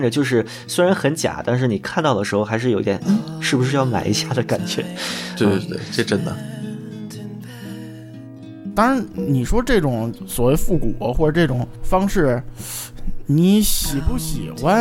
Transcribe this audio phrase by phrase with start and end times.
[0.00, 4.82] 看着就是虽然很假，但是你看到的时候还是有点，嗯，是不是要买一下的感觉？
[5.36, 6.34] 对对对，这真的。
[8.74, 12.42] 当然，你说这种所谓复古或者这种方式，
[13.26, 14.74] 你喜不喜欢，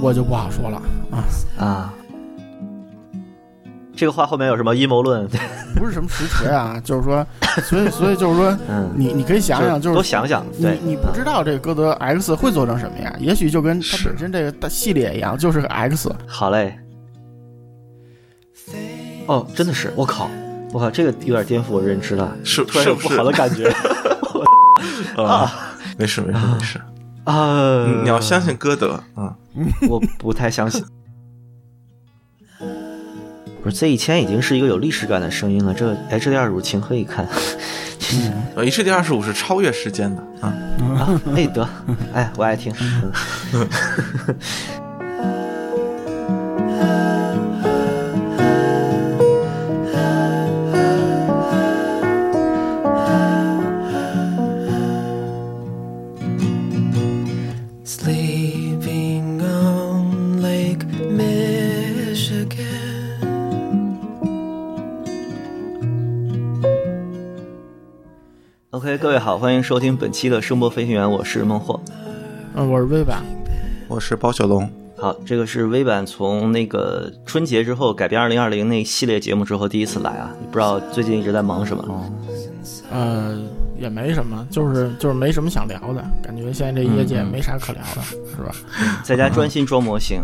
[0.00, 1.24] 我就不好说了啊
[1.58, 1.94] 啊。
[3.98, 5.26] 这个话后面有什么阴谋论？
[5.74, 7.26] 不是什么实锤啊， 就是说，
[7.64, 16.08] 所以所以就是说，嗯，你你可以想想，就是多想想，你你不知道这个歌德 X 会做成什么样，也许就跟它本身这个大系列一样，就是个 X。
[16.28, 16.78] 好嘞。
[19.26, 20.30] 哦，真的是，我靠，
[20.72, 23.68] 我靠，这个有点颠覆我认知了，是突然有不好的感觉。
[25.20, 25.52] 啊，
[25.98, 26.80] 没事没事没事。
[27.24, 29.34] 啊，你要相信歌德啊，
[29.88, 30.84] 我不太相信。
[33.62, 37.26] 不是 Z 一千已经是一个有历史感的声音了，这 HD 二十五情何以堪？
[38.54, 40.48] 呃，HD 二十五是超越时间的啊！
[40.96, 41.68] 啊，哎得，
[42.14, 42.72] 哎我爱听。
[69.38, 71.80] 好，欢迎收听本期的声波飞行员，我是孟获，
[72.56, 73.22] 嗯，我是微版，
[73.86, 74.68] 我是包小龙。
[74.96, 82.12] 好，这个是微版从那个春节之后改编二零二零那系列节目之后第一次来啊，不知道最近一直在忙什么？
[82.90, 83.38] 呃，
[83.78, 88.52] 也没什么，就是就是没什么想聊的，感觉现在这业界没啥可聊的，是吧？
[89.04, 90.20] 在家专心装模型。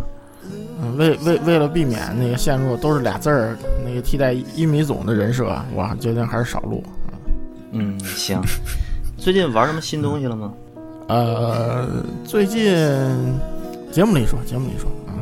[0.83, 6.83] 嗯，为为为了避免那个陷入都是俩字儿那个替代一米总的人设，我决定还是少录。
[7.71, 8.41] 嗯，行。
[9.25, 10.53] 最近玩什么新东西了吗？
[11.09, 11.89] 呃，
[12.27, 12.77] 最近
[13.91, 15.17] 节目里说，节目里说啊，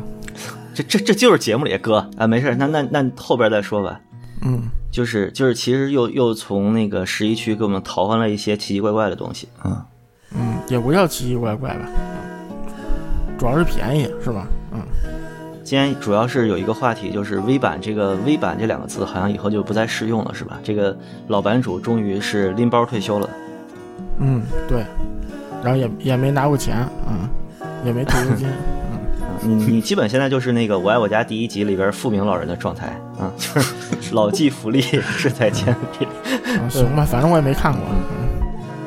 [0.73, 4.01] 这这这就是节目里哥啊，没事，那那那后边再说吧。
[4.41, 9.47] 嗯，就是就是，其实又又从那个十一区给我们淘换了一些奇奇怪怪的东西。
[9.63, 9.81] 嗯
[10.35, 11.87] 嗯，也不叫奇奇怪怪吧，
[13.39, 14.45] 主要是便宜，是吧？
[14.73, 14.81] 嗯。
[15.63, 20.59] 今天主要是有一个话题，就是微版这个微版这两个字，好像以后就不再适用了，是吧？
[20.61, 20.93] 这个
[21.29, 23.29] 老版主终于是拎包退休了。
[24.19, 24.83] 嗯，对。
[25.63, 27.29] 然后也也没拿过钱，嗯，
[27.85, 28.47] 也没退休金，
[28.91, 28.99] 嗯。
[29.45, 32.87] 你你基本现在就是那个《我爱我家》第一集里边富明老人的状态，
[33.19, 33.73] 啊，就是
[34.15, 36.07] 老骥伏枥，志在千里。
[36.69, 37.81] 行吧，反正我也没看过。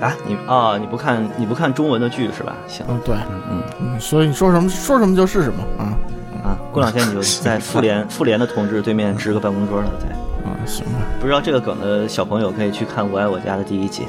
[0.06, 2.54] 啊，你啊，你不看你不看中文的剧是吧？
[2.68, 3.14] 行，嗯，对，
[3.50, 5.96] 嗯嗯，所以你说什么说什么就是什么啊。
[6.44, 10.10] 啊，过两天你就在妇联妇联的同志对面支个办公桌了，对。
[10.44, 10.92] 啊，行吧。
[11.18, 14.04] 不知道这个梗的小朋友可以去看《我爱我家》的第一集。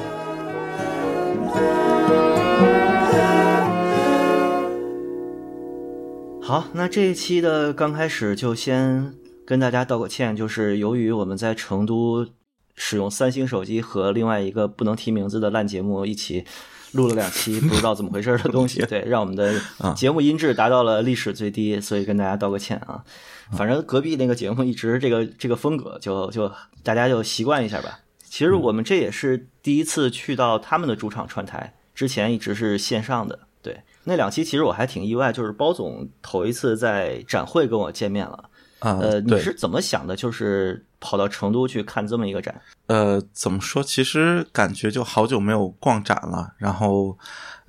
[6.47, 9.13] 好，那这一期的刚开始就先
[9.45, 12.25] 跟大家道个歉，就是由于我们在成都
[12.73, 16.45] 使用三星手机和另外一个不能提名字的烂节目一起。
[16.93, 19.59] 录了两期不知道怎么回事的东西， 对，让我们的
[19.93, 23.03] 节目音质达到了历史最低，所以跟大家道个歉啊。
[23.51, 26.49] 反正隔壁那个节目一直这个这个风格，就就
[26.81, 27.99] 大家就习惯一下吧。
[28.23, 33.37] 其实我们这也是第一次去到他们的主场串台，之前一直是线上的。
[33.61, 38.49] 对，那两期其实我还挺意外，就是包总头一次在展会跟我见面了。
[38.79, 40.15] 呃，你是怎么想的？
[40.15, 42.61] 就是跑到成都去看这么一个展？
[42.85, 43.83] 呃，怎么说？
[43.83, 47.17] 其实感觉就好久没有逛展了，然后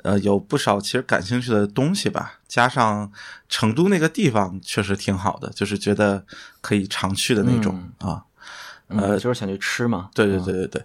[0.04, 2.38] 呃，有不少其实感兴趣的东西吧。
[2.46, 3.10] 加上
[3.48, 6.24] 成都那个地方确实挺好的，就是觉得
[6.60, 8.22] 可以常去的那种啊。
[8.86, 10.10] 呃，就是想去吃嘛。
[10.14, 10.84] 对对对对对。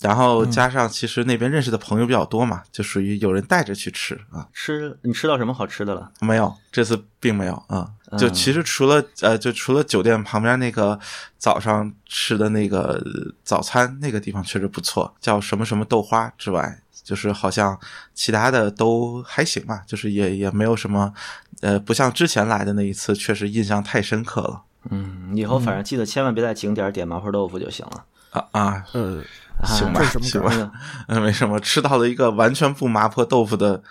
[0.00, 4.48] 然后加上其实那边认识的朋友比较多嘛，就属于有人带着去吃啊。
[4.52, 6.10] 吃你吃到什么好吃的了？
[6.20, 7.90] 没有，这次并没有啊。
[8.18, 10.98] 就其实除了呃，就除了酒店旁边那个
[11.38, 13.00] 早上吃的那个
[13.44, 17.78] 早餐那个地方确实不错，叫什么什么豆花之外，就是好像
[18.14, 21.12] 其他的都还行吧，就是也也没有什么，
[21.60, 24.62] 呃，不像之前来的那一次，确实印象太深刻了。
[24.88, 28.04] 嗯，以后反正记得千万别在景点点麻婆豆腐就行了。
[28.30, 29.22] 啊啊，呃。
[29.64, 30.72] 行吧，行吧，
[31.08, 33.82] 嗯， 没什么，吃到了一个完全不麻婆豆腐的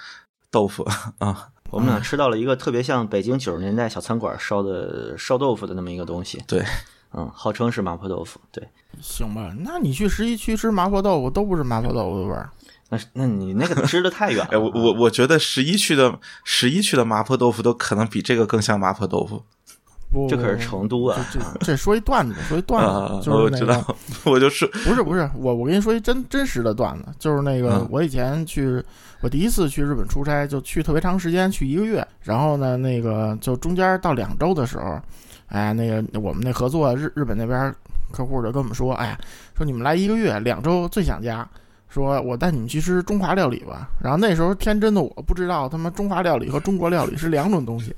[0.52, 0.88] 豆腐
[1.20, 1.50] 啊。
[1.72, 6.42] 我们俩吃到了一个特别像北京九十年代小餐馆烧的烧豆腐的那么一个东西。
[6.48, 6.66] 对，
[7.14, 8.40] 嗯，号称是麻婆豆腐。
[8.52, 8.68] 对，
[9.00, 12.50] 行吧，那你去十一区吃麻婆豆腐都不是麻婆豆腐的味儿。
[12.90, 14.50] 那那你那个吃的太远了。
[14.52, 19.46] 哎，我我我觉得十一区的十一区的麻婆豆腐都可能比这个更像麻婆豆腐。
[20.12, 21.24] 不，这可是成都啊！
[21.32, 23.96] 这这这说一段子，说一段啊子，，就是那个我知道，
[24.26, 28.84] 我就是不是不是，我我跟你说一真真实的段子，就是那个、嗯我以前去，
[29.22, 35.00] 我第一次去日本出差，就去特别长时间，去一个月，然后呢，那个就中间到两周的时候，
[35.48, 37.74] 哎，那个我们那合作日日本那边
[38.12, 39.20] 客户就跟我们说，哎呀，
[39.56, 41.48] 说你们来一个月，两周最想家。
[41.92, 47.96] 说我带你们去吃中华料理吧，然后那时候天真的我不知道他妈中华料理和中国料理是两种东西，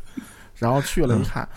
[0.56, 1.48] 然后去了一看，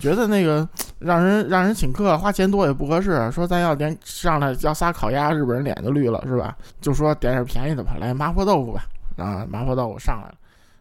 [0.00, 0.68] 觉得那个
[0.98, 6.56] 让人让人请客花钱多也不合适，说咱要点上来要仨烤鸭，日本人脸就绿了是吧？
[6.80, 8.84] 就说点点便宜的吧，来麻婆豆腐吧，
[9.16, 10.34] 啊，麻婆豆腐上来了。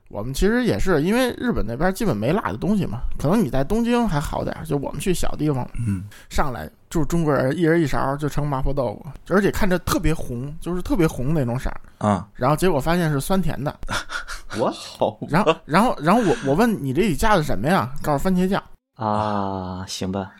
[0.09, 13.77] 我们其实也是因为日本那边基本没辣的东西嘛，可能你在东京还好点儿，就我们去小地方，嗯，上来就是中国人一人一勺就成麻婆豆腐，而且看着特别红，就是特别红那种色儿，啊，然后结果发现是酸甜的，
[14.57, 17.91] 我操然后然后然后我我问你这里加的什么呀？
[18.01, 18.61] 告诉番茄酱。
[18.95, 19.85] 啊！
[19.87, 20.31] 行吧，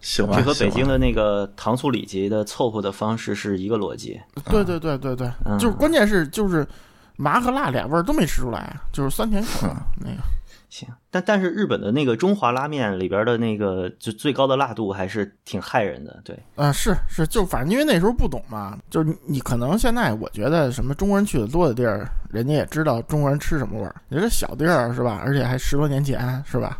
[0.00, 4.18] 行吧，这和北京的那个糖醋里脊的凑合的方式是一个逻辑。
[4.46, 6.66] 对对对对对，嗯就是关键是就是
[7.16, 10.22] 麻和辣俩味儿都没吃出来，就是酸甜口的那个。
[10.68, 23.94] 行，但但是日本的那个中华拉面里边的那个就最高的辣度还是挺害人的，对，啊、是是，就反正因为那时候不懂嘛，就是你你可能现在我觉得什么中国人去的多的地儿，人家也知道中国人吃什么味儿。
[24.08, 25.22] 你这小地儿是吧？
[25.24, 26.78] 而且还十多年前是吧？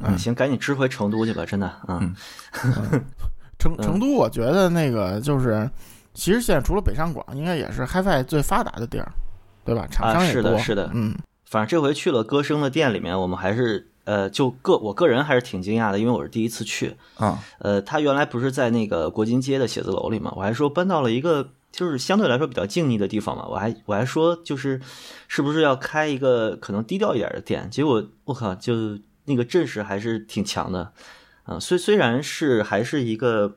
[0.00, 2.14] 嗯行，赶紧吃回成都去吧，真的，嗯，
[3.58, 5.68] 成成都，我觉得那个就是，
[6.14, 9.12] 其实现在除了北上广，应该也是 HiFi 最发达的地儿，
[9.66, 9.86] 对吧？
[9.90, 11.14] 厂商也多，是的是的嗯
[11.44, 24.80] 反正这回去了歌声的店里面，我们还是呃，就个我个人还是挺惊讶的，因为我是第一次去，啊，呃，他原来不是在那个国金街的写字楼里嘛，我还说搬到了一个就是相对来说比较静谧的地方嘛，我还我还说就是
[25.28, 30.92] 是不是要开一个可能低调一点的店，结果我靠，就那个阵势还是挺强的，
[31.44, 33.56] 啊、虽虽然是还是一个。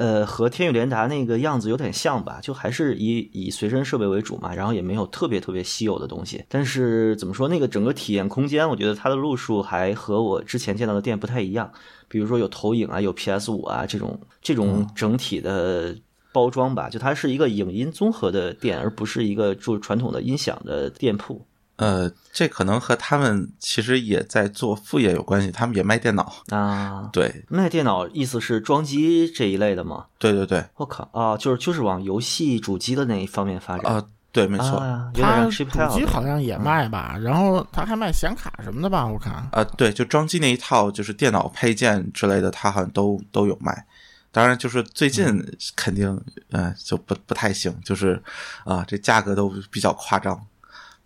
[0.00, 6.42] 呃，和天宇联达那个样子有点像吧，就还是以以随身设备为主嘛，然后也没有特别特别稀有的东西。
[6.48, 11.70] 但是怎么说，那个整个体验空间，我觉得它的路数还和我之前见到的店不太一样。
[12.08, 15.94] 比如说有投影啊，有 PS 五啊这种这种整体的
[16.32, 21.44] 包装吧，就它是一个影音综合的店，而不是一个就传统的音响的店铺
[21.80, 27.08] 呃，这可能和他们其实也在做副业有关系，他们也卖电脑，啊。
[27.10, 30.04] 对，卖电脑意思是装机这一类的吗？
[30.18, 39.06] 对对对，我靠啊，就是就是往游戏主机的那一方面发展啊，对，没错，啊，有点它像主机好像也卖吧，然后他还卖显卡什么的吧？
[39.06, 39.32] 我看。
[39.50, 43.86] 啊，对，就装机那一套，就是电脑配件之类的，他好像都都有卖。
[44.30, 45.26] 当然，就是最近
[45.74, 48.22] 肯定，呃，就不不太行，就是
[48.64, 50.38] 啊，这价格都比较夸张。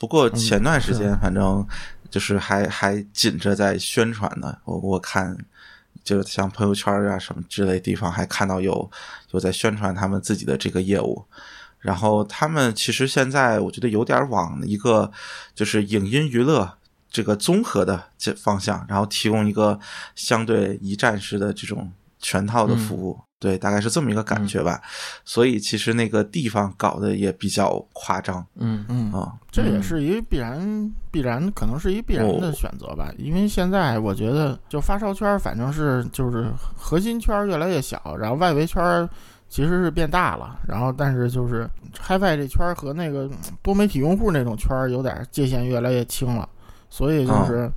[0.04, 1.66] 不过前段时间，反正
[2.10, 4.54] 就是还还紧着在宣传呢。
[4.66, 5.34] 我我看，
[6.04, 8.90] 就像朋友圈啊什么之类地方，还看到有
[9.30, 11.24] 有在宣传他们自己的这个业务。
[11.78, 15.10] 然后他们其实现在我觉得有点往一个
[15.54, 16.76] 就是影音娱乐
[17.10, 19.80] 这个综合的这方向，然后提供一个
[20.14, 23.18] 相对一站式的这种全套的服务。
[23.44, 24.80] 对，大概是这么一个感觉吧。
[25.22, 29.34] 所以其实那个地方搞得也比较夸张嗯嗯啊。
[29.50, 33.12] 这也是一个必然，必然可能是一必然的选择吧。
[33.18, 39.06] 因为现在我觉得，就发烧圈儿反正是就是核心圈儿越来越小，然后外围圈儿
[39.50, 41.68] 其实是变大了，然后但是就是
[42.02, 43.32] HiFi 这圈儿和那个嗯
[43.62, 46.48] 多媒体用户那种圈儿有点界限越来越清了，
[46.88, 47.70] 所以就是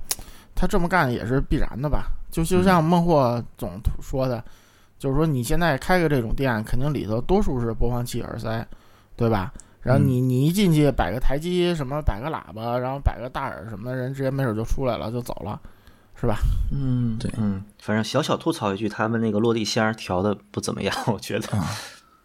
[0.54, 2.06] 他这么干也是必然的吧。
[2.30, 4.44] 就就像孟获总说的，
[4.98, 8.66] 就是说你现在开个这种店，肯定里头多数是播放器、耳塞，
[9.16, 9.52] 对吧？
[9.80, 15.60] 然后你你一进去摆个台机，什么摆个喇叭，然后摆个大耳什么的，人直接没准就出来了，就走了，
[16.20, 16.36] 是吧？
[16.72, 21.56] 嗯，对嗯，反正小小吐槽一句，他们那个落地箱调的不怎么样，我觉得。
[21.56, 21.66] 啊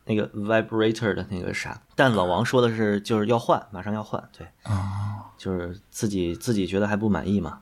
[0.06, 7.60] 那个 vibrator 的那个啥，但老王说的是就是要换，马上要换，对，啊，就是自己自己觉得还不满意嘛。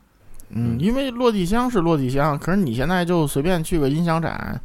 [0.49, 4.59] 嗯，因为落地箱是落地箱，可是你现在就随便去个音响展，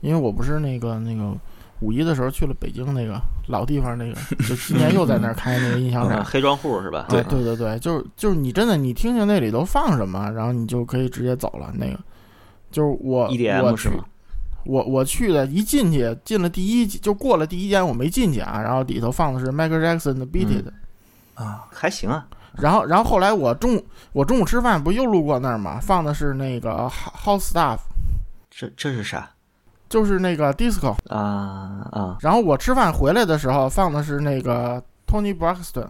[0.00, 1.32] 因为我不是那个那个
[1.80, 4.14] 五一的时候去了北京那个老地方那个，
[4.46, 6.24] 就今年又在那儿开那个音响展啊。
[6.28, 7.06] 黑庄户是吧？
[7.08, 11.70] 对对对对，就是就是你真的你听听那里头放什么，然后你就可以直接走了。
[11.74, 11.98] 那个
[12.70, 14.04] 就是我 EDM 我去是吗？
[14.64, 18.60] 我我去的，一进去进了第一就过了第一间，我没进去啊。
[18.62, 20.68] 然后里头放的是 Michael Jackson 的 Beat It，、
[21.34, 22.26] 啊，还行啊。
[22.58, 27.78] 然后然后后来我中午我中午吃饭不又路过那儿嘛，放的是那个 House Stuff，
[28.50, 29.30] 这这是啥
[29.90, 30.96] 就是那个 Disco。
[31.10, 32.16] 啊啊？
[32.20, 35.88] 然后我吃饭回来的时候放的是那个 Tony Braxton，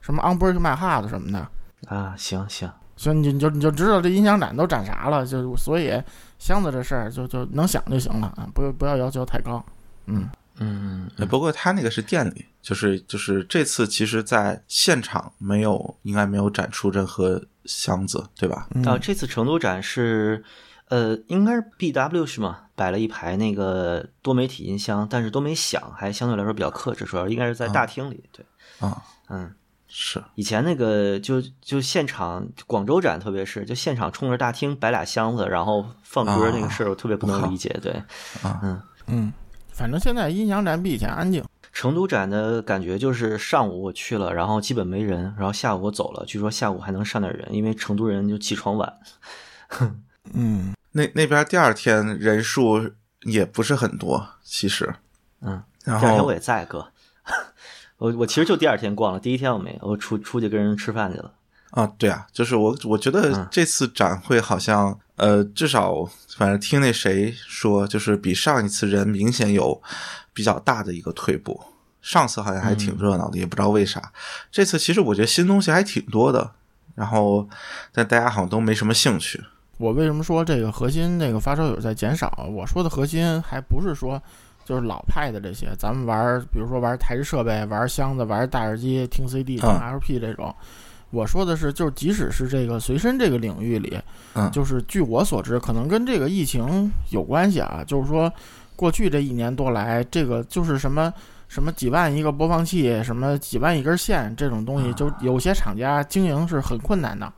[0.00, 1.48] 什么 Unbreak My Heart 什么的。
[1.88, 6.02] 啊，行行，所以你你就你就知道这音响展都展啥了，就所以
[6.38, 9.64] 箱子这事儿就就能想就行了啊，不不要要求太高。
[10.06, 10.28] 嗯
[10.58, 18.68] 嗯，哎不过他那个是店里，就是就是这次其实在现场没有，应该没有展出任何箱子，对吧？
[18.74, 20.44] 嗯啊，这次成都展是，
[20.88, 22.58] 呃，应该是 BW 是吗？
[22.82, 28.24] 摆了一排那个多媒体音箱，但是都没响，还相对来说比较克制，主要应该是在大厅里。
[28.32, 28.44] 对，
[28.80, 29.54] 啊，嗯，
[29.86, 37.68] 是以前那个就就现场广州展，特别是就现场冲着大厅摆俩箱子，然后放歌那个事儿，我特别不能理解。
[37.80, 37.92] 对，
[38.42, 38.82] 啊嗯。
[39.06, 39.32] 嗯，
[39.70, 41.44] 反正现在音响展比以前安静。
[41.72, 48.92] 成都展的感觉就是上午我去了，然后基本没人，然后下午我走了，据说下午还能上点人，因为成都人就起床晚。
[50.34, 54.94] 嗯那那边第二天人数也不是很多，其实，
[55.40, 56.88] 嗯，然第二天后我也在哥，
[57.98, 61.32] 我我其实就第二天逛了，第一天我没，我出出去跟人吃饭去了。
[61.70, 66.04] 啊，对啊，就是我我觉得嗯这次展会好像，呃，至少
[66.36, 69.82] 反正听那谁说，就是比上一次人明显有
[70.34, 71.62] 比较大的一个退步。
[72.02, 74.12] 上次好像还挺热闹的，也不知道为啥。
[74.50, 76.50] 这次其实我觉得新东西还挺多的，
[76.96, 77.48] 然后
[77.92, 79.42] 但大家好像都没什么兴趣。
[79.82, 82.48] 我为什么说这个核心那个发烧友在减少？
[82.54, 84.22] 我说的核心还不是说
[84.64, 90.54] 就是老派的这些，咱们玩儿，比如说玩台式设备、玩箱子、玩大耳机、听 CD、听嗯 LP 这种。
[91.10, 93.98] 我说的是，就是即使是这个随身这个领域里，
[94.34, 97.82] 嗯就是据我所知，可能跟这个疫情有关系啊。
[97.84, 98.32] 就是说，
[98.76, 101.12] 过去这一年多来，这个就是什么
[101.48, 107.30] 什么几万一个播放器，什么几万一根线这种东西，就有些厂家经营是很困难的，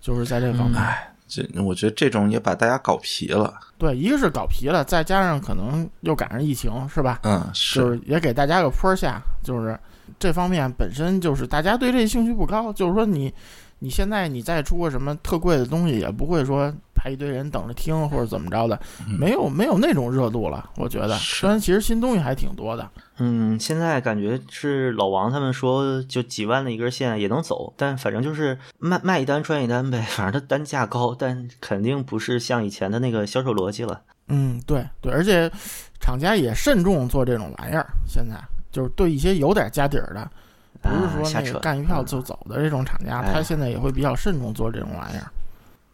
[0.00, 0.80] 就是在这方面。
[0.80, 3.54] 哎，这我觉得这种也把大家搞皮了。
[3.78, 7.20] 对，一个是搞皮了，再加上可能又赶上疫情，是吧？
[7.22, 9.78] 嗯，就是也给大家个坡下，就是
[10.18, 13.32] 这方面本身就是大家对这兴趣不高，就是说你
[13.80, 18.78] 你现在你再出个什么特贵的东西，也不会说排一堆人等着听或者怎么着的，
[19.18, 20.70] 没有没有那种热度了。
[20.76, 34.02] 我觉得，是虽然其实新东西还挺多的，嗯，现在感觉是老王他们说，就几万的一根线也能走，但反正就是卖卖一单赚一单呗，反正它单价高，但肯定不是像以前的那个销售逻辑了。
[34.28, 35.50] 嗯，对对，而且
[35.98, 38.36] 厂家也慎重做这种玩意儿，现在
[38.70, 40.30] 就是对一些有点家底儿的。
[40.82, 45.20] 不是说那个，干一票就走的这种厂家，哎他现在也会比较慎重做这种玩意儿。
[45.20, 45.30] 哎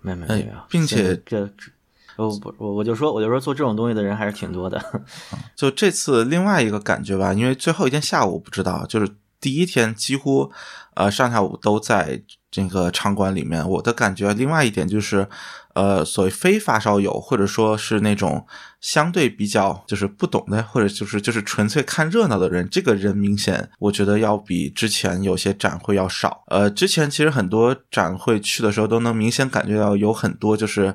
[0.03, 1.73] 没没没有，并且这这，
[2.17, 4.81] 我不我我就说我就说做这种东西的人还是挺多的。
[5.57, 10.53] 就这次另外一个感觉吧，因为最后一天下午不知道，就是第一天几乎
[10.95, 12.23] 呃上下午都在
[12.57, 13.69] 这个场馆里面。
[13.69, 15.29] 我的感觉，另外一点就是，
[15.75, 18.47] 呃，所谓非发烧友或者说是那种
[18.81, 26.45] 相对比较就是不懂的，或者就是就是纯粹看热闹的人，这个人明显我觉得要比之前有些展会要少。
[26.47, 30.95] 呃，之前其实很多展会去的时候都能明显感觉到有很多就是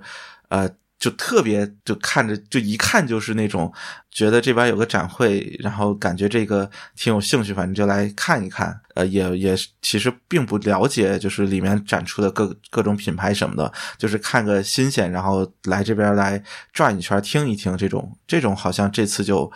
[0.50, 0.70] 呃。
[1.01, 3.74] 就特别就看着就一看就是那种
[4.12, 8.79] 觉得这边有个展会，然后感觉这个挺有兴趣，反正就来看一看。
[8.93, 16.41] 呃，也也其实并不了解，就是里面展出的各各种品牌什么的，就是看个新鲜，然后来这边来
[16.72, 17.75] 转一圈听一听。
[17.75, 19.51] 这种这种好像这次就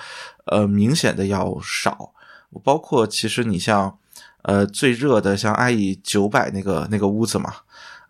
[0.47, 2.11] 呃明显的要少。
[2.63, 3.95] 包括其实你像
[4.41, 7.53] 呃最热的像 IE 九百那个那个屋子嘛。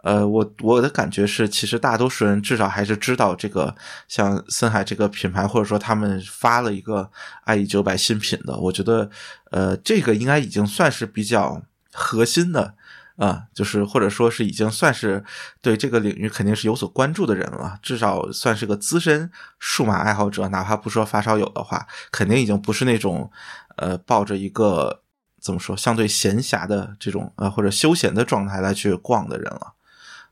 [0.06, 3.76] 呃，我我的感觉是，其实大多数人至少还是知道这个
[4.08, 7.10] 像森海这个品牌，或者说他们发了一个
[7.48, 9.10] IE 九百新品的，我觉得，
[9.50, 12.76] 呃，这个应该已经算是比较核心的
[13.18, 15.24] 啊、就是或者说是已经算是
[15.62, 23.32] 对这个领域肯定是有所关注的人了，至少算是个资深数码爱好者，哪怕不说发烧友的话，肯定已经不是那种
[23.78, 25.02] 呃抱着一个
[25.42, 29.75] 怎么说相对闲暇的这种呃或者休闲的状态来去逛的人了。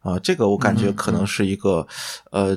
[0.03, 1.87] 啊、这个我感觉可能是一个，
[2.29, 2.55] 呃，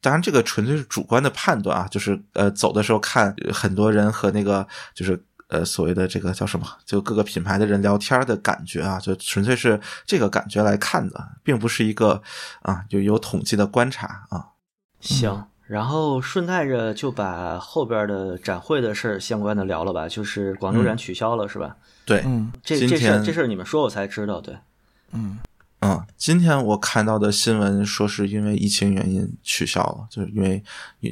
[0.00, 12.20] 当然这个纯粹是主观的判断啊，就是呃走的时候看很多人和那个就是呃所谓的这个叫什么，就各个品牌的人聊天的感觉啊，就纯粹是这个感觉来看的，并不是一个
[12.62, 14.46] 啊就有统计的观察啊。
[15.00, 21.76] 行，然后顺带着就把后边的展会的事儿相关的聊了吧，就是广州展取消了、是吧？
[22.04, 24.56] 对，嗯这这事儿这事儿你们说我才知道，对。
[25.12, 25.38] 嗯
[25.80, 30.62] 嗯，今天我看到的新闻说是因为疫情原因取消了，就是因为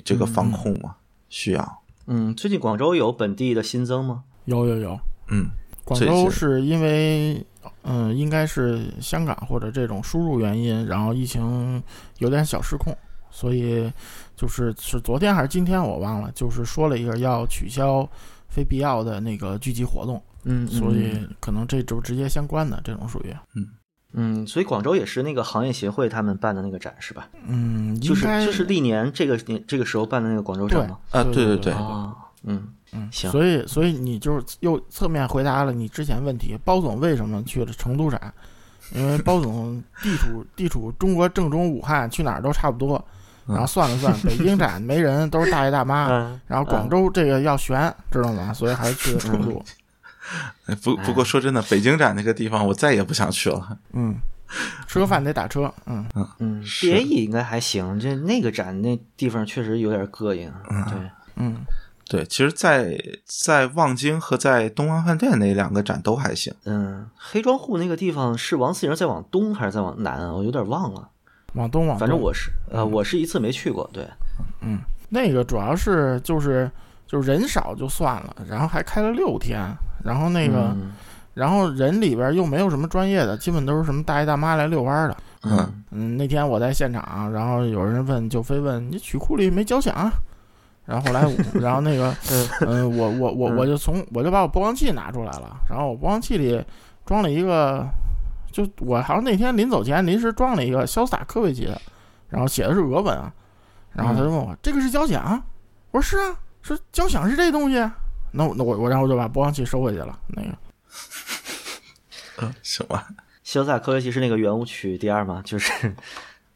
[0.04, 0.96] 这个防控嘛，
[1.28, 1.82] 需要。
[2.06, 4.24] 嗯，最近广州有本地的新增吗？
[4.44, 5.48] 有有有，嗯，
[5.84, 7.44] 广州是因为，
[7.82, 11.82] 嗯、应该是香港或者这种输入原因，然后疫情
[12.18, 12.96] 有点小失控，
[13.30, 13.92] 所以
[14.36, 18.08] 就是是昨天还是今天我忘了，就是说了一个要取消
[18.48, 23.66] 非必要的那个聚集活动，嗯所以可能这就直接相关的这种属于，嗯，
[24.46, 27.28] 所以广州也是那个行业协会他们办的那个展是吧？
[27.46, 30.98] 嗯，就是应该就是历年这个年这个时候办的那个广州展吗？
[31.10, 31.74] 啊，对对对
[32.44, 38.32] 嗯嗯，行所以所以你就是又侧面回答了你之前问题，包总为什么去了成都展？
[38.94, 43.04] 因为包总地处地处中国正中武汉，去哪儿都差不多。
[43.44, 46.08] 然后算了算，北京展没人，都是大爷大妈。
[46.08, 48.52] 嗯，然后广州这个要悬，知道吗？
[48.52, 49.62] 所以还是去了成都。
[50.66, 53.78] 哎 不不过说真的，北京展那个地方我再也不想去了。
[53.92, 54.16] 嗯，
[54.86, 55.72] 吃个饭得打车。
[55.86, 56.04] 嗯，
[56.38, 60.52] 嗯是，BAE 应该还行，这那个展那地方确实有点膈应。
[60.90, 61.56] 对，嗯，
[62.08, 66.52] 对，其实在，在望京和在东方饭店那两个展都还行。
[66.64, 70.32] 嗯，黑庄户那个地方是王四营在往东还是在往南啊？
[70.32, 71.08] 我有点忘了。
[71.54, 72.00] 往东往东。
[72.00, 73.88] 反正我是呃，我是一次没去过。
[73.92, 74.06] 对，
[74.60, 74.78] 嗯，
[75.08, 76.70] 那个主要是就是
[77.06, 79.60] 就是人少就算了，然后还开了六天，
[80.06, 80.92] 然后那个、嗯
[81.36, 85.14] 然后人里边又没有什么专业的，基本都是什么大爷大妈来遛弯的。
[85.42, 90.10] 嗯嗯，那天我在现场，然后有人问，就非问你曲库里没交响啊？
[90.86, 92.10] 然后后来我， 然后那个，
[92.66, 96.64] 嗯，我我我我就从我就把我播放器拿出来了，然后我播放器里
[97.04, 97.86] 装了一个，
[98.50, 101.78] 就我好像那天临走前临时装了一个潇洒科维奇的，
[102.30, 103.30] 然后写的是俄文啊，
[103.92, 105.42] 然后他就问我、这个是交响？
[105.90, 107.94] 我说是啊，说交响是这东西啊。
[108.36, 110.48] 那我那我我然后我就把播放器收回去了，那个
[112.42, 113.08] 嗯，行吧。
[113.44, 115.40] 潇洒科学奇是那个圆舞曲第二吗？
[115.44, 115.72] 就是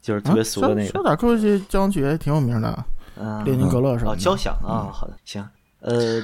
[0.01, 0.99] 就是特别俗的那个。
[0.99, 2.85] 啊、潇洒科学奇交响曲也挺有名的，
[3.15, 5.47] 嗯，列宁格勒什么哦，交响啊，好的，行。
[5.79, 6.23] 呃，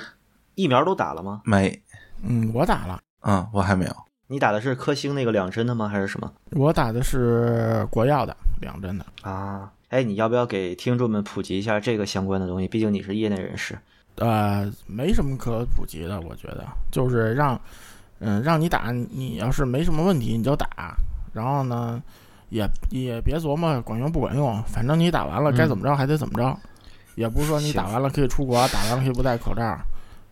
[0.56, 1.42] 疫苗都打了吗？
[1.44, 1.82] 没，
[2.22, 3.00] 嗯，我打了。
[3.22, 3.96] 嗯，我还没有。
[4.28, 5.88] 你打的是科兴那个两针的吗？
[5.88, 6.32] 还是什么？
[6.52, 9.72] 我打的是国药的两针的啊。
[9.90, 12.68] 哎，你要不要给听众们普及一下这个相关的东西？
[12.68, 13.80] 毕竟你是业内人士。
[14.18, 17.60] 呃，没什么可普及的，我觉得就是让，
[18.20, 20.96] 嗯，让你打，你要是没什么问题你就打，
[21.34, 22.02] 然后呢，
[22.50, 26.58] 也也别琢磨管用不管用，反正你打完了该怎么着还得怎么着，
[27.16, 29.78] 也不是说你打完了可以出国，打完了可以不戴口罩，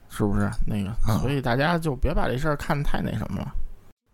[0.10, 0.50] 是不是？
[0.66, 3.54] 那个，所以大家就别把这事儿看太那什么了。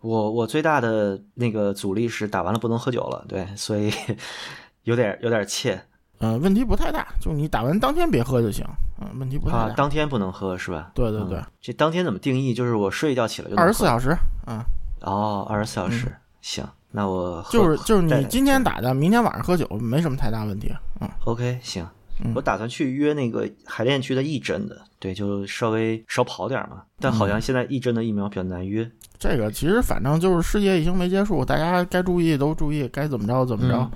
[0.02, 3.94] 我我最大的那个阻力是打完了不能喝酒了，对，所以
[4.84, 5.82] 有点有点怯。
[6.22, 8.64] 呃，问题不太大，就你打完当天别喝就行。
[9.02, 9.64] 嗯，问题不太大。
[9.64, 10.92] 啊，当天不能喝是吧？
[10.94, 11.40] 对对对。
[11.40, 12.54] 嗯、这当天怎么定义？
[12.54, 14.16] 就是我睡一觉起来就二十四小时。
[14.48, 14.64] 嗯。
[15.02, 20.72] 哦，二十四小时，嗯、行，那我就是就是你今天打的，明天晚上喝酒没什么太大问题。
[21.00, 21.10] 嗯。
[21.26, 21.86] OK，行。
[22.24, 26.84] 嗯、我打算去约那个海淀区的义诊的，对，就稍微少跑点嘛。
[27.00, 28.88] 但好像现在义诊的疫苗比较难约。
[29.18, 33.76] 这个其实反正就是世界疫情没结束，大家该注意都注意，该怎么着怎么着。
[33.76, 33.92] 嗯，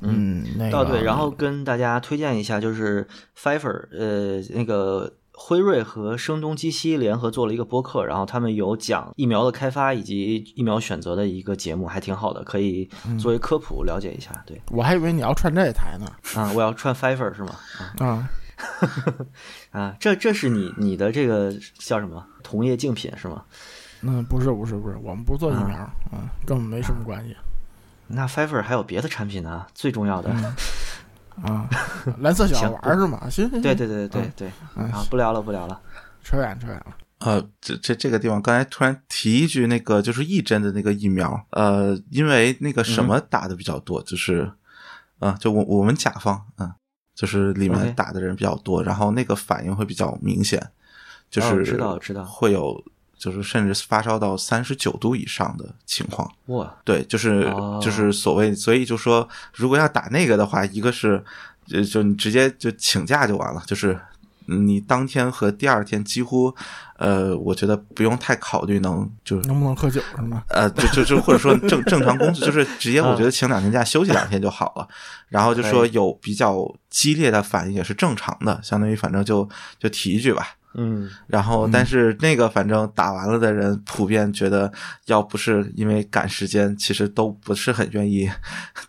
[0.00, 3.06] 那个哦对，然后跟大家推荐一下，就是
[3.36, 14.30] Pfizer，呃，那个辉瑞和声东击西联合做了一个播客，然后他们有讲疫苗的开发以及疫苗选择的一个节目，还挺好的，可以作为科普了解一下。
[14.46, 16.06] 对，我还以为你要串这台呢。
[16.34, 17.54] 啊，我要串 Pfizer 是吗？
[18.00, 18.28] 啊，
[19.72, 23.42] 啊，这这是你你的这个叫什么同业竞品是吗？
[24.02, 27.34] 嗯，不是不是不是，我们不做疫苗，啊、嗯，跟我们没什么关系。
[28.08, 30.44] 那 Pfizer 还有别的产品呢，最重要的、嗯、
[31.42, 31.68] 啊，
[32.20, 33.28] 蓝色小丸是吗？
[33.28, 35.80] 行行，对对对对对，嗯、啊，不聊了不聊了，
[36.22, 36.96] 扯远扯远了。
[37.18, 44.42] 呃，这这这个地方，刚才突然提一句，那个就是一针的那个疫苗，呃，因为那个什么打的比较多，就是
[45.18, 46.74] 啊、呃，就我我们甲方，嗯、呃，
[47.14, 50.64] 就是里面打的人比较多，然后那个反应会比较明显，
[51.30, 52.84] 就是哦知道知道会有。
[53.18, 61.24] 就是甚至发烧到三十九度以上的情况，哇，对，就是、哦、就是所谓，所以就说，如果要打那个的话，一个是，
[61.66, 63.98] 就就你直接就请假就完了，就是
[64.46, 66.54] 你当天和第二天几乎，
[66.98, 70.44] 呃，我觉得不用太考虑能就能不能喝酒是吗？
[70.48, 74.86] 呃，就就就或者说正正常工作，就是直接我觉得请两天假休息两天就好了，
[75.30, 79.48] 然后就说有比较激烈的反应也是正常的，相当于反正就
[79.78, 80.56] 就提一句吧。
[80.78, 84.70] 嗯，然后但是那个反正打完了的人普遍觉得，
[85.06, 88.30] 要不是因为赶时间，其实都不是很愿意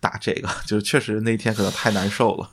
[0.02, 2.50] 打这个，就确实那天可能太难受了。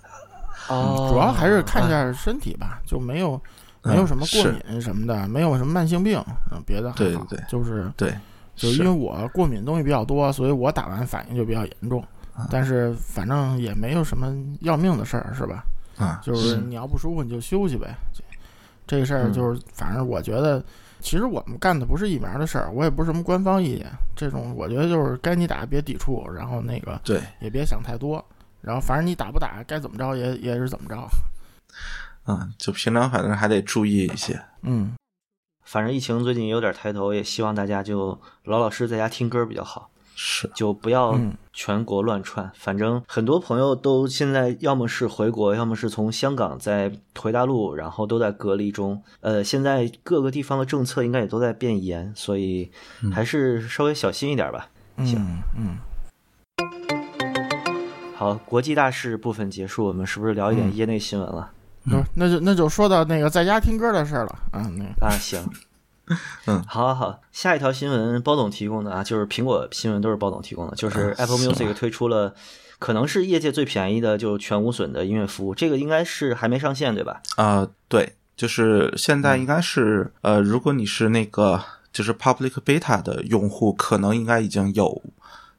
[0.68, 3.40] 哦，主要还是看一下身体吧，就没有
[3.82, 6.18] 没有什么过敏什么的，嗯、没有什么慢性病，
[6.52, 8.16] 嗯，别的对对，就是对，
[8.54, 12.02] 就因为我过敏东西比较多，所以我打完反应就比较严重，
[12.38, 15.64] 嗯、但是反正也没有什么要命的事儿，是吧？
[15.98, 17.94] 啊，就是你要不舒服你就休息呗。
[18.86, 20.62] 这个事儿就是，反正我觉得，
[21.00, 23.90] 其实我们干的不是疫苗的事儿，我也不是什么官方意见。
[24.14, 28.24] 这种我觉得就是该你打别抵触，然后那个对也别想太多，
[28.60, 30.96] 然后反正你打不打该怎么着也也是怎么着。
[32.26, 34.40] 嗯，就平常反正还得注意一些。
[34.62, 34.94] 嗯，
[35.62, 39.90] 反正疫情最近有点抬头，也希望大家就老老实实在家听歌比较好。
[40.14, 42.50] 是就不要嗯全国乱窜。
[42.54, 49.02] 反正很多朋友都现在要么是回国，要么是从香港再回大陆，然后都在隔离中。
[49.20, 52.70] 呃，现在各个地方的政策应该也都在变严，所以
[53.12, 54.68] 还是稍微小心一点吧。
[55.04, 55.16] 行
[55.56, 55.78] 嗯
[56.58, 56.66] 嗯，
[58.14, 61.50] 好，国际大事部分结束，我们是不是聊一点业内新闻了？
[61.86, 65.38] 嗯那就那就说到那个在家听歌的事儿了啊，那啊，行，
[66.46, 66.62] 嗯。
[66.66, 66.94] 好好。
[66.94, 72.34] 好，下一条新闻包总提供的啊，就是苹果新闻都是包总提供的，就是啊 Apple Music 推出了
[72.78, 77.22] 可能是业界最便宜的就全无损的音乐服务，这个应该是还没上线对吧？
[77.36, 81.62] 啊、对，就是现在应该是、呃，如果你是那个
[81.92, 85.02] 就是 public beta 的用户，可能应该已经有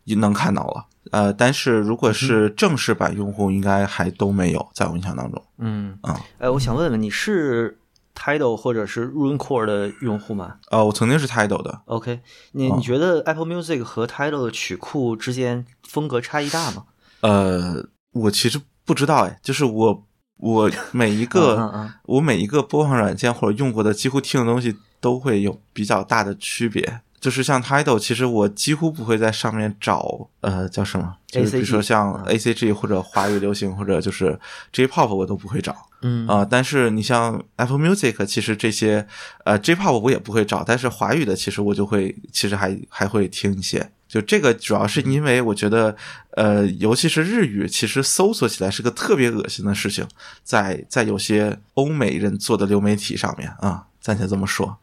[0.05, 0.85] 能看到了。
[1.11, 5.41] 呃，但是如果是正式版用户，应该还都没有，在我印象当中。
[5.57, 5.97] 嗯。
[6.01, 7.77] 啊哎，我想问问你是
[8.15, 12.21] Tidal 或者是 RuneCore 的用户吗哦，我曾经是 Tidal 的，？OK，
[12.53, 16.85] 你哦你觉得 Apple Music 和 Tidal 的曲库之间风格差异大吗？
[17.21, 20.03] 呃，我其实不知道哎，就是我
[20.37, 27.01] 我每一个、嗯嗯我每一个播放软件或者用过的几乎听的东西都会有比较大的区别。
[27.25, 34.39] 就是像 Tidal，其实我几乎不会在上面找呃叫什么，就是比如说像嗯 ACG 或者华语流行或者就是
[34.71, 39.07] J-pop 我都不会找嗯啊、但是你像 Apple Music，其实这些
[39.43, 43.89] 呃 J-pop 我也不会找，但是华语的其实我就会其实还还会听一些。
[44.07, 45.95] 就这个主要是因为我觉得，
[46.35, 50.07] 呃，尤其是日语，其实搜索起来是个特别恶心的事情，
[50.43, 54.77] 在在有些欧美人做的流媒体上面啊，暂且这么说。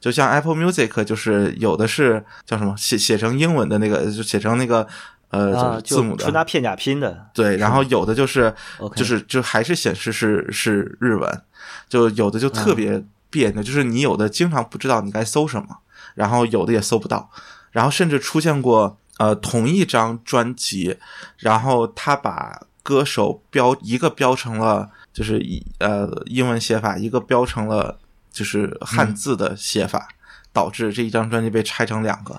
[0.00, 4.86] 就像 Apple Music，就是有的是叫什么写写成英文的那个，就写成那个
[5.30, 7.28] 呃、字母的，纯拿片假拼的。
[7.34, 8.54] 对，然后有的就是？
[8.94, 11.42] 就是就还是显示是是日文，
[11.88, 12.76] 就有的就特嗯。
[12.76, 15.66] 别别扭，就是你有的经常不知道你该搜什么，
[16.14, 17.28] 然后有的也搜不到，
[17.72, 20.96] 然后甚至出现过呃同一张专辑，
[21.38, 27.98] 然后他把歌手标一个标成了就是以呃英文写法，一个标成了
[28.36, 30.06] 就是汉字的写法，
[30.52, 32.38] 导致这一张专辑被拆成两个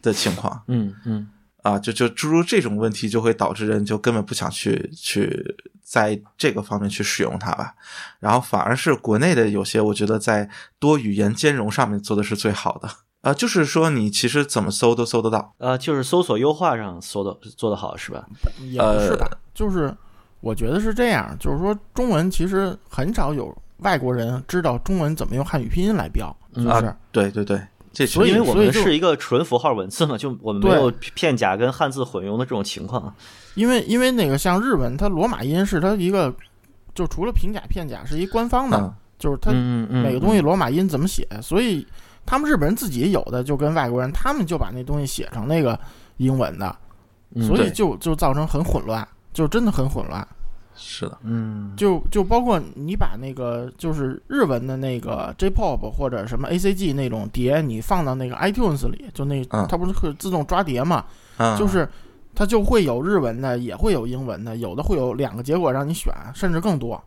[0.00, 0.62] 的情况。
[0.68, 1.28] 嗯嗯
[1.62, 7.74] 啊，就就诸如这种问题，就会导致人就根本不想去去在这个方面去使用它吧，
[8.20, 12.88] 然后反而是国内的有些，我觉得在多语言兼容上面做的是最好的。
[13.22, 15.52] 啊，就是说你其实怎么搜都搜得到。
[15.58, 18.24] 呃，就是搜索优化上搜的做的好是吧？
[18.60, 19.92] 也不是吧，呃就是
[20.40, 26.64] 我觉得是这样，就是说中文其实很少有外国人知道中文怎么用汉语拼音来标，嗯。
[26.64, 27.60] 就是、啊，对对对，
[27.92, 30.80] 这所以因为我们是一个纯符号文字嘛，就我们没对。
[30.80, 33.14] 有片假跟汉字混用的这种情况。
[33.54, 36.34] 因为因为那个像日文，它罗马音是它一个，
[36.94, 38.94] 就除了平假片假是一官方的，嗯。
[39.18, 41.86] 就是它每个东西罗马音怎么写，所以
[42.26, 45.78] 他们日本人自己有的就跟外国人，他们就把那东西写成那个
[46.18, 46.76] 英文的，
[47.34, 50.28] 嗯所以就就造成很混乱，就真的很混乱。
[50.76, 51.72] 是的，嗯。
[51.76, 59.66] 就就包括你把那个就是日文的那个 J-pop 或者什么 A.C.G 那种碟，你放到那个 iTunes 里，就那嗯。
[59.68, 61.04] 它不是会自动抓碟嘛，
[61.38, 61.88] 嗯，就是
[62.34, 67.02] 它就会有日文的，也会有英文的，有的会有两个结果让你选，甚至更多。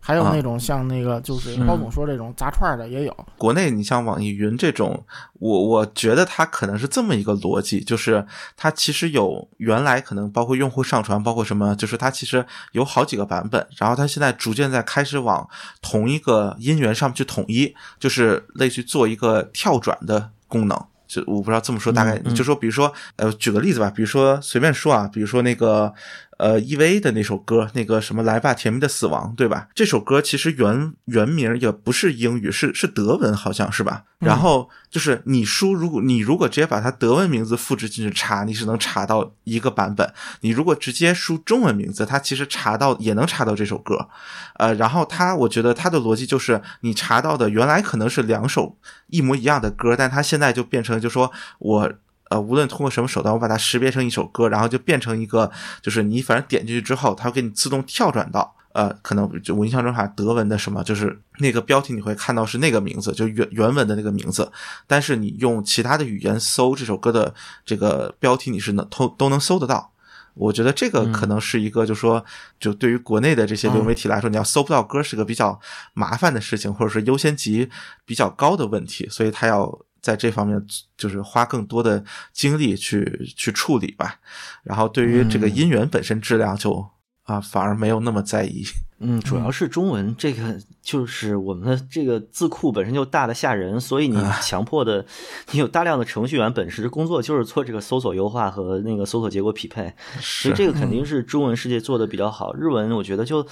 [0.00, 0.32] 还有啊。
[0.34, 15.48] 那种像那个就是嗯包总说这种杂串的也有，国内你像网易云这种，我我觉得它可能是这么一个逻辑，就是它其实有原来可能包括用户上传，包括什么，就是它其实有好几个版本，然后它现在逐渐在开始往
[15.82, 20.86] 同一个音源上面去统一，就是类似于做一个跳转的功能。
[21.06, 25.92] 就我不知道这么说，大概嗯嗯就说，比如说，呃，举个例子吧，比如说随便说啊，比如说那个
[26.40, 29.68] 呃 EVA 的那首歌，那个什么来吧，甜蜜的死亡，对吧？
[29.74, 34.04] 这首歌其实原原名也不是英语，是是德文，好像是吧？
[34.20, 40.12] 然后就是你输，如果你如果直接把它德文名字复制进去查，你是能查到一个版本。
[40.40, 44.08] 你如果直接输中文名字，它其实查到也能查到这首歌。
[44.54, 51.92] 呃，然后它，我觉得它的逻辑就是，你查到的原来可能是两首一模一样的歌，但它现在就变成，就说我。
[52.30, 55.50] 呃，无论通过什么手段，我把它识别成一首歌，然后就变成一个，
[55.82, 64.50] 就是你反正点进去之后，它会给你自动跳转到，呃，可能就我印象中好像德文的什么，就是那个标题你会看到是那个名字，就原原文的那个名字，
[64.86, 67.34] 但是你用其他的语言搜这首歌的
[67.66, 69.92] 这个标题，你是能都都能搜得到。
[70.34, 72.24] 我觉得这个可能是一个，就说，
[72.60, 75.60] 就对于国内的这些流媒体来说，你要搜不到歌是个比较
[75.92, 77.68] 麻烦的事情，或者是优先级
[78.06, 80.60] 比较高的问题，所以它要在这方面
[80.96, 84.20] 就是花更多的精力去去处理吧。
[84.62, 86.88] 然后对于这个音源本身质量就
[87.22, 88.64] 啊反而没有那么在意。
[89.02, 95.06] 嗯，主要是中文这个，就是我们的这个字库本身就大的吓人，所以你强迫的，
[95.52, 102.52] 你有大量的程序员本身工作就是做这个搜索优化和那个搜索结果匹配，所以这个肯定是中文世界做的比较好。
[102.52, 103.46] 日文我觉得就，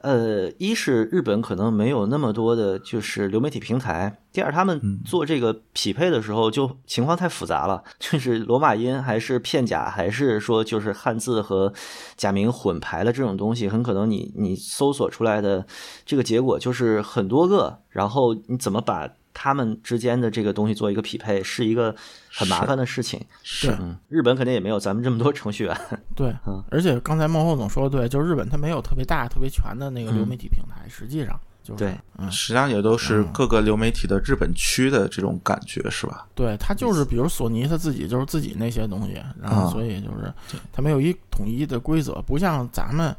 [0.00, 11.72] 呃，一是日本可能没有那么多的就是流媒体平台，第二他们做这个匹配的时候就情况太复杂了，就是罗马音还是片假，还是说就是汉字和
[12.16, 14.87] 假名混排的这种东西，很可能你你搜。
[14.88, 15.66] 搜索出来的
[16.06, 21.94] 这个结果就是很多个，然后你怎么把他们之间的这个东西做一个匹配，是一个
[22.32, 23.20] 很麻烦的事情。
[23.42, 23.76] 是，
[24.08, 25.76] 日本肯定也没有咱们这么多程序员。
[26.16, 36.26] 对，嗯，而且刚才孟后总说的对，就是日本它没有特别大、特别全的那个流媒体平台，实际上就是对，嗯，实际上也都是各个流媒体的日本区的这种感觉，是吧？
[36.34, 40.32] 对，它就是比如索尼，它自己就是自己那些东西，然后所以就是
[40.72, 43.14] 它没有一统一的规则，不像咱们。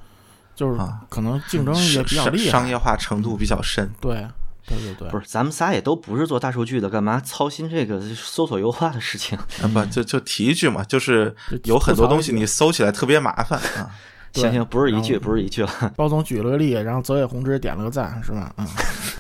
[0.60, 3.90] 就是可能竞争也比较厉害，商业化程度比较深。
[4.02, 4.28] 对，
[4.68, 9.40] 对对对，不是，咱们仨也都不是做大数据的，干嘛操心这个搜索优化的事情？
[9.74, 13.90] 不，就就提一句嘛，就是有很多东西你搜起来特别麻烦啊。
[14.34, 15.72] 行行，不是一句，不是一句了。
[15.96, 18.54] 包总举了个例，然后泽野弘之点了个赞，是吧？
[18.58, 18.68] 嗯，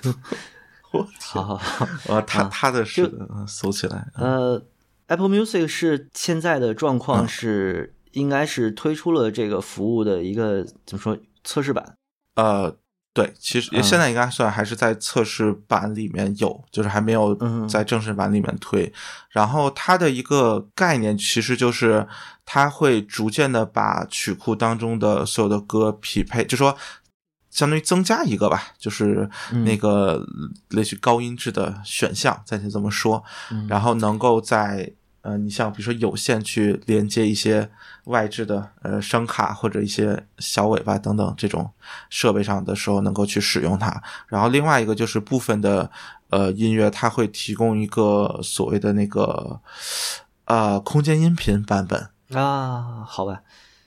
[1.19, 3.10] 好好好，啊，他他的是
[3.47, 4.06] 搜起来。
[4.15, 4.62] 呃
[5.08, 11.17] ，Apple Music 是现在的状况是，应该是推出了这个服务的一个怎么说？
[11.50, 11.96] 测试版，
[12.36, 12.72] 呃，
[13.12, 17.36] 对，其实现在应该算还是在测试版里面有，就是还没有
[17.68, 18.94] 在正式版里面推。
[19.32, 22.08] 然后它的一个概念其实就是
[22.46, 26.78] 它会逐渐的把曲库当中的所有的歌匹配，就说
[27.50, 29.28] 相当于增加一个吧，就是
[29.66, 30.24] 那个
[30.70, 33.24] 类似高音质的选项，暂且这么说。
[33.68, 34.94] 然后能够在
[35.30, 37.70] 呃，你像比如说有线去连接一些。
[38.06, 41.70] 外置的呃声卡或者一些小尾巴等等这种
[42.10, 44.02] 设备上的时候，能够去使用它。
[44.26, 45.92] 然后另外一个就是部分的
[46.32, 49.62] 呃音乐，它会提供一个所谓的那个
[50.46, 53.42] 呃空间音频版本啊，好吧？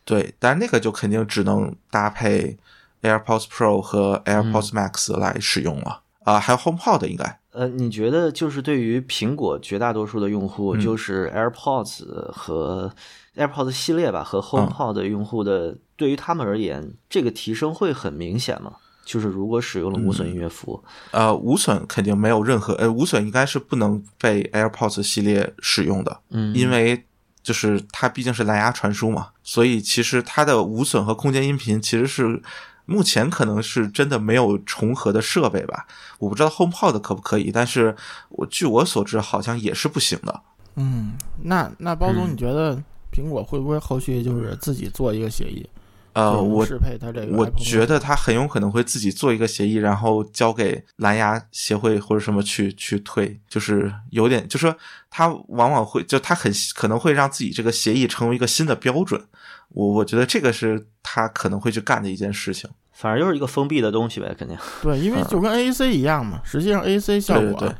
[0.04, 2.56] 对，但是那个就肯定只能搭配
[3.00, 7.40] AirPods Pro 和 AirPods Max 来使用了啊，还有 HomePod 应该。
[7.52, 12.90] 呃，你觉得就是对于苹果绝大多数的用户，就是 AirPods 和
[13.36, 18.72] AirPods 系列吧，和 HomePod 用户的，对于他们而言，这个提升会很明显吗？
[19.04, 27.04] 就是如果使用了无损音乐服务，呃，无损肯定没有任何，呃，无损应该是不能被 AirPods 系列使用的，嗯，因为
[27.42, 32.42] 就是它毕竟是蓝牙传输嘛，所以其实它的无损和空间音频其实是。
[32.84, 35.86] 目前可能是真的没有重合的设备吧，
[36.18, 37.94] 我不知道 HomePod 可不可以，但是
[38.30, 40.40] 我据我所知好像也是不行的。
[40.76, 45.68] 嗯，那那包总，你觉得苹果会不会后续就是自己做一个协议？
[46.14, 54.76] 呃，我适配它这个，我觉得它很有可能会自己做一个协议，然后交给蓝牙协会或者什么去去推，就是有点，就说
[55.10, 59.22] 它往往会就它很可能会让自己这个协议成为一个新的标准。
[59.70, 64.54] 我我觉得这个是他可能会去干的一件事情，反正就是一个封闭的东西呗，肯定。
[64.82, 67.74] 对，因为就跟 AAC 一样嘛，实际上 AAC 效果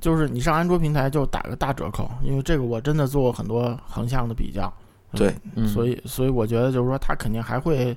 [0.00, 4.72] 就是你上安卓平台就打个大折扣，因为这个我真的做过很多横向的比较。
[5.14, 5.34] 对，
[5.66, 7.96] 所以所以我觉得就是说他肯定还会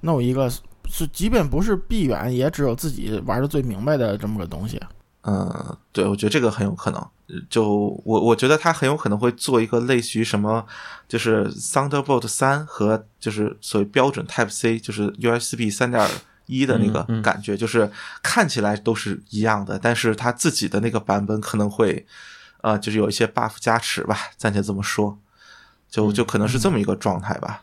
[0.00, 0.50] 弄一个，
[0.88, 4.80] 是即便不是闭源，也只有自己玩的最明白的这么个东西。
[5.22, 7.04] 嗯，对，我觉得这个很有可能。
[7.50, 10.64] 就我我觉得他很有可能会做一个类似于什么，
[11.08, 16.08] 就是 Thunderbolt 三和就是所谓标准 Type C，就是 USB 三点
[16.46, 17.90] 一的那个感觉，就是
[18.22, 22.06] 看起来都是一样的，但是他自己的那个版本可能会，
[22.60, 25.18] 呃，就是有一些 buff 加持吧，暂且这么说，
[25.96, 27.62] 就就可能是这么一个状态吧。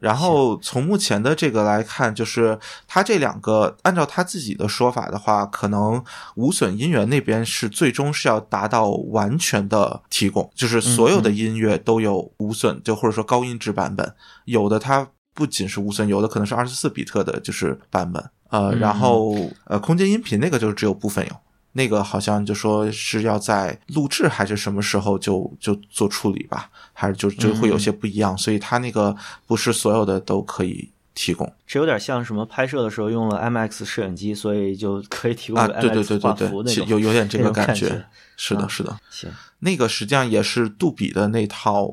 [0.00, 6.02] 然后从目前的这个来看，就是他这两个，按照他自己的说法的话，可能
[6.36, 14.14] 无损音源那边是最终是要达到完全的提供，就是所有的音乐都有无损，就或者说高音质版本，
[14.46, 19.34] 有的它不仅是无损，有的可能是二十四比特的，就是版本，呃，然后
[19.64, 21.36] 呃，空间音频那个就是只有部分有。
[21.76, 29.14] 那个好像就说是要在录制还是什么时候就就做处理吧，还是就就会有些不一样，所以它那个
[29.46, 31.52] 不是所有的都可以提供。
[31.66, 38.04] 这有点像什么拍摄的时候用了 MX 摄影机，所以就可以提供 MX 画幅那种，有有点这个感觉。
[38.38, 38.98] 是的，是的。
[39.10, 41.86] 行，那个实际上也是杜比的那套，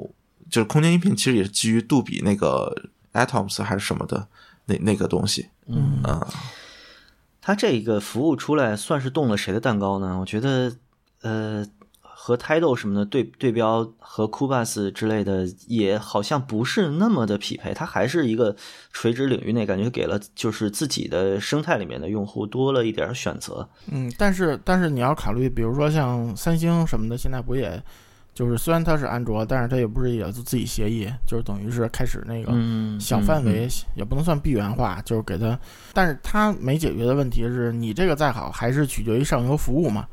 [0.50, 2.74] 就是空间音频，其实也是基于杜比那个
[3.12, 4.28] Atoms 还是什么的
[4.66, 5.50] 那那个东西。
[5.68, 6.26] 嗯啊。
[7.46, 10.18] 它这个服务出来，算是动了谁的蛋糕呢？
[10.18, 10.74] 我觉得，
[11.24, 11.68] 呃，
[12.00, 17.74] 和 Tidal 什么的对对标和 Kubus 之类的，也好像不是那么的匹配。
[17.74, 18.56] 它还是一个
[18.94, 23.68] 垂直领域内，感觉给了就是自己的生态里面的用户多了一点选择。
[23.92, 27.84] 嗯，但是但是你要考虑，比如说像三星什么的，现在不也
[28.34, 32.52] 就是虽然它是安卓，但是它也不是也自己协议，就是等于是开始那个
[33.00, 35.58] 小范围也不能算闭源化，就是给它，
[35.94, 40.08] 但是它没解决的问题是你这个再好，还是取决于上游服务嘛。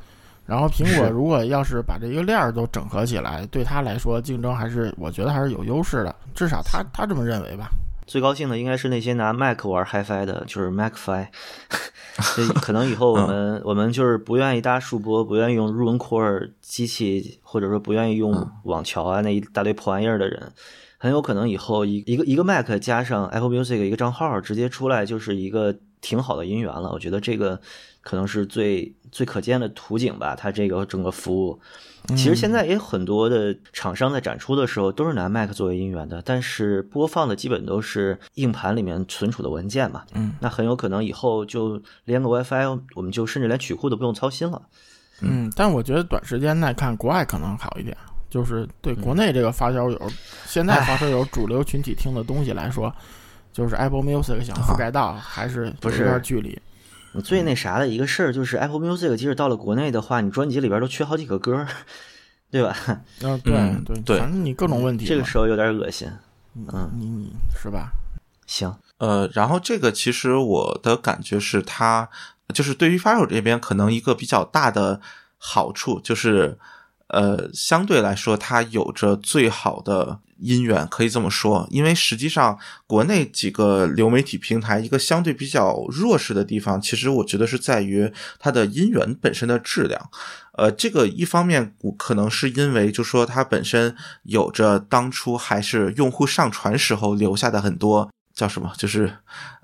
[0.46, 7.70] 然后苹果如果要是把这个链儿都整合起来，对它来说竞争还是我觉得还是有优势的，至少他他这么认为吧。
[8.10, 11.28] 最高兴的应该是那些拿 Mac 玩 HiFi 的，就是 MacFi。
[12.60, 20.52] 可能以后我们我们就是不愿意搭数播，不愿意用入文 Core 机器，或者说不愿意用网桥啊那一大堆破玩意儿的人，
[20.98, 26.90] 很有可能以后一一个一个 Mac 加上 Apple Music 一个账号，直接出来就是一个挺好的音源了。
[26.90, 27.60] 我觉得这个。
[28.02, 31.60] 可能是最最可见的图景吧，它这个整个服务，
[32.08, 44.60] 其实现在也有很多的厂商在展出的时候都是拿 Mac 作为音源的，但是播放的基本都是硬盘里面存储的文件嘛，嗯，那很有可能以后就连个 WiFi，我们就甚至连曲库都不用操心了，
[45.20, 47.96] 嗯，但我觉得短时间内看国外可能好一点，
[48.28, 50.10] 就是对国内这个发烧友，
[50.46, 52.92] 现在发烧友主流群体听的东西来说，
[53.52, 56.58] 就是 Apple Music 想覆盖到还是有点距离。
[57.24, 61.66] 最那啥的一个事儿就是 Apple Music，即使到了国内的话，你专辑里边都缺好几个歌，
[62.50, 62.76] 对吧？
[63.22, 63.52] 嗯，对
[63.84, 66.08] 对对，反正你各种问题，这个时候有点恶心。
[66.54, 67.92] 嗯，你你是吧？
[68.46, 72.08] 行，呃，然后这个其实我的感觉是，它
[72.52, 75.00] 就是对于发烧这边可能一个比较大的
[75.38, 76.58] 好处就是，
[77.10, 80.20] 呃，相对来说它有着最好的。
[80.42, 90.00] 音源可以这么说，因为实际上国内几个流媒体平台一个相对比较弱势的地方，其实我觉得是在于它的音源本身的质量。
[90.52, 98.10] 呃，这个一方面可能是因为，就说它本身有着当初还是用户上传时候留下的很多。
[98.40, 98.72] 叫什么？
[98.74, 99.14] 就是，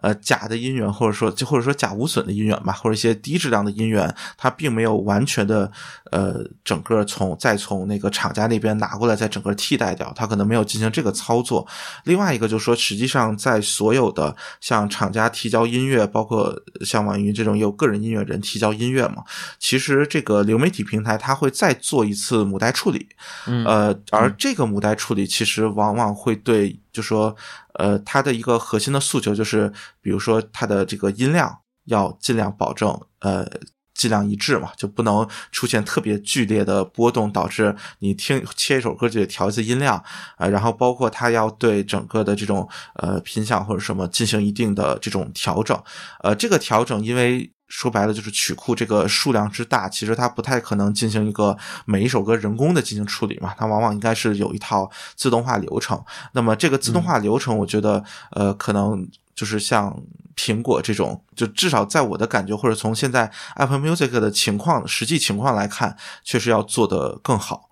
[0.03, 5.73] 呃，假的音源，或者说，就或者说假无损的音源吧，或者一些低质量的音源，它并没有完全的，
[6.11, 11.67] 呃，整个从再从那个厂家那边拿过来，再整个替代掉，它可能没有进行这个操作。
[12.05, 19.25] 另外一个就是说，实际上在所有的像厂家提交音乐，包括像网易云这种有个人音乐人提交音乐嘛，
[19.59, 23.09] 其实这个流媒体平台它会再做一次母带处理，
[23.47, 27.35] 呃，而这个母带处理其实往往会对，就说。
[27.79, 33.49] 呃，它的一个核心的诉求就是，比如说它的这个音量要尽量保证，呃，
[33.95, 40.03] 尽量一致嘛，就不能出现特别剧烈的波动，导致你听切一首歌就得调一次音量
[40.37, 40.47] 啊。
[40.49, 45.83] 然后包括它要对整个的这种呃频响或者什么进行一定的这种调整，
[46.23, 47.53] 呃，这个调整因为。
[47.69, 56.03] 说白了就是曲库这个数量之大，其实它不太可能进行一个每一首歌人工的进行处理嘛，它往往应该是有一套自动化流程。
[56.33, 60.01] 那么这个自动化流程，我觉得呃，可能就是像
[60.37, 67.69] 苹果这种，就至少在我的感觉，或者从现在 Apple Music 的情况实际情况来看，确实要做得更好。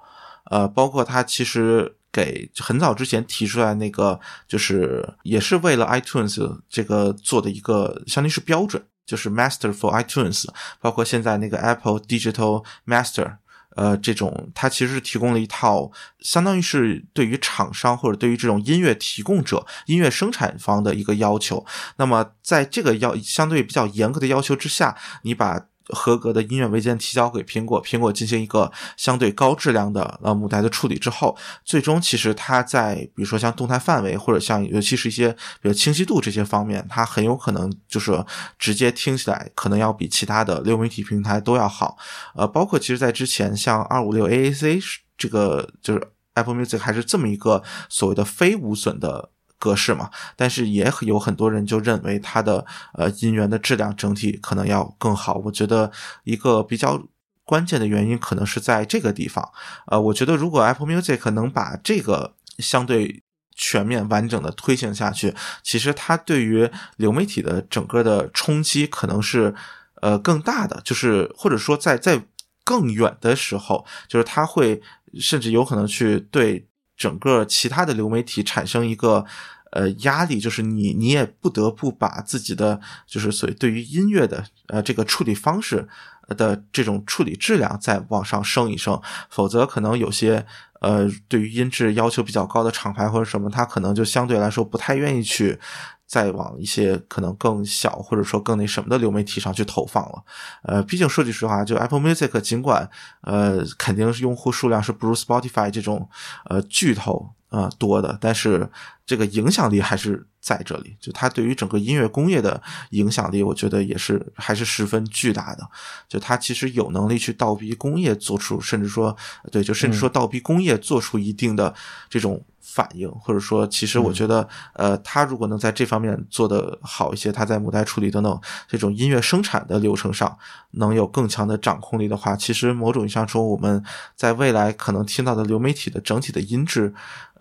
[0.50, 8.82] 呃，包括它其实给很早之前提出来那个，就是也是为了 iTunes 这个做的一个，相当于是标准。
[9.06, 10.46] 就是 Master for iTunes，
[10.80, 13.36] 包括现在那个 Apple Digital Master，
[13.76, 15.90] 呃，这种它其实是提供了一套，
[16.20, 21.64] 相当于是对于厂商或者对于这种音乐提供者、音乐生产方的一个要求。
[21.96, 25.66] 那么在这个要相对比较严格的要求之下，你把。
[25.88, 38.24] 合格的音乐文件提交给苹果，苹果进行一个相对高质量的呃母带的处理之后，最终其实它在比如说像动态范围或者像尤其是一些比如清晰度这些方面，它很有可能就是
[38.58, 41.96] 直接听起来可能要比其他的流媒体平台都要好。
[42.34, 44.82] 呃，包括其实在之前像二五六 AAC
[45.18, 49.30] 这个就是 Apple Music 还是这么一个所谓的非无损的。
[49.58, 52.64] 格式嘛，但是也有很多人就认为它的
[52.94, 55.34] 呃音源的质量整体可能要更好。
[55.44, 55.90] 我觉得
[56.24, 57.02] 一个比较
[57.44, 59.50] 关键的原因可能是在这个地方。
[59.86, 63.22] 呃，我觉得如果 Apple Music 能把这个相对
[63.54, 69.54] 全面完整的推行下去，其实它对于流媒体的整个的冲击可能是
[70.02, 72.20] 呃更大的，就是或者说在在
[72.64, 74.82] 更远的时候，就是它会
[75.20, 76.66] 甚至有可能去对
[76.96, 79.24] 整个其他的流媒体产生一个。
[79.70, 85.88] 呃，压力就是你，你也不得不把自己的，就是所谓对于音乐的呃这个处理方式
[86.28, 90.46] 的这种处理质量再往上升一升，否则可能有些
[90.80, 95.58] 呃对于音质要求比较高的厂牌或者什么，他可能就相对来说不太愿意去
[96.06, 100.22] 再往一些可能更小或者说更那什么的流媒体上去投放了。
[100.62, 102.88] 呃，毕竟说句实话，就 Apple Music 尽管
[103.22, 106.08] 呃肯定是用户数量是不如 Spotify 这种
[106.44, 108.68] 呃巨头啊多的，但是
[109.06, 110.96] 这个影响力还是在这里。
[111.00, 115.68] 就它对于整个音乐工业的影响力，我觉得也是还是十分巨大的。
[116.08, 119.16] 就它其实有能力去倒逼工业做出，甚至说
[119.50, 121.74] 对，就甚至说倒逼工业做出一定的
[122.08, 122.44] 这种。
[122.66, 130.36] 反应，或者说，其实我觉得，呃，他如果能在这方面做得好一些，他在母带处理等等这种音乐生产的流程上
[130.72, 133.84] 能有更强的掌控力的话，其实某种意义上说，我们
[134.16, 136.92] 在未来可能听到的流媒体的整体的音质，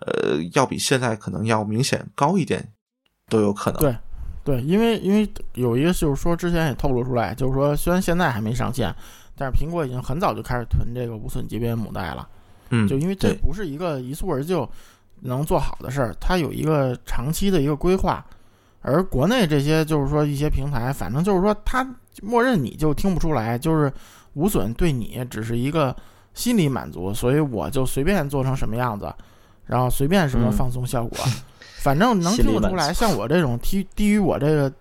[0.06, 2.66] 呃，要比现在可能要明显高一点，
[3.28, 3.80] 都有可能。
[3.80, 3.96] 对，
[4.44, 8.94] 对，因为因为有一个就是说，之前也透露出来，就是说，虽然现在还没上线，
[9.36, 12.28] 但是苹果已经很早就开始囤这个无损级别母带了。
[12.70, 14.68] 嗯，就因为这不是一个一蹴而就。
[15.20, 18.22] 能做好的事儿，它有一个长期的一个规划，
[18.82, 21.86] 而国内这些就是说一些平台，反正就是说它
[22.22, 23.90] 默认你就听不出来，就是
[24.34, 25.96] 无损对你只是一个
[26.34, 29.10] 心理满足，所以我就随便做成什么样子，
[29.66, 31.18] 然后随便什么放松效果，
[31.78, 32.92] 反正能听得出来。
[32.92, 34.72] 像我这种低低于我这个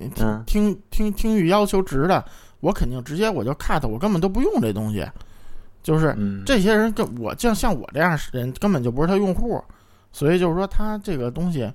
[0.00, 2.24] 听听听听域要求值的，
[2.60, 5.04] 我肯定直接我就 cut，我根本都不用这东西。
[5.82, 6.16] 就是
[6.46, 9.60] 这些人跟我像像我这样人根本就不是他用户，
[10.12, 11.68] 所以就是说他这个东西，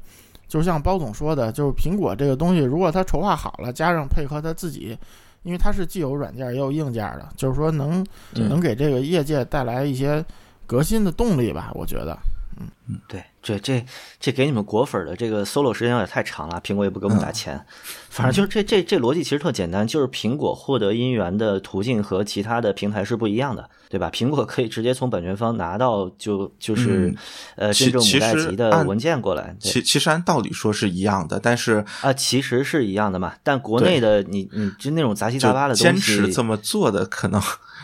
[0.47, 4.97] 就像包总说的，就是苹果这个东西，如果他筹划好了，加上配合他自己，
[5.43, 10.23] 因为它是既有软件也有硬件的，就是说能能给这个业界带来一些
[10.65, 12.17] 革新的动力吧，我觉得。
[12.59, 13.85] 嗯嗯，对，这这
[14.19, 17.63] 这给你们果粉的这个 solo 时间有点太长了，苹果也不给我们打钱，
[18.09, 24.09] 反正就是这这这逻辑其实特简单，就是苹果获得音源的途径和其他的平台是不一样的，对吧？
[24.11, 27.13] 苹果可以直接从版权方拿到就就是
[27.55, 37.41] 呃真正母带级的文件过来，其其实按道理说是一样的，但是啊其实是一样的嘛，但国内的你你就那种杂七杂八的东西，坚持这么做的可能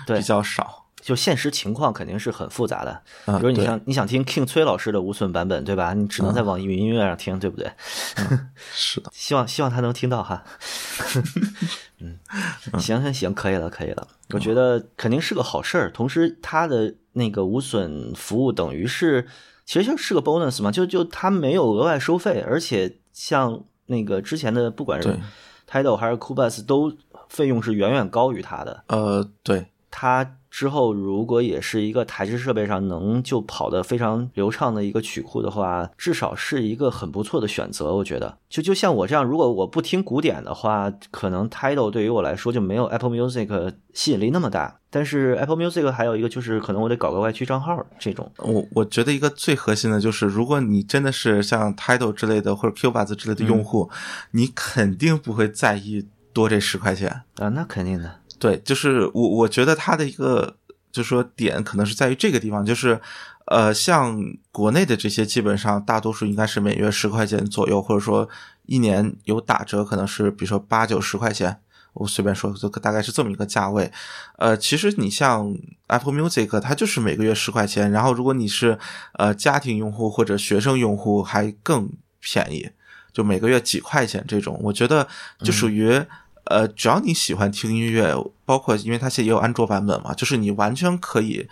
[0.07, 0.82] 比较少。
[1.03, 3.01] 就现实情况肯定是很复杂的，
[3.37, 5.93] 比如你像你想听 King 崔老师的无损版本，对吧？
[5.93, 7.69] 你只能在网易云音乐上听，对不对？
[8.73, 10.45] 是的，希望希望他能听到哈。
[11.99, 12.17] 嗯，
[12.79, 14.07] 行行行，可以了，可以了。
[14.29, 15.91] 我觉得肯定是个好事儿。
[15.91, 19.27] 同时，他的那个无损服务等于是，
[19.65, 25.19] 其实就是个 bonus 嘛，就就他没有额外收费，而且像那个之前的不管是
[25.69, 26.95] Tidal 还是 Cubase 都
[27.27, 28.85] 费用是远远高于他的。
[28.87, 30.37] 呃，对，他。
[30.53, 37.95] 之后，如果也是一个台式设备上能就跑得非常流畅的一个曲库的话，至少是一个很不错的选择。
[37.95, 44.79] 我觉得，就就像我这样，如果我不听古典的话，可能 Tidal 对于我来说就没有 Apple Music 吸引力那么大。
[44.91, 48.31] 但是 Apple Music 还有一个就是，可能我得搞个外区账号这种。
[48.37, 53.89] 我我觉得一个最核心的就是，如果你真的是像 Tidal 之类的或者 Cubase 之类的用户，
[54.29, 58.19] 你肯定不会在意多这十块钱啊，那肯定的。
[58.39, 60.57] 对，就是我我觉得它的一个
[60.91, 62.99] 就是说点可能是在于这个地方，就是
[63.45, 64.21] 呃，像
[64.51, 68.27] 国内的这些基本上大多数应该是每月十块钱左右，或者说
[68.65, 71.57] 一年有打折，可能是比如说八九十块钱，
[71.93, 73.91] 我随便说，就大概是这么一个价位。
[74.37, 75.55] 呃，其实你像
[75.87, 78.77] Apple Music，它就是每个月十块钱，然后如果你是
[79.13, 82.69] 呃家庭用户或者学生用户，还更便宜，
[83.13, 85.07] 就每个月几块钱这种，我觉得
[85.39, 86.03] 就属于。
[86.45, 88.13] 呃，只要你喜欢听音乐，
[88.45, 91.47] 包括因为它现在也有安卓版本嘛，就是你完全可以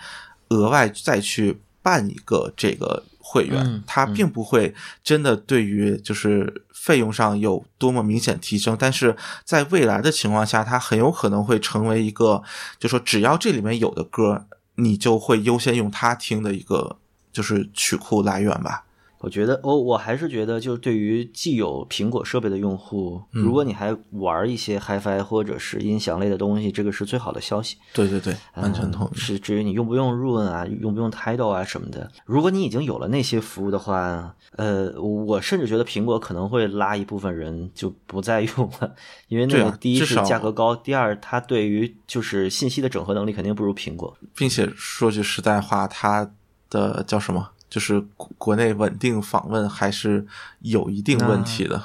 [0.49, 4.73] 额外再去办一个这个会员，它并不会
[5.03, 9.15] 真的对于就是费用上有多么明显提升，但是
[9.45, 12.43] 在未来的情况下，它很有可能会成为一个，
[12.77, 16.97] 就说只要这里面有的歌，你就会优先用它听的一个
[17.31, 18.83] 就是曲库来源吧。
[19.21, 27.77] 我觉得，我我还是觉得，就是对于既有苹果设备的用户，如果你还玩一些 HiFi 或者是音响类的东西，这个是最好的消息。
[27.93, 29.15] 对对对，完全同意。
[29.15, 38.95] 是至于你用不用 Roon 啊，用不用 Tidal 啊什么的，如果你已经有了那些服务的话，呃，我甚至觉得苹果可能会拉一部分人就不再用了，
[39.27, 46.31] 因为那个第一是价格高，第二它对于就是信息的整合能力肯定不如苹果，并且说句实在话，它
[46.69, 47.49] 的叫什么？
[47.71, 48.03] 就是
[48.37, 50.27] 国内稳定访问还是
[50.59, 51.81] 有一定问题的，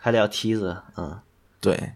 [0.00, 1.18] 还得要梯子，嗯，
[1.60, 1.94] 对，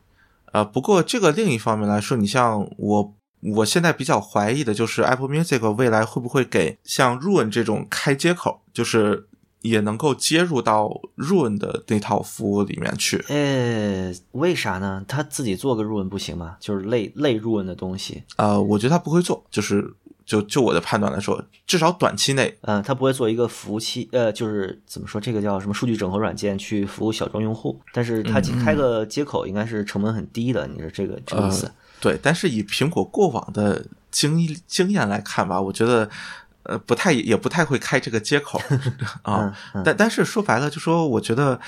[0.51, 3.14] 呃，不过这个另一方面来说，你像我，
[3.55, 9.28] 我现在比较怀疑的就是 Apple Music 未来会不会给像 Roon 这种开接口，就是
[9.61, 13.24] 也能够接入到 Roon 的那套服务里面去？
[13.28, 15.05] 呃，为啥呢？
[15.07, 16.57] 他自己做个 Roon 不行吗？
[16.59, 18.24] 就是类类 Roon 的东西？
[18.34, 19.95] 呃，我觉得他不会做，就是。
[20.29, 31.72] 就就我的判断来说，至少短期内，嗯，它不会做一个服务器，呃，就是怎么说，这个叫什么数据整合软件去服务小众用户，但是它开个接口应该是成本很低的，你说这个这个意思？
[31.99, 36.11] 对，但是以苹果过往的经经验来看吧，我觉得。
[36.64, 38.61] 呃，不太也不太会开这个接口
[39.22, 41.59] 啊，但但是说白了，就说我觉得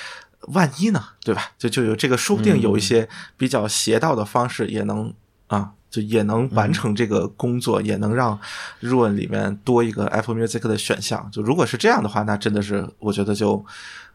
[0.49, 1.53] 万一呢，对吧？
[1.57, 3.09] 就就有这个，说不定有一些
[3.39, 5.15] 比较邪道的方式，也能
[5.47, 8.39] 啊，就也能完成这个工作，也能让
[8.81, 11.29] Run 里面多一个 Apple Music 的选项。
[11.31, 13.65] 就如果是这样的话，那真的是我觉得就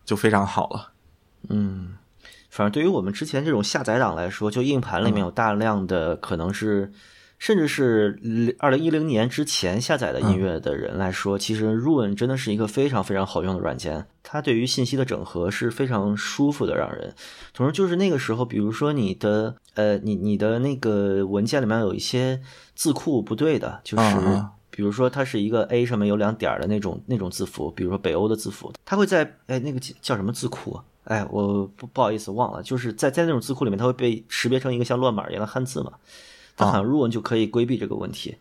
[0.05, 0.91] 就非常好了。
[1.49, 1.95] 嗯，
[2.49, 6.91] 反正对于我们之前这种下载党来说，就硬盘里面有大量的可能是。
[7.37, 14.07] 甚至是二零一零年之前下载的音乐的人来说，其实 Ruin 真的是一个非常非常好用的软件。
[14.23, 17.13] 它对于信息的整合是非常舒服的，让人。
[17.53, 22.41] 同时，就是那个时候，比如说你的呃，你你的那个文件里面有一些
[22.73, 30.79] 字库不对的，就是比如说它是一个 A 上面有两点的那种那种字符，比如说北欧的字符，它会在哎那个叫什么字库？
[31.03, 35.91] 哎，我不不好意思忘了，就是在在那种字库里面，它会被识别成一个像乱码一样的汉字嘛。
[36.55, 38.35] 它好像入文就可以规避这个问题，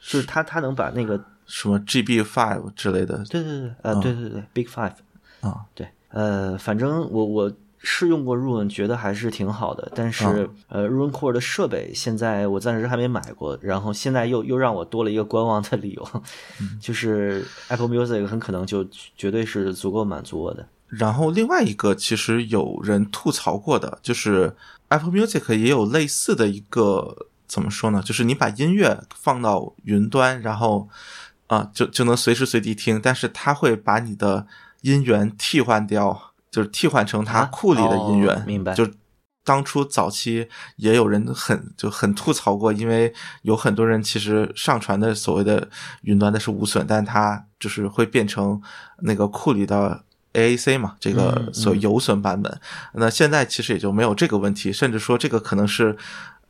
[0.00, 4.92] 就是它它能把那个什么 GB Five 之类的，对对对，呃，对对对，Big Five
[5.40, 16.22] 啊，对，呃，反正我我试用过 Run，，觉得还是挺好的，但是呃，，Run Core 的设备现在我暂时还没买过，然后现在又又让我多了一个观望的理由，
[16.80, 18.86] 就是 Apple Music 很可能就
[19.16, 20.66] 绝对是足够满足我的。
[20.88, 24.54] 然后另外一个其实有人吐槽过的，就是
[24.88, 27.26] Apple Music 也有类似的一个。
[27.46, 28.02] 怎么说呢？
[28.02, 30.88] 就是你把音乐放到云端，然后
[31.46, 33.00] 啊，就就能随时随地听。
[33.00, 34.46] 但是它会把你的
[34.80, 38.42] 音源替换掉，就是替换成它库里的音源。
[38.46, 38.72] 明白。
[38.74, 38.88] 就
[39.44, 45.68] 当初早期也有人很就很吐槽过，因为有很多人其实上传的所谓的
[46.02, 48.60] 云端的是无损，但它就是会变成
[49.00, 52.58] 那个库里的 AAC 嘛，这个所有损版本。
[52.94, 55.96] 那现在其实也就没有这个问题，甚至说这个可能是。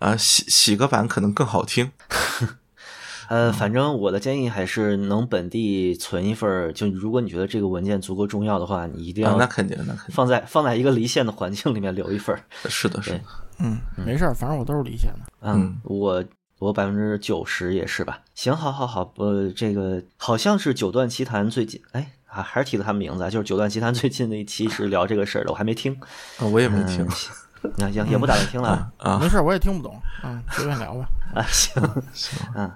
[0.05, 1.91] 啊，洗洗个版可能更好听。
[3.31, 12.39] 呃，反正我的建议还是能本地存一份就如果你觉得这个文件足够重要的话，你一定要那肯定那肯定放在放在一个离线的环境里面留一份
[12.69, 13.21] 是的，是的。
[13.61, 15.21] 嗯，没事儿，反正我都是离线的。
[15.41, 16.23] 嗯，我
[16.59, 18.21] 我百分之九十也是吧。
[18.35, 25.99] 行，好好好，呃，这个好像是九段奇谈最近，哎，还还是提了他们名字，就是九段奇谈最近的一期是聊这个事儿的，我还没听。
[26.39, 27.09] 啊，我也没听。
[27.79, 32.71] 那行也不打算听了啊，没事，我也听不懂啊，随便聊吧 啊，行行嗯。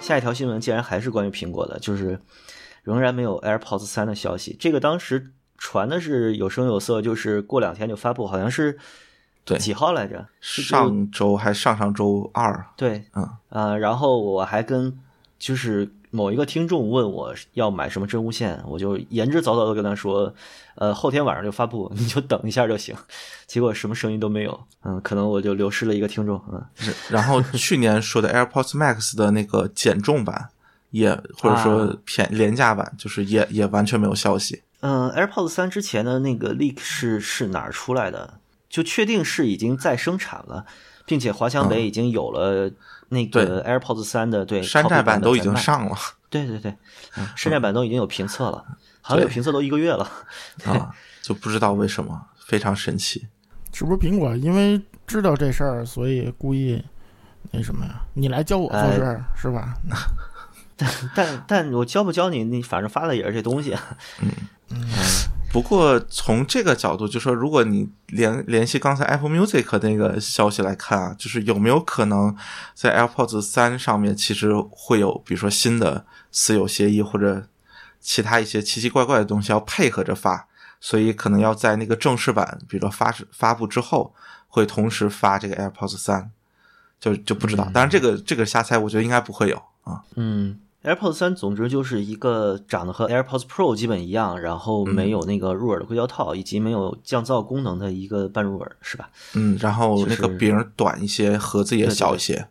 [0.00, 2.20] 下一条新闻竟然还是关于苹果的，就是
[2.82, 4.56] 仍然没有 AirPods 三的消息。
[4.58, 8.78] 这个当时传的是有声有色，就是过两天就发布，好像是
[9.44, 10.26] 对几号来着？
[10.40, 12.66] 上周还上上周二？
[12.76, 14.98] 对，嗯啊，然后我还跟
[15.38, 15.90] 就是。
[16.14, 20.32] 某一个听众问我要买什么真无线，我就言之凿凿的跟他说，
[20.76, 22.94] 呃，后天晚上就发布，你就等一下就行。
[23.48, 26.64] 结果什么声音都没有， 嗯，可能我就流失了一个听众，嗯。
[27.10, 30.50] 然后去年说的 AirPods Max 的那个减重版，
[30.90, 34.62] 也或者说偏廉价版，就是也也完全没有消息。
[34.80, 38.34] 嗯，AirPods 三之前的那个 leak 是是哪儿出来的？
[38.68, 40.64] 就确定是已经在生产了，
[41.04, 42.70] 并且华强北已经有了。
[43.10, 45.96] 那个 AirPods 三的对山寨版都已经上了，
[46.30, 46.74] 对对对，
[47.36, 48.64] 山寨版都已经有评测了，
[49.02, 50.10] 好像有评测都一个月了。
[50.64, 50.90] 啊，
[51.22, 53.28] 就不知道为什么，非常神奇，
[53.72, 54.34] 是不是苹果？
[54.34, 56.82] 因为知道这事儿，所以故意
[57.52, 58.02] 那什么呀？
[58.14, 59.76] 你来教我做事儿是吧？
[60.76, 63.76] 但但但我教不教你，你反正发的也是这东西，
[64.20, 64.30] 嗯。
[64.70, 64.80] 嗯。
[65.54, 72.36] 不过从这个角度，就说如果你联联系刚才 Apple Music 那个消息来看啊，就是有没有可能
[72.74, 77.46] 在 AirPods 三上面其实会有，比如说新的私有协议或者
[78.00, 80.48] 其他一些奇奇怪怪的东西要配合着发，
[80.80, 84.12] 所以可能要在那个正式版，比如说发发布之后，
[84.48, 86.32] 会同时发这个 AirPods 三，
[86.98, 87.62] 就就不知道。
[87.72, 90.02] 当然这个这个瞎猜，我觉得应该不会有啊。
[90.16, 90.58] 嗯。
[90.84, 99.08] AirPods 三，总之就是一个长得和 AirPods Pro 基本一样，然后没有那个入耳的硅胶套，以及没有降噪功能的一个半入耳，是吧？
[99.32, 102.48] 嗯，然后那个柄短一些，盒子也小一些。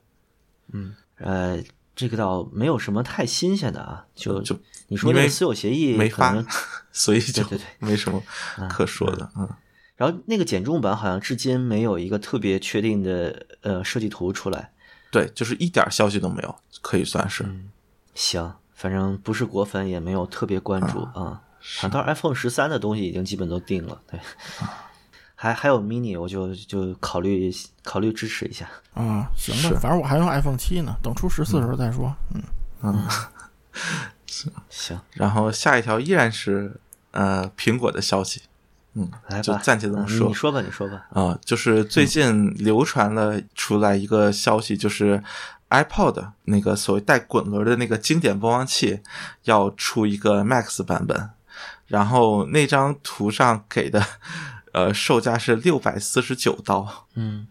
[0.71, 1.63] 嗯，呃，
[1.95, 6.43] 这个倒没有什么太新鲜的啊，就就你说那个私有协议没发，
[6.91, 8.19] 所以就对对没什么
[8.67, 9.29] 可说的。
[9.37, 9.47] 嗯，
[9.95, 14.71] 然后那个减重版好像至今没有一个特别确定的呃设计图出来，
[15.11, 17.45] 对，就是一点消息都没有，可以算是。
[18.13, 21.41] 行，反正不是果粉，也没有特别关注啊。
[21.79, 23.97] 反倒 iPhone 十三的东西已经基本都定了。
[24.11, 24.19] 对，
[25.35, 27.49] 还还有 mini，我就就考虑
[27.83, 28.67] 考虑支持一下。
[28.93, 32.13] 啊，行是吧，反正我还用 iPhone 七呢，等出十四时候再说。
[32.33, 32.43] 嗯，
[32.83, 33.07] 嗯，
[34.69, 36.79] 行，然后下一条依然是
[37.11, 38.41] 呃苹果的消息，
[38.95, 41.05] 嗯，来吧，就暂且这么嗯说你说吧，你说吧。
[41.11, 45.23] 啊、就是最近流传了出来一个消息，就是
[45.73, 49.01] iPod 那个所谓带滚轮的那个经典播放器
[49.45, 51.31] 要出一个 Max 版本，
[51.87, 54.05] 然后那张图上给的
[54.73, 57.47] 呃售价是六百四十九刀，嗯。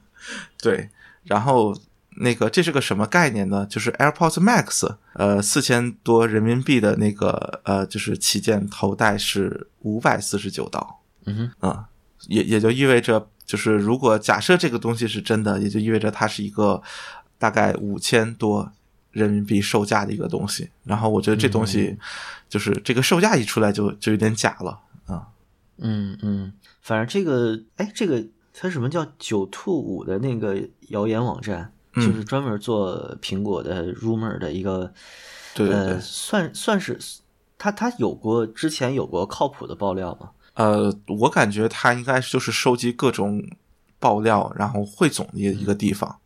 [0.63, 0.89] 对，
[1.25, 1.77] 然后
[2.19, 3.67] 那个这是个什么概念呢？
[3.67, 11.87] 就是 AirPods Max，呃，四千多人民币的那个呃，就是旗舰头戴是五百四十九刀，嗯哼，啊、
[12.29, 16.81] 也也就意味着，就是如果假设这个东西是真的，也就意味着它是一个
[17.43, 18.71] 大概五千多
[19.11, 20.71] 人民币售价的一个东西。
[20.85, 21.99] 然后我觉得这东西
[22.49, 25.27] 就是这个售价一出来就就有点假了啊。
[25.79, 28.25] 嗯嗯，反正这个，哎，这个
[28.55, 34.93] 它什么叫九兔五的那个谣言网站，嗯就是专门做苹果的 rumor 的一个，
[35.53, 36.97] 对对对呃，算算是
[37.59, 40.31] 他他有过之前有过靠谱的爆料吗？
[40.55, 43.43] 呃，我感觉他应该就是收集各种
[43.99, 46.21] 爆料，然后汇总的一个地方。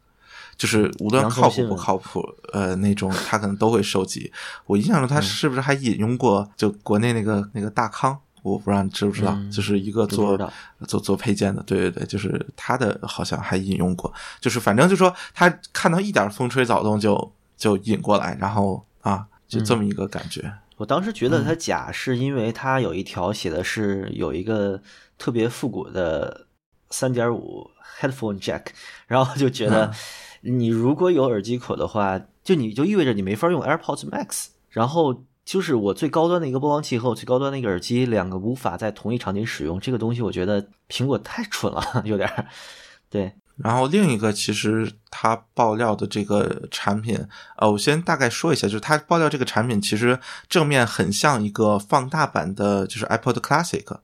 [0.56, 4.32] 就是无论靠谱不靠谱，呃，那种他可能都会收集。
[4.66, 8.18] 我印象中嗯他是不是还引用过就国内那个那个大康？
[8.42, 10.38] 我不知道你知不知道，嗯就是一个做
[10.86, 20.52] 做做配件的，对对对，就是他的好像还引用过，就是反正就说他看到一点风吹草动就就引过来，然后啊，就这么一个感觉。
[20.76, 24.80] 我当时觉得它假，是因为它有一条写的是有一个
[25.18, 26.46] 特别复古的
[26.90, 28.66] 三点五 headphone jack，
[29.06, 29.90] 然后就觉得
[30.48, 42.46] 你如果有耳机口的话，就你就意味着你没法用 AirPods Max，然后就是我最高端的一个播放器和我最高端的一个耳机两个无法在同一场景使用，这个东西我觉得苹果太蠢了， 有点儿。
[43.08, 47.18] 对，然后另一个其实他爆料的这个产品，
[47.56, 50.18] 呃，我先大概说一下，就是他爆料这个产品其实
[50.48, 53.98] 正面很像一个放大版的，就是 iPod Classic，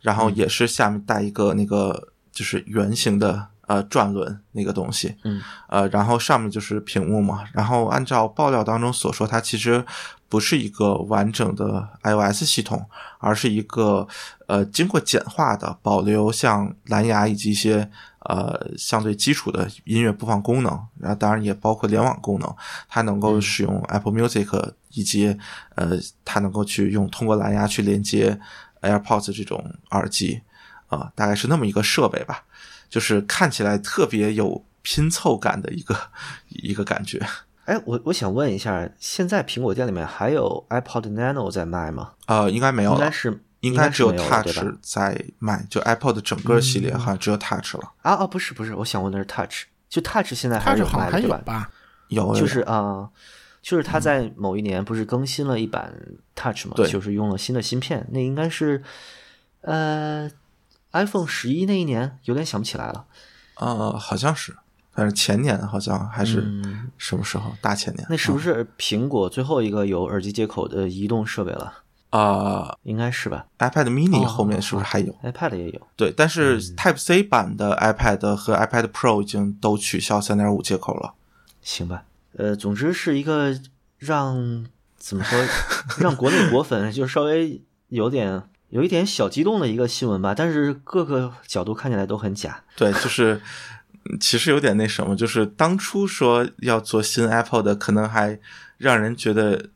[0.00, 9.84] 然后也是下面带一个那个就是圆形的呃转轮那个东西，嗯，呃，然后上面就是屏幕嘛，然后按照爆料当中所说，它其实
[10.28, 12.84] 不是一个完整的 iOS 系统，
[13.18, 14.06] 而是一个
[14.46, 17.88] 呃经过简化的，保留像蓝牙以及一些
[18.20, 22.56] 呃相对基础的音乐播放功能，然后当然也包括联网功能，
[22.88, 25.36] 它能够使用 Apple Music 以及
[25.76, 25.90] 呃
[26.24, 28.38] 它能够去用通过蓝牙去连接
[28.82, 30.42] AirPods 这种耳机，
[30.88, 32.44] 啊、大概是那么一个设备吧，
[32.94, 35.98] 就是看起来特别有拼凑感的一个
[36.46, 37.20] 一个感觉。
[37.66, 42.12] 哎，我我想问一下，现在苹果店里面还有 iPod Nano 在卖吗？
[42.26, 47.92] 呃，应该没有了，应该是应该只有 Touch 在卖，就 iPod 整个系列好像只有 Touch 了。
[48.02, 51.36] 啊啊，不是不是，我想问的是 Touch，就 Touch 现在还是有卖的对吧？
[51.38, 51.70] 有吧？
[52.34, 53.10] 有，就是啊、
[53.60, 55.92] 就是它在某一年不是更新了一版
[56.36, 58.80] Touch 嘛，对就是用了新的芯片，那应该是
[59.62, 60.30] 呃
[60.94, 63.04] iPhone 十一那一年，有点想不起来了。
[63.56, 64.56] 呃，好像是，
[64.92, 67.52] 反正前年好像还是嗯什么时候？
[67.60, 68.06] 大前年。
[68.08, 71.80] 那是不是苹果最后一个有耳机接口的移动设备了？
[72.10, 75.80] 啊、应该是吧呃、？iPad Mini 哦后面是不是还有？，iPad 也有。
[75.96, 81.14] 对，但是嗯 Type C 版的 iPad 和 iPad Pro 已经都取消三点五接口了。
[81.60, 82.04] 行吧，
[82.36, 83.58] 呃，总之是一个
[83.98, 84.64] 让
[84.96, 85.44] 怎么说，
[85.98, 92.60] 让国内果粉就稍微有点有一点小激动的一个新闻吧，但是各个角度看起来都很假。
[92.74, 93.40] 对，就是
[94.10, 98.36] 嗯其实有点那什么，就是当初说要做新 Apple 的，可能还
[98.76, 99.70] 让人觉得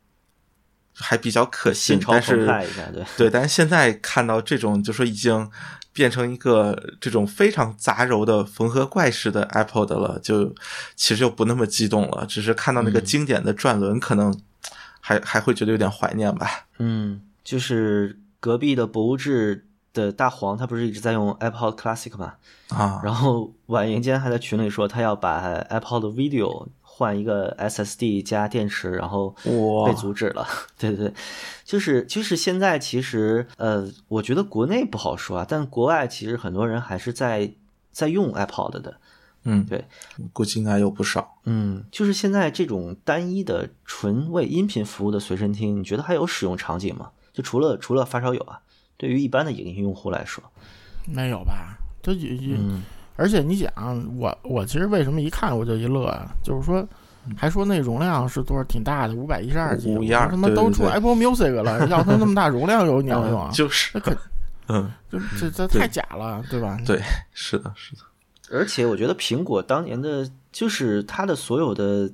[0.93, 5.49] 还比较可信但是对，对，但是现在看到这种，就说已经
[5.93, 10.53] 变成一个这种非常杂糅的缝合怪式的 Apple 的了，就
[10.97, 12.25] 其实就不那么激动了。
[12.25, 14.37] 只是看到那个嗯经典的转轮，可能
[14.99, 16.65] 还还会觉得有点怀念吧。
[16.79, 22.35] 嗯，就是隔壁的博物志的大黄，他不是一直在用 iPod Classic 嘛？
[22.69, 30.47] 啊，然后晚莹间还在群里说，他要把 iPod Video 换一个 SSD 加电池，然后哇被阻止了。
[30.77, 31.13] 对对对，
[31.63, 37.51] 就是就是现在其实呃，我觉得国内不好说啊，但国外其实很多人还是在
[37.91, 38.97] 在用 iPod 的。
[39.43, 39.85] 嗯，对，
[40.33, 41.39] 估计应该有不少。
[41.45, 47.09] 嗯，就是现在这种单一的纯为音频服务的随身听，你觉得还有使用场景吗？
[47.39, 48.59] 就除了除了发烧友啊，
[48.97, 50.43] 对于一般的影音用户来说，
[51.05, 51.77] 没有吧？
[52.03, 52.57] 这也
[53.15, 53.71] 而且你讲
[54.17, 56.31] 我我其实为什么一看我就一乐啊？
[56.43, 56.85] 就是说，
[57.37, 63.51] 还说那容量是多少挺大的，五百一十二 G，512 他妈都出 Apple Music 了， 要它那么大容量有鸟用啊？
[63.53, 63.97] 就是
[64.67, 66.77] 嗯，这这这太假了，对吧？
[66.85, 67.01] 对，
[67.33, 68.01] 是的，是的，
[68.51, 72.11] 而且我觉得苹果当年的，就是它的所有的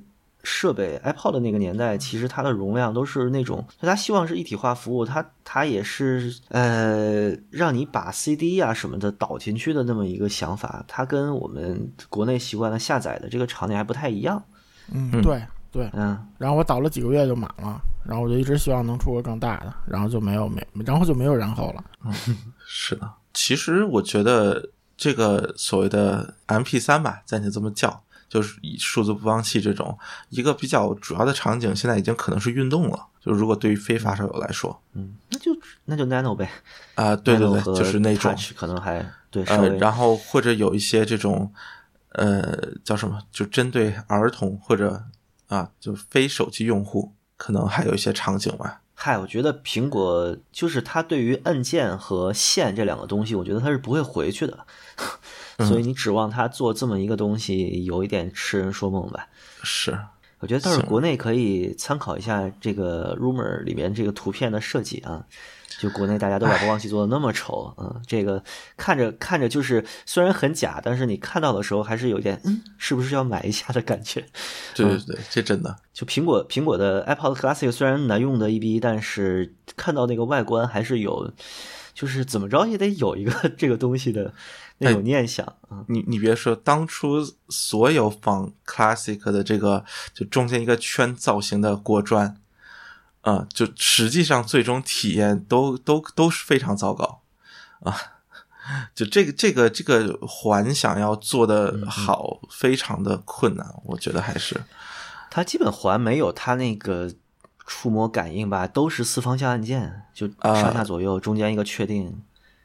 [0.48, 14.40] 设备，iPod 的那个年代，其实它的容量都是那种，就它希望是一体化服务，它它也是呃让你把 CD 啊什么的导进去的那么一个想法，它跟我们国内习惯的下载的这个场景还不太一样。
[14.92, 15.42] 嗯，嗯对
[15.72, 15.90] 对。
[15.92, 21.84] 嗯，然后我导了几个月就满了，然后我就一直希望能出个更大的，然后就没有没，然后就没有然后了。
[22.04, 22.14] 嗯
[22.64, 23.10] 是的。
[23.34, 29.98] 其实我觉得这个所谓的 MP 三吧，暂且这么叫，就是以数字播放器这种
[30.30, 33.06] 一个比较主要的场景，现在已经可能是运动了。
[33.20, 35.50] 就如果对于非发烧友来说，嗯，那就
[35.86, 36.48] 那就 Nano 呗，
[36.94, 39.44] 啊、对对对，就是那种可能还对
[39.78, 41.52] 然后或者有一些这种
[42.12, 45.02] 呃叫什么，就针对儿童或者
[45.48, 48.80] 啊，就非手机用户，可能还有一些场景吧。
[48.94, 54.66] 嗨，我觉得苹果就是它对于按键和线这两个东西，我觉得它是不会回去的，
[55.58, 59.28] 所以你指望它做这么一个东西，有一点痴人说梦吧。
[59.62, 59.98] 是，
[60.40, 65.24] 我觉得倒是国内可以参考一下这个 rumor 里面这个图片的设计啊。
[65.78, 68.42] 就国内大家都把播放器做的那么丑，嗯，这个
[68.78, 74.24] 看着看着就是虽然很假，但是你看到的时候还是有点嗯，是不是要买一下的感觉。
[74.74, 81.30] 对对对，这真的就苹果苹果的 iPod Classic 虽然难用的一逼，但是看到那个外观还是有，
[81.92, 84.32] 就是怎么着也得有一个 这个东西的
[84.78, 85.84] 那种念想啊。
[85.88, 87.18] 你你别说，当初
[87.48, 92.40] 所有仿 Classic 的这个，就中间一个圈造型的锅砖，
[93.22, 97.22] 啊、就实际上最终体验都都都是非常糟糕
[97.80, 97.96] 啊。
[98.96, 104.60] 就这个这个这个环想要做的好，非常的困难，我觉得还是
[105.30, 107.14] 它基本环没有它那个
[107.64, 112.20] 触摸感应吧，都是四方向按键，就啊上下左右，中间一个确定。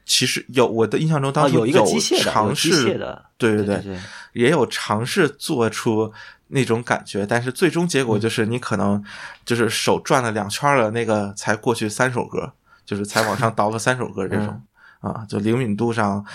[0.06, 4.00] 其实有我的印象中，啊，当时有一个机械的，尝试，的，对对对对，
[4.34, 6.12] 也有尝试做出
[6.48, 9.04] 那种感觉，但是最终结嗯果就是你可能
[9.46, 12.52] 就是手转了两圈了，那个才过去三首歌，
[12.86, 14.62] 就是才往上倒了三首歌这种、
[15.04, 16.26] 嗯啊，就灵敏度上，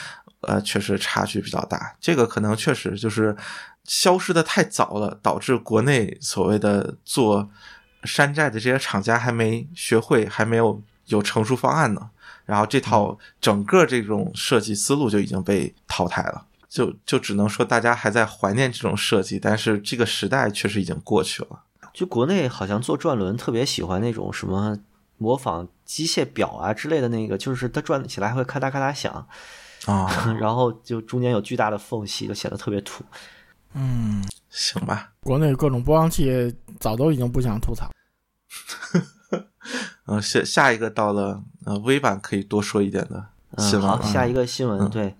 [0.41, 1.95] 呃，确实差距比较大。
[2.01, 3.37] 这个可能确实就是
[3.85, 7.49] 消失的太早了，导致国内所谓的做
[8.05, 12.11] 山寨的这些厂家还没学会，还没有有成熟方案呢。
[12.47, 16.47] 然后这套整个这种设计思路就已经被淘汰了。
[16.69, 21.63] 就就只能说大家还在怀念这种设计，但是这个时代确实已经过去了。
[21.95, 24.79] 就国内好像做转轮特别喜欢那种什么
[25.17, 29.27] 模仿机械表啊之类的那个，就是它转起来还会咔嗒咔嗒响，
[29.87, 30.07] 啊、
[30.39, 33.03] 然后就中间有巨大的缝隙，就显得特别土。
[33.73, 37.91] 嗯，行吧，国内各种播放器早都已经不想吐槽。
[40.07, 43.27] 嗯，下下一个到了呃微版可以多说一点的
[43.59, 45.14] 新嗯，好，下一个新闻，嗯对。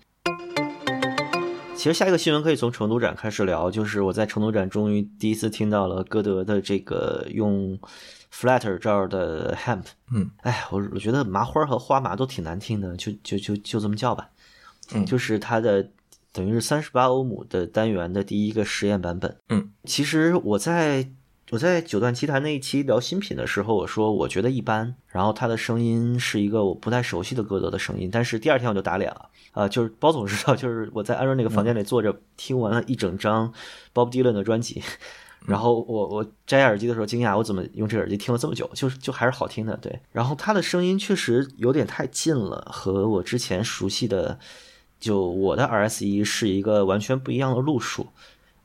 [1.75, 7.77] 其实下一个新闻可以从成都展开始聊，就是我在成都展终于第一次听到了歌德的这个用
[8.33, 9.83] Flatter 这儿的 Hemp。
[10.11, 14.29] 嗯，哎，我我觉得麻花和花麻都挺难听的，就就就就这么叫吧。
[14.93, 15.87] 嗯就是它的
[16.31, 19.37] 等于是三十八欧姆的单元的第一个实验版本。
[19.49, 21.07] 嗯，其实我在
[21.49, 29.29] 我在九段奇谈那一期聊新品的时候，我说我觉得一般，然后他的声音是一个我不太熟悉的歌德的声音，但是第二天我就打脸了。
[29.53, 33.51] 啊、就是包总知道，就是我在安瑞那个房间里坐着，听完了一整张
[33.93, 34.83] Bob Dylan 的专辑，
[35.45, 39.99] 然后我我摘下耳机的时候惊讶，我怎么用这个耳机听了这么久，就是就还是好听的，对。
[40.11, 44.37] 然后他的声音确实有点太近了，和我之前熟悉的，
[44.99, 48.07] 就我的 RSE 是一个完全不一样的路数，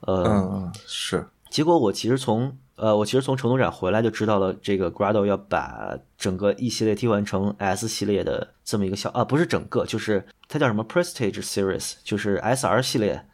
[0.01, 13.25] 呃，是，结果我其实从呃，我其实从成都展回来就知道了，这个 Grado 要把整个 E 系列替换成 S 系列的这么一个小啊，不是整个，就是它叫什么 Prestige Series，就是 SR 系列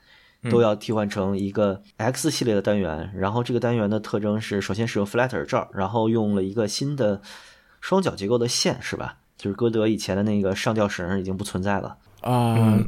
[0.51, 3.11] 都要替换成一个 X 系列的单元。
[3.17, 7.19] 然后这个单元的特征是，首先使用 Flatter 罩，然后用了一个新的
[7.81, 9.17] 双脚结构的线，是吧？
[9.39, 11.97] 就是歌德以前的那个上吊绳已经不存在了。
[12.23, 12.87] 嗯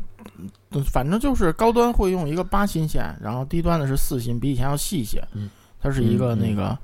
[0.93, 5.27] 反正就是高端会用一个八芯线，然后低端的是四芯，比以前要细一些。
[5.33, 5.49] 嗯，
[5.81, 6.77] 它是一个那个，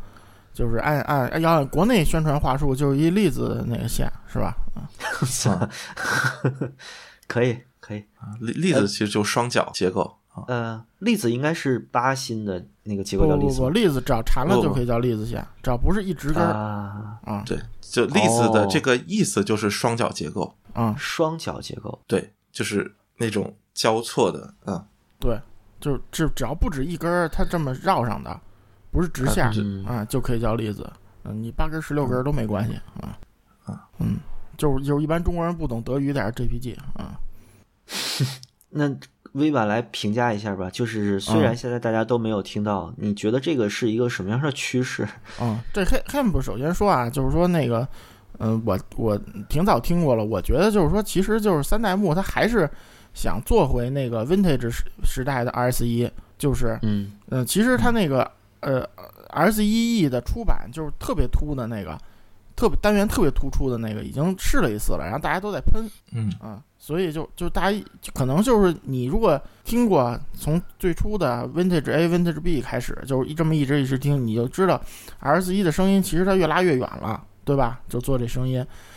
[0.53, 4.57] 就是按按要按国内宣传话术，就是一粒子的那个线，是吧？
[4.75, 4.89] 啊
[7.27, 7.99] 可以，可以。
[8.19, 22.01] 啊，粒粒子其实就双脚结构啊，呃，粒子应该是八芯的那个结构不不不，叫粒子吗粒子只要缠了不不就可以叫粒子线，只要不是一直根儿啊，啊对，就粒子的哦这个意思就是双脚结构，啊，双脚结构。
[22.07, 24.87] 对，就是那种交错的啊，
[25.19, 25.41] 对，
[25.81, 28.41] 就只只要不止一根儿，它这么绕上的，
[28.97, 30.91] 不是直线啊嗯啊，就可以叫粒子。
[31.25, 33.19] 嗯，你八根十六根都没关系啊
[33.67, 34.17] 啊嗯，
[34.57, 37.21] 就是就是一般中国人不懂德语点 JPG 啊。
[38.71, 38.91] 那
[39.33, 45.07] 微版来评价一下吧，就是虽然现在大家都没有听到，你觉得这个是一个什么样的趋势？
[45.41, 47.87] 嗯， 这 H Hamp 首先说啊，就是说那个，
[48.39, 52.69] 嗯，我我挺早听过了，我觉得就是说，其实就是三代目它还是
[53.15, 58.31] 想做回那个 Vintage 时时代的 RS 一，就是嗯呃，其实它那个
[58.67, 58.85] 呃
[59.31, 61.97] RS 一 E 的出版就是特别突的那个，
[62.57, 74.81] 特别单元特别突出的那个，已经试了一次了，然后大家都在喷，嗯啊，所以就就大家就可能就是你如果听过从最初的 Vintage A、Vintage B 开始，就是一这么一直一直听，你就知道
[75.23, 77.81] rse 的声音其实它越拉越远了，对吧？
[77.89, 78.57] 就做这声音，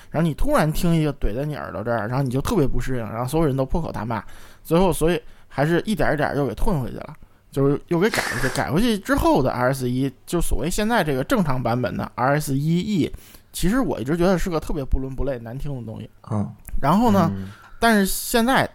[0.09, 4.23] 然后你突然听一个怼在你耳朵这儿，然后你就特别不适应，然后所有人都破口大骂，
[4.63, 7.13] 最后所以还是一点一点又给吞回去了。
[7.51, 13.11] 就是又给改回去，改回去之后的 RS 一，就所谓现在这个正常版本的 RS 一 E，
[13.51, 16.09] 其实我一直觉得是个特别不伦不类、难听的东西。
[16.31, 16.47] 嗯
[16.81, 17.47] 然后呢，嗯
[17.79, 18.69] 但是现在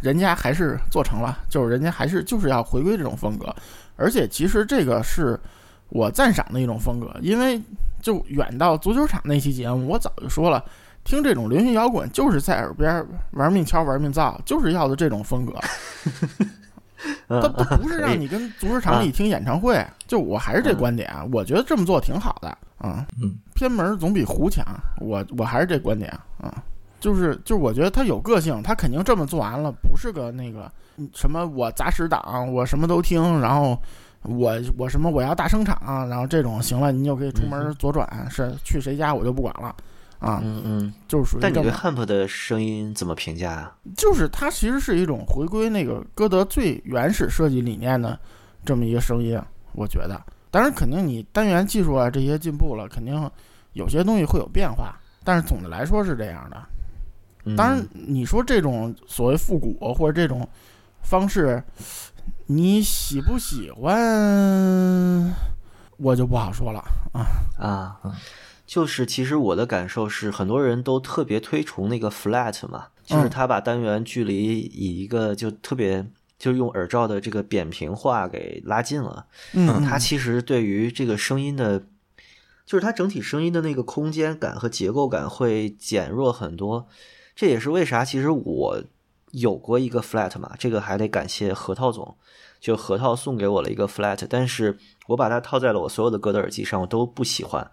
[0.00, 3.54] 人家还是做成了，就是人家还是就是要回归这种风格，
[3.96, 5.38] 而且其实这个是
[5.88, 7.60] 我赞赏的一种风格，因为
[8.00, 10.64] 就远到足球场那期节目，我早就说了。
[11.04, 15.52] 听这种流行摇滚，就是在耳边玩命敲、玩命造，就是要的这种风格。
[17.28, 22.48] 嗯它它不是让你跟足球场里听演唱会，就我还是这观点，啊我觉得这么做挺好的
[22.78, 23.06] 啊。
[23.20, 24.64] 嗯，偏门总比胡强，
[25.00, 26.62] 我我还是这观点啊。
[27.00, 30.72] 就是就是，我觉得他有个性，他肯定这么做完了，不是个那个
[31.12, 33.78] 什么我杂食党，我什么都听，然后
[34.22, 39.74] 我我什么我要大声场，然后这种行了，你就可以出门左转，是去谁家我就不管了
[40.24, 40.40] 啊。
[40.42, 40.94] 嗯嗯。
[41.06, 43.76] 就是属于但你对这么，Hump 的声音怎么评价啊？
[43.96, 48.18] 就是它其实是一种回归那个歌德最原始设计理念的
[48.64, 49.38] 这么一个声音，
[49.72, 50.20] 我觉得。
[50.50, 53.30] 当然，肯定你单元技术啊这些进步了，肯定
[53.72, 56.56] 有些东西会有变化，但是总的来说是这样的。
[57.44, 60.48] 嗯当然，你说这种所谓复古或者这种
[61.02, 61.62] 方式，
[62.46, 65.30] 你喜不喜欢，
[65.98, 67.26] 我就不好说了啊。
[67.58, 68.00] 啊，
[68.66, 76.06] 就是其实我的感受是，很多人都特别推崇那个 flat 嘛，就是嗯他把单元距离以一个就特别
[76.38, 79.26] 就是用耳罩的这个扁平化给拉近了。
[79.52, 81.80] 嗯，它其实对于这个声音的，
[82.66, 86.88] 就是它整体声音的那个空间感和结构感会减弱很多。
[87.36, 88.82] 这也是为啥，其实我
[89.32, 92.16] 有过一个 flat 嘛，这个还得感谢核桃总，
[92.60, 97.70] 就核桃送给我了一个 flat，但是我把它套在了我所有的歌的耳机上，我都不喜欢，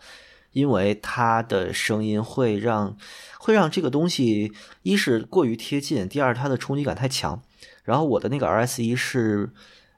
[0.51, 2.95] 因为它的声音会让
[3.39, 4.51] 会让这个东西
[4.83, 7.41] 一是过于贴近，第二它的冲击感太强。
[7.83, 9.49] 然后我的那个 RS 一是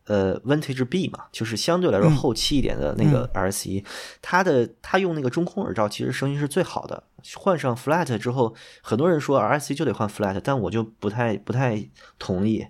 [0.06, 3.84] 呃 Vintage B 嘛，就是相对来说嗯后期一点的那个 RS 一、
[4.22, 7.04] 它的它用那个中空耳罩，其实声音是最好的。
[7.36, 11.90] 换上 Flat 之后，很多人说 RS 一就得换 Flat，但我就不太不太
[12.20, 12.68] 同意。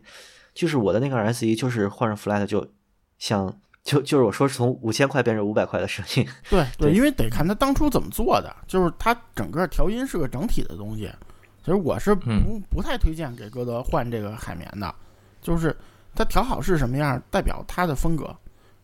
[0.54, 2.72] 就是我的那个 RS 一，就是换上 Flat 就
[3.18, 6.28] 像就就是我说是从五千块变成五百块的声音。
[6.50, 11.10] 对对，因为得看他当初怎么做的，就是他整个调音是个整体的东西。
[11.60, 14.94] 其实我是不、嗯不太推荐给歌德换这个海绵的，
[15.42, 15.76] 就是
[16.14, 18.36] 它调好是什么样，代表他的风格。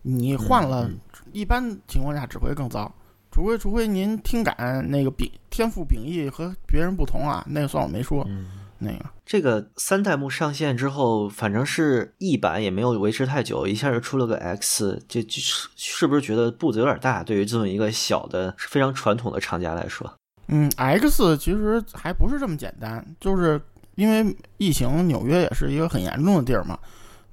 [0.01, 0.97] 你换了，嗯
[1.33, 2.89] 一般情况下只会更糟。
[3.31, 8.25] 除非除非您听感那个秉天赋秉异和别人不同啊，那个算我没说。
[8.27, 8.47] 嗯，
[8.79, 17.21] 那个这个三代目上线之后，反正是 E 版也没有维持太久，一下就出了个 X，这就是是不是觉得步子有点大？
[17.23, 20.11] 对于这么一个小的非常传统的厂家来说，
[20.47, 23.61] 嗯，X 其实还不是这么简单，就是
[23.95, 26.79] 因为疫情，纽约也是一个很严重的地儿嘛，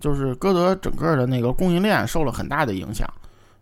[0.01, 3.09] 就是歌德整个的那个供应链受了很大的影响，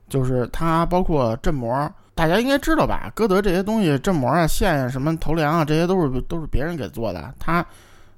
[0.09, 3.11] 就是它包括振膜，大家应该知道吧？
[3.15, 7.65] 歌德这些东西，振膜啊、线啊、什么头梁啊，这些都是都是别人给做的，他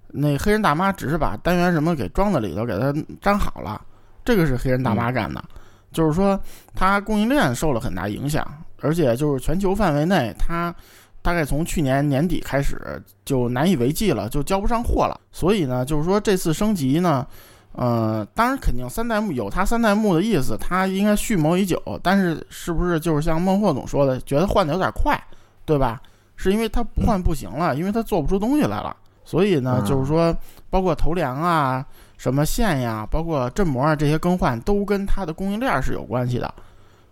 [0.09, 2.93] 那黑人大妈只是把单元什么给装在里头，给它
[3.23, 3.81] 粘好了，
[4.25, 5.43] 这个是黑人大妈干的，
[5.93, 6.39] 就是说
[6.75, 8.47] 它供应链受了很大影响，
[8.81, 10.75] 而且就是全球范围内它。
[11.23, 15.21] 大概从去年年底开始就难以为继了，就交不上货了。
[15.33, 17.27] 所以呢，就是说这次升级呢，
[17.77, 21.81] 呃，当然肯定三代目有他三代目的意思，他应该蓄谋已久。
[22.03, 25.23] 但是是不是就是像孟获总说的，觉得换的有点快，
[25.65, 26.01] 对吧？
[26.37, 28.97] 是因为他不换不行了，因为他做不出东西来了。
[29.25, 30.35] 所以呢，嗯就是说，
[30.71, 31.85] 包括头梁啊、
[32.17, 36.55] 什么线呀，包括振膜啊这些更换，都跟它的供应链是有关系的。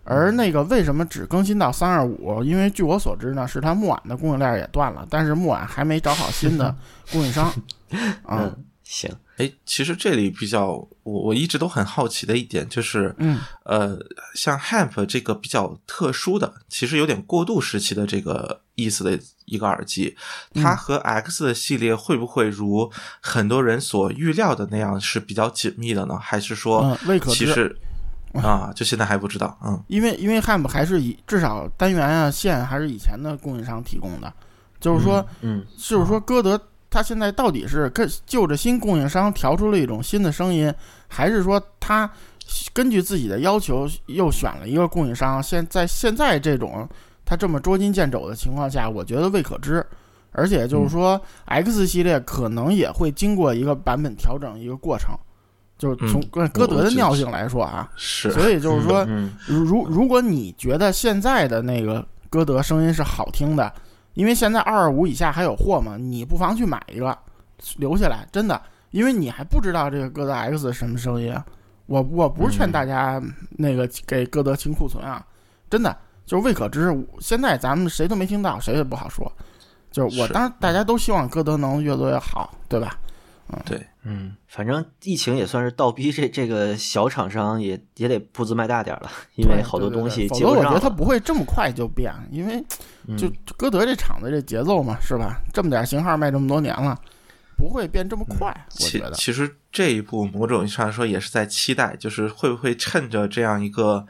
[0.03, 2.43] 而那个为什么只更新到三二五？
[2.43, 6.73] 因为据我所知呢，是它木碗的供应链也断了，但是木碗还没找好新的
[7.11, 7.47] 供应商。
[8.23, 8.55] 啊，嗯，
[8.95, 10.67] 行，哎，其实这里比较
[11.03, 13.41] 我我一直都很好奇的一点就是，嗯。
[13.63, 13.97] 呃，
[14.35, 20.15] 像 Hamp 这个比较特殊的，其实有点过渡时期的这个意思的一个耳机，
[20.53, 22.89] 它和 X 的系列会不会如
[23.19, 26.17] 很多人所预料的那样是比较紧密的呢？
[26.17, 26.97] 还是说。
[27.27, 27.75] 其实。
[28.35, 29.83] 啊，就现在还不知道，嗯。
[29.87, 34.33] 因为因为 HAMP 还是以至少单元啊线还是以前的供应商提供的，
[34.79, 36.61] 就是说、嗯就是说歌德
[36.95, 40.73] 他现在到底是跟就着新供应商调出了一种新的声音，
[41.09, 42.09] 还是说他
[42.71, 45.43] 根据自己的要求又选了一个供应商？
[45.43, 46.87] 现在现在这种
[47.25, 49.85] 他这么捉襟见肘的情况下，我觉得未可知。
[50.31, 55.13] 而且就是说，X 系列可能也会经过一个版本调整一个过程，
[55.77, 59.05] 就是从嗯歌德的尿性来说啊，是，所以就是说，
[59.47, 63.73] 如如果你觉得现在的那个歌德声音是好听的，
[64.15, 67.15] 因为现在二二五以下还有货嘛，你不妨去买一个
[67.77, 68.59] 留下来，真的，
[68.89, 71.45] 因为你还不知道这个歌德 X 什么声音啊。
[71.85, 75.23] 我我不是劝大家那个给歌德清库存啊，
[75.69, 75.95] 真的
[76.25, 76.91] 就是未可知。
[77.19, 79.31] 现在咱们谁都没听到，谁也不好说。
[79.91, 82.97] 就是我当然大家都希望歌德能越做越好，对吧？
[83.49, 90.71] 嗯对，嗯，反正疫情也算是倒逼这这个小厂商也也得步子迈大点了，因为好多对对东西否则我觉。
[90.71, 92.63] 得他不会这么快就变，因为
[93.07, 95.41] 嗯就就歌德这厂子这节奏嘛，是吧？
[95.51, 96.95] 这么点型号卖这么多年了，
[97.57, 99.11] 不会变这么快，我其觉得。
[99.13, 104.05] 其实这一步某种意义上说也是在期待，就是会不会趁着这样一个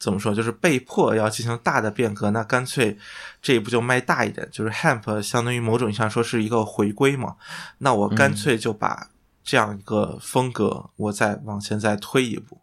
[0.00, 2.98] 怎么说，就是被迫要进行大的变革，那干脆
[3.42, 7.36] 这一步就迈大一点，就是 Hamp 相当于某种意义上说是一个回归嘛，
[7.78, 9.08] 那我干脆就把
[9.44, 12.58] 这样一个风格我再往前再推一步。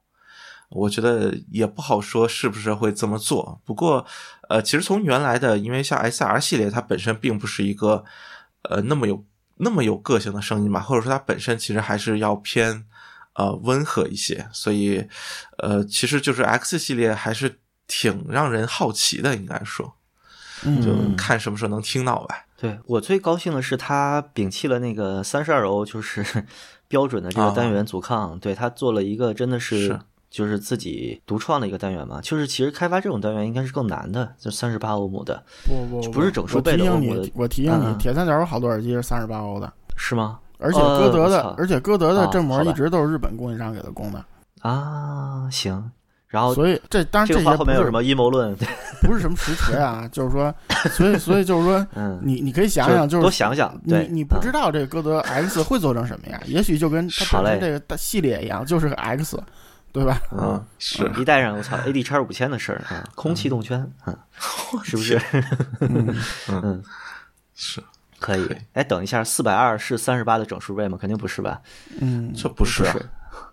[0.70, 4.06] 我觉得也不好说是不是会这么做，不过，
[4.50, 8.04] 呃，其实从原来的，因为像 S R 系列，它本身并不是一个，
[8.64, 9.24] 呃，那么有
[9.56, 12.84] 那么有个性的声音嘛，或者说它本身其实还是要偏
[13.38, 15.08] 呃温和一些，所以
[15.60, 19.94] 呃，其实就是 X 系列还是挺让人好奇的，应该说，
[20.64, 20.82] 嗯。
[20.82, 22.46] 就看什么时候能听到吧。
[22.60, 26.26] 对我最高兴的是，他摒弃了那个三十二欧，就是
[26.90, 30.00] 标准的这个啊单元阻抗，对他做了一个真的是是。
[30.30, 32.20] 就是自己独创的一个单元嘛。
[32.22, 37.98] 就是其实开发这种单元应该是更难的，就三十八欧姆的，不不不是整数倍的提醒欧姆的你，我提醒你，嗯。
[37.98, 40.40] 铁三角有好多耳机是三十八欧的，是吗？
[40.60, 44.24] 而且歌德的，呃而且歌德的振膜一直都是日本供应商给他供的，
[44.62, 45.92] 啊，行。
[46.28, 48.54] 然后所以这当然这个些不是话后面有什么阴谋论？
[49.02, 50.54] 不是什么实锤啊， 就是说，
[50.92, 59.42] 所以所以就是说，嗯，你你可以想想，就是多想想，你，你不知嗯道这个歌德 X 会做成什么样， 也许就跟它本身这个大系列一样，就是个 X，
[59.94, 60.20] 对吧？
[60.38, 61.10] 嗯，是。
[61.18, 64.18] 一代上我操，AD 叉五千的事儿啊，空气动圈，嗯，
[64.84, 65.18] 是不是？
[65.80, 66.14] 嗯，
[66.52, 66.84] 嗯，
[67.56, 67.82] 是，
[68.20, 68.48] 可以。
[68.74, 70.98] 哎，等一下，四百二是三十八的整数倍吗？
[71.00, 71.62] 肯定不是吧？
[72.02, 72.96] 嗯，这不是啊，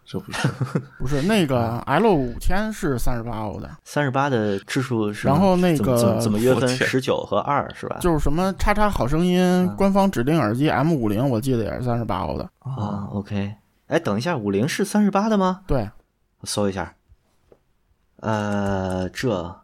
[0.05, 0.49] 这不是，
[0.99, 6.69] 不是那个 L 五千是三十八欧的，三十八的质数是，然后那怎么怎么个怎么约分？
[6.69, 7.99] 十九和二是吧？
[8.01, 12.45] 就是什么叉叉好声音嗯官方指定耳机 M 五零，我记得也是三十八欧的。
[12.61, 13.55] 啊，OK。
[13.87, 15.61] 哎，等一下，五零是三十八的吗？
[15.67, 15.91] 对，
[16.41, 16.95] 我搜一下。
[18.21, 19.57] 呃，这，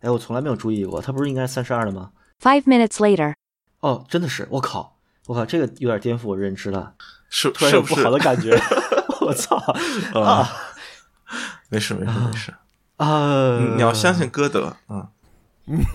[0.00, 2.10] 哎，我从来没有注意过，它不是应该三十二的吗
[2.42, 3.34] ？Five minutes later.
[3.86, 6.94] 哦，真的是，我靠，我靠，这个有点颠覆我认知了，
[7.30, 8.10] 是突然有不好？
[8.10, 8.50] 的感觉，
[9.22, 9.56] 我操
[10.14, 10.48] 啊
[11.68, 12.52] 没事没事没事，
[12.96, 13.58] 啊！
[13.60, 15.08] 嗯你要相信歌德，啊，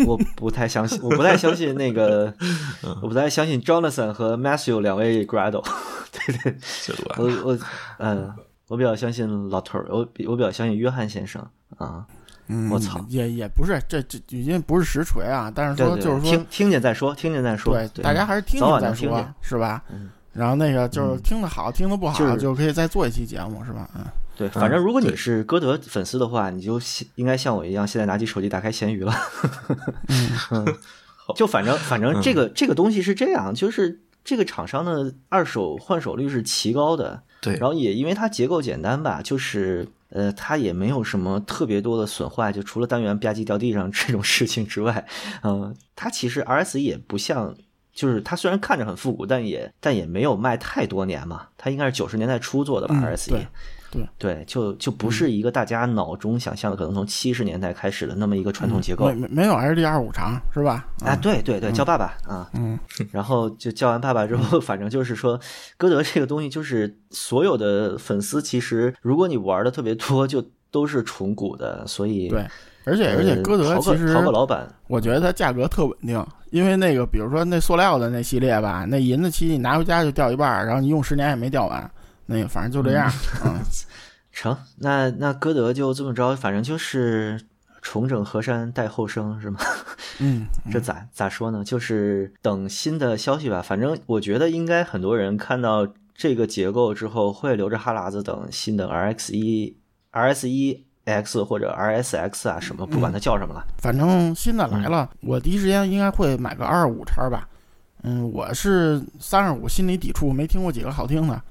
[0.08, 2.34] 我不太相信，我不太相信那个，
[2.84, 5.62] 嗯我不太相信 Jonathan 和 Matthew 两位 Grado。
[6.12, 6.56] 对对，
[7.18, 7.60] 我我
[8.00, 8.34] 嗯，
[8.68, 11.46] 我比较相信老头儿，我比我比较相信约翰先生
[11.78, 12.06] 啊。
[12.52, 17.74] 嗯，我操也也不是，这这已经不是实锤啊，但是说就是说听，听见再说，听见再说。
[17.74, 19.82] 对，对大家还是听见再说是吧？
[19.92, 23.90] 嗯然后那个就是听得好，听得不好，就是就可以再做一期节目，是吧？
[23.96, 24.06] 嗯，
[24.38, 26.80] 对，反正如果你是歌德粉丝的话，你就
[27.16, 29.14] 应该像我一样，现在拿起手机打开闲鱼了。
[30.52, 30.66] 嗯，
[31.36, 45.06] 就反正反正这个这个东西是这样，就是这个厂商的二手换手率是奇高的，对，然后也因为它结构简单吧，就是呃，它也没有什么特别多的损坏，就除了单元吧唧掉地上这种事情之外，
[45.44, 47.56] 嗯、它其实 RS 也不像，
[47.94, 53.48] 就是它虽然看着很复古，但也但也没有卖太多年嘛，它应该是九十年代初做的吧、嗯 RS 对也。
[53.92, 54.02] 对。
[54.18, 60.88] 对，就就不是一个大家脑中想象的，可能从七十年代开始的那么一个传统结构、没没没有 LD 二五长，是吧？
[61.06, 62.80] 啊，对对对，叫爸爸啊，嗯，
[63.12, 65.40] 然后就叫完爸爸之后， 反正就是说，
[65.78, 72.46] 歌德这个东西就是所有的粉丝，其实如果你玩的特别多，就都是纯股的，所以对
[72.86, 81.92] 而且而且呃歌德其实淘个老板，我觉得它价格特稳定，因为那个比如说那塑料的那系列吧，那银的漆你拿回家就掉一半儿，然后你用十年也没掉完，
[82.32, 83.12] 那个反正就这样。
[83.46, 83.60] 嗯，
[84.32, 87.40] 成，那那歌德就这么着，反正就是
[87.82, 89.60] 重整河山待后生是吗？
[90.20, 91.64] 嗯，这咋咋说呢？
[91.64, 93.62] 就是等新的消息吧。
[93.62, 99.78] 反正我觉得应该很多人看到这个结构之后，会留着哈喇子等新的 RX 一、
[100.12, 103.66] RS 一 X 或者 RSX 啊什么，不管它叫什么了。
[103.80, 107.48] 反正新的来了，我第一时间应该会买个二五叉吧。
[108.04, 111.42] 嗯，我是三二五心里抵触，没听过几个好听的，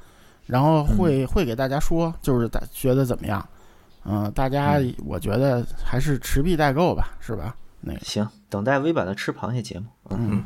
[0.46, 3.46] 然后会、会给大家说，就是大觉得怎么样。
[4.04, 7.54] 嗯、大家我觉得还是持币待购吧，是吧？
[7.80, 9.86] 那个，行，等待微版的吃螃蟹节目。
[10.10, 10.44] 嗯，嗯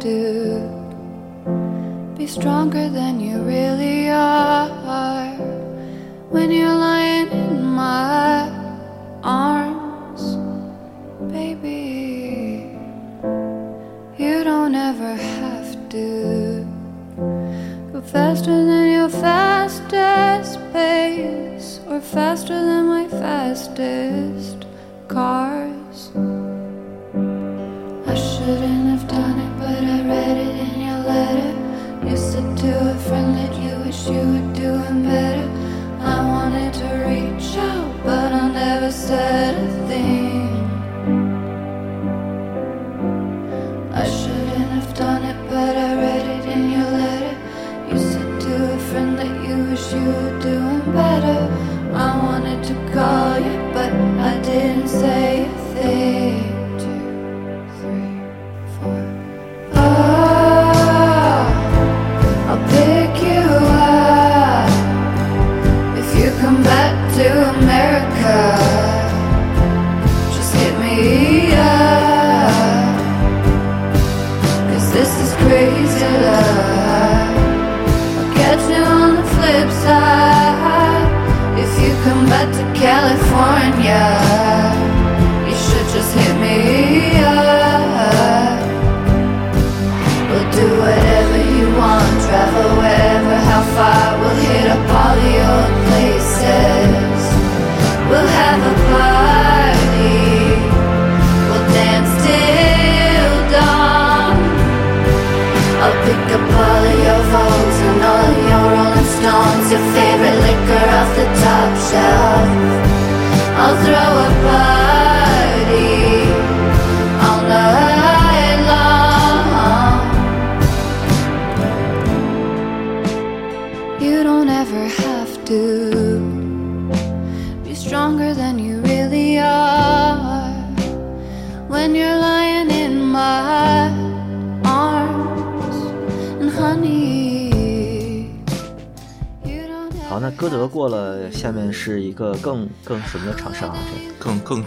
[0.00, 0.64] to
[2.16, 4.68] be stronger than you really are.
[6.30, 8.48] When you're lying in my
[9.22, 9.79] arms,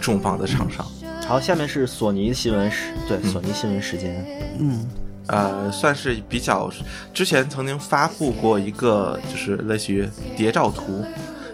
[0.04, 0.84] 重磅的厂商，
[1.26, 4.22] 好，下面是索尼新闻时，对，索尼新闻时间。
[4.60, 4.86] 嗯，
[5.28, 6.70] 呃，算是比较
[7.14, 11.02] 之前曾经发布过一个，就是类似于谍照图，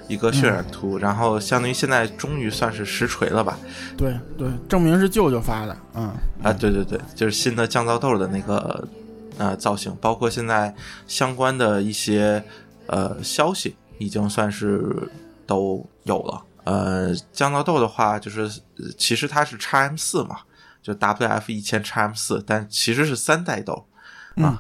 [0.09, 3.57] 一个渲染图，然后相当于现在终于算是实锤了吧？
[3.97, 5.77] 对对，证明是舅舅发的。
[5.95, 6.11] 嗯
[6.43, 8.89] 啊，对对对，就是新的降噪豆的那个
[9.39, 10.75] 呃造型，包括现在
[11.07, 12.43] 相关的一些
[12.89, 15.00] 呃消息，已经算是
[17.41, 18.43] 降噪豆的话，就是
[18.77, 20.41] 呃其实它是 x M 四嘛，
[20.83, 23.87] 就 WF 一千 x M 四，但其实是三代豆。
[24.37, 24.55] 嗯，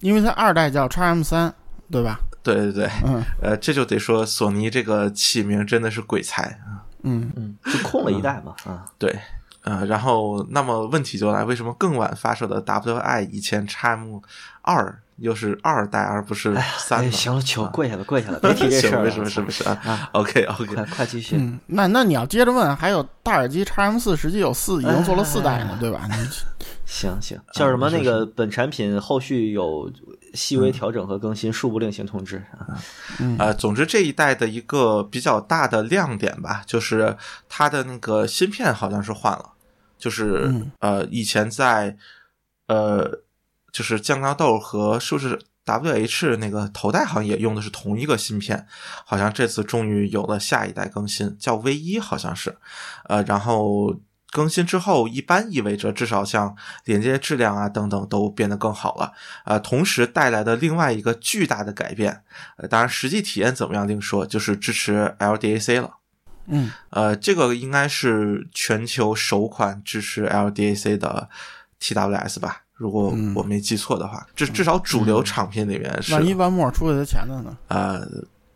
[0.00, 1.54] 因为它二代叫 x M 三，
[1.90, 2.20] 对吧？
[2.42, 6.84] 对对对，嗯呃，这就得说索尼这个起名真的是鬼才啊。
[7.04, 9.18] 嗯嗯，就空了一代嘛，啊，对，
[9.62, 14.20] 呃，然后那么问题就来，为什么更晚发售的 WI 一千 x M
[14.60, 17.10] 二又是二代而不是三？
[17.12, 19.04] 行了，求跪下了，跪下了， 别提这事，儿了。
[19.04, 21.36] 为什么是不是啊啊？OK OK，快快继续。
[21.36, 26.08] 嗯，那那你要接着问，还有大耳机 x M 四，实际有四，已经做了四代呢，对吧？
[26.86, 27.88] 行行，叫什么？
[27.90, 29.88] 那个本产品后续有
[30.34, 32.66] 细微调整和更新，恕不另行通知啊。
[33.38, 37.16] 呃，总之这一代的一个比较大的亮点吧，就是
[37.48, 39.52] 它的那个芯片好像是换了，
[39.98, 41.96] 就是、嗯呃以前在
[42.66, 43.08] 呃
[43.72, 48.66] 就是降噪豆和是不是 WH 那个头戴好像也用的是同一个芯片，
[49.04, 52.56] 好像这次终于有了下一代更新，叫 V 一，好像是，
[53.04, 54.00] 呃，然后
[54.32, 59.12] 更新之后，一般意味着至少像连接质量啊等等都变得更好了，
[59.44, 62.22] 呃，同时带来的另外一个巨大的改变，
[62.56, 65.96] 呃，当然实际体验怎么样另说，就是支持 LDAC 了。
[66.46, 71.28] 嗯呃，这个应该是全球首款支持 LDAC 的
[71.80, 73.34] TWS 吧，如果嗯。
[73.34, 77.54] 我没记错的话，至至少主流产品里面是，万一万墨出给他钱的呢？
[77.68, 78.00] 呃，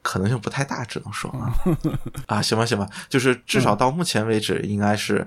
[0.01, 1.53] 可能性不太大，只能说啊，
[2.27, 5.27] 啊，行吧，行吧，就是至少到目前为止，应该是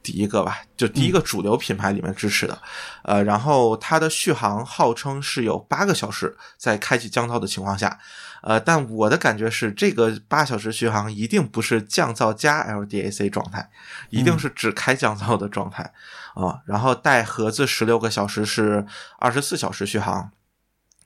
[0.00, 2.56] 第一个吧，就第一个主流品牌里面支持的，
[3.02, 7.98] 呃，然后它的续航号称是有八个小时，在开启降噪的情况下，
[8.42, 13.68] 呃，但我的感觉是，这个八小时续航一定不是降噪加 LDAC 状态，
[14.10, 15.92] 一定是只开降噪的状态
[16.36, 18.86] 啊、然后带盒子十六个小时是
[19.18, 20.30] 二十四小时续航。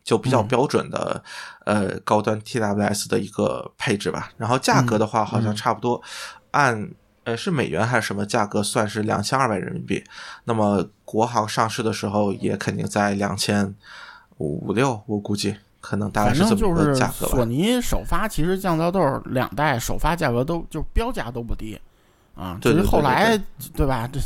[0.03, 1.23] 就比较嗯标准的，
[1.67, 4.31] 呃，高端 TWS 的一个配置吧。
[4.39, 6.03] 然后价格的话，好像差不多
[6.53, 6.91] 按
[7.25, 10.03] 呃是美元还是什么价格算是两千二百人民币。
[10.45, 13.73] 那么国行上市的时候也肯定在两千
[14.39, 17.45] 五六，我估计可能大概是这么个价格吧索。
[17.45, 21.79] 尼首发，其实降噪豆两代首发价格都就标价都不低
[22.35, 23.39] 啊，对对至于后来
[23.77, 24.09] 对吧？
[24.11, 24.19] 这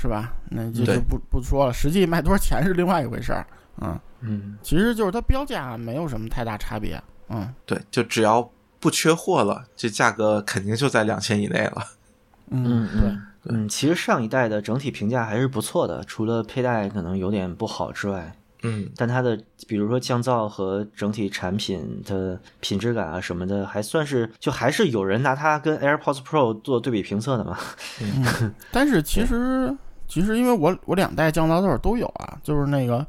[0.00, 0.32] 是吧？
[0.50, 3.44] 那就就不不说了，实际卖多少钱是另外一回事儿。
[3.80, 7.02] 嗯，嗯，其实就是它标价没有什么太大差别。
[7.30, 8.48] 嗯对，就只要
[8.80, 11.84] 不缺货了，这价格肯定就在两千以内了。
[12.50, 19.38] 嗯对，嗯嗯，其实上一代的整体评价还是不错的，除了佩戴可能有点不好之外，嗯，但它的
[19.68, 27.58] 比如说降噪和整体产品的品质感啊什么的，还算是就还是有人拿它跟 AirPods Pro 做对比评测的嘛。
[28.00, 29.76] 嗯， 但是其实
[30.08, 33.06] 其实因为我我两代降噪豆都有啊，就是那个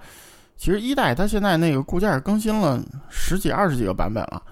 [0.57, 4.43] 其实一代它现在那个固件更新了十几二十几个版本了，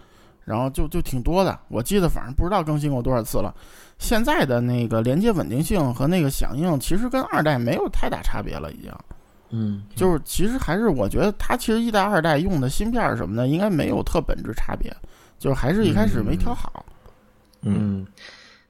[0.46, 3.54] 然后就就挺多的，我记得反正不知道更新过多少次了。
[4.00, 8.92] 现在的那个连接稳定性和那个响应，其实跟二代没有太大差别了，已经。
[9.50, 14.96] 嗯，就是其实还是我觉得它其实一代二代用的芯片儿什么的，应该没有特本质差别，
[15.40, 16.86] 就是还是一开始没调好。
[17.62, 18.06] 嗯，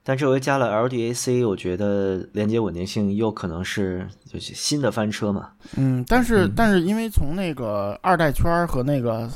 [0.07, 5.49] 但这回加了 LDAC，我觉得连接稳定性又可能是就是新的翻车嘛。
[5.75, 9.29] 嗯，但是、嗯但是因为从那个二代圈和那个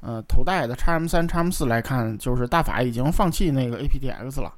[0.00, 4.52] 呃头戴的 x M 三、x M 四来看，就是大法已经放弃那个 aptX 了，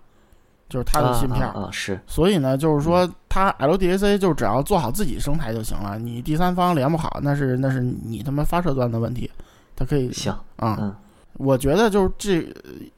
[0.67, 1.43] 就是它的芯片。
[1.43, 9.31] 啊啊啊是，所以呢，就是说它 LDAC 就只要做好自己生态就行了，你第三方连不好，那是那是你他妈发射端的问题，
[9.77, 10.79] 它可以行，啊。
[10.81, 10.95] 嗯
[11.43, 12.47] 我觉得就是这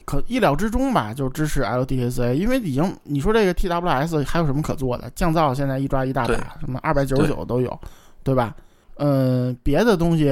[0.05, 5.09] 可意料之中吧，就支持 LDAC，因为已经你说这个 TWS 还有什么可做的？
[5.15, 7.79] 降噪现在一抓一大把，什么二百九十九都有，
[8.25, 8.55] 对吧？
[8.97, 10.29] 嗯，别的东西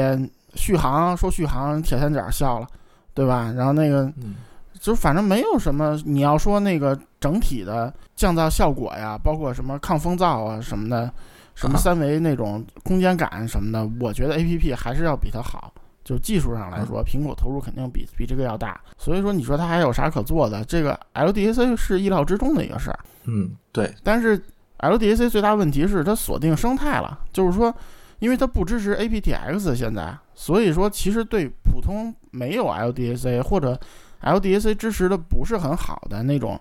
[0.55, 2.67] 续航说续航，铁三角笑了，
[3.15, 3.55] 对吧？
[3.57, 4.35] 然后那个嗯
[4.81, 11.13] 就反正没有什么，你要说那个整体的降噪效果呀，包括什么抗风噪啊什么的，
[11.55, 15.73] 什么啊三维那种空间感什么的，我觉得 A P P 还是要比它好。
[16.03, 20.65] 就技术上来说，苹果投入肯定比比这个要大，所以说你说它还有啥可做的？
[20.65, 24.43] 这个 LDAC 是意料之中的一个事儿，嗯，对，但是
[24.79, 27.75] LDAC 最大问题是它锁定生态了，就是说，
[28.19, 33.79] 因为它不支持 aptX 现在，所以说其实对普通没有 LDAC 或者
[34.23, 36.59] LDAC 支持的不是很好的那种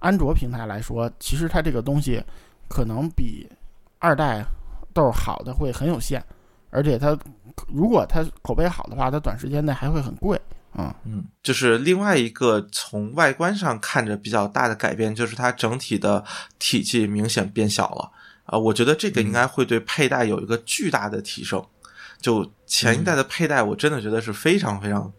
[0.00, 2.22] 安卓平台来说，其实它这个东西
[2.68, 3.48] 可能比
[3.98, 4.44] 二代
[4.92, 6.22] 豆好的会很有限，
[6.72, 7.16] 而且它
[7.68, 10.40] 如果它口碑好的话，它短时间内还会很贵。
[10.74, 16.24] 嗯嗯，就是另外一个从外观上看着比较大的改变，就是它整体的
[16.58, 18.10] 体积明显变小了。
[18.44, 21.64] 啊、我觉得这个应该会对佩戴有一个巨大的提升。
[22.20, 25.12] 就前一代的佩戴，我真的觉得是非常非常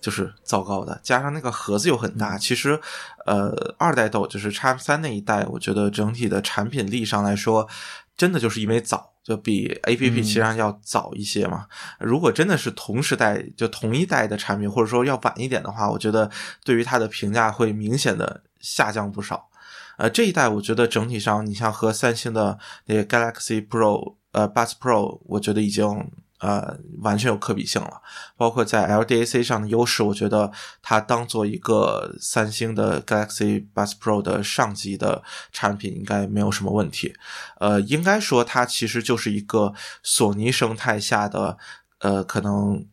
[0.00, 2.36] 就是糟糕的，加上那个盒子又很大。
[2.36, 2.80] 其实，
[3.26, 7.68] 呃，二代豆就是 X 三那一代，我觉得整体的产品力上来说，
[8.16, 11.66] 真的就是因为早，就比 A P P 嗯其实上要早一些嘛。
[12.00, 16.30] 如果真的是同时代就同一代的产品，或者说要晚一点的话，我觉得
[16.64, 19.50] 对于它的评价会明显的下降不少。
[19.98, 28.00] 呃，这一代我觉得整体上，你像和三星的那个 Galaxy Pro，呃，Buds Pro，我觉得已经呃完全有可比性了。
[28.36, 30.50] 包括在 LDAC 上的优势，我觉得
[30.82, 37.14] 它当做一个三星的 Galaxy Buds Pro 的上级的产品，应该没有什么问题。
[37.58, 41.58] 呃，应该说它其实就是一个索尼生态下的，
[41.98, 42.86] 呃，可能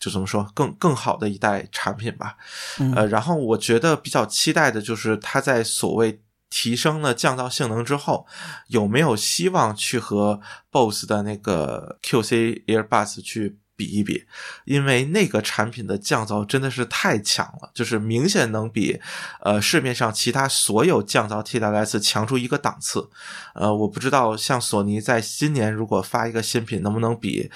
[0.00, 2.36] 就怎么说更更好的一代产品吧。
[2.78, 6.20] 嗯呃，然后我觉得比较期待的就是它在所谓
[6.50, 8.26] 提升了降噪性能之后，
[8.68, 14.24] 有没有希望去和 BOSS 的那个 QC Earbuds 去比一比？
[14.64, 19.00] 因为那个产品的降噪真的是太强了，就是明显能比
[19.42, 23.08] 呃市面上其他所有降噪 TWS 强出一个档次。
[23.54, 27.50] 呃，我不知道像索尼在今年如果发一个新品，能不能比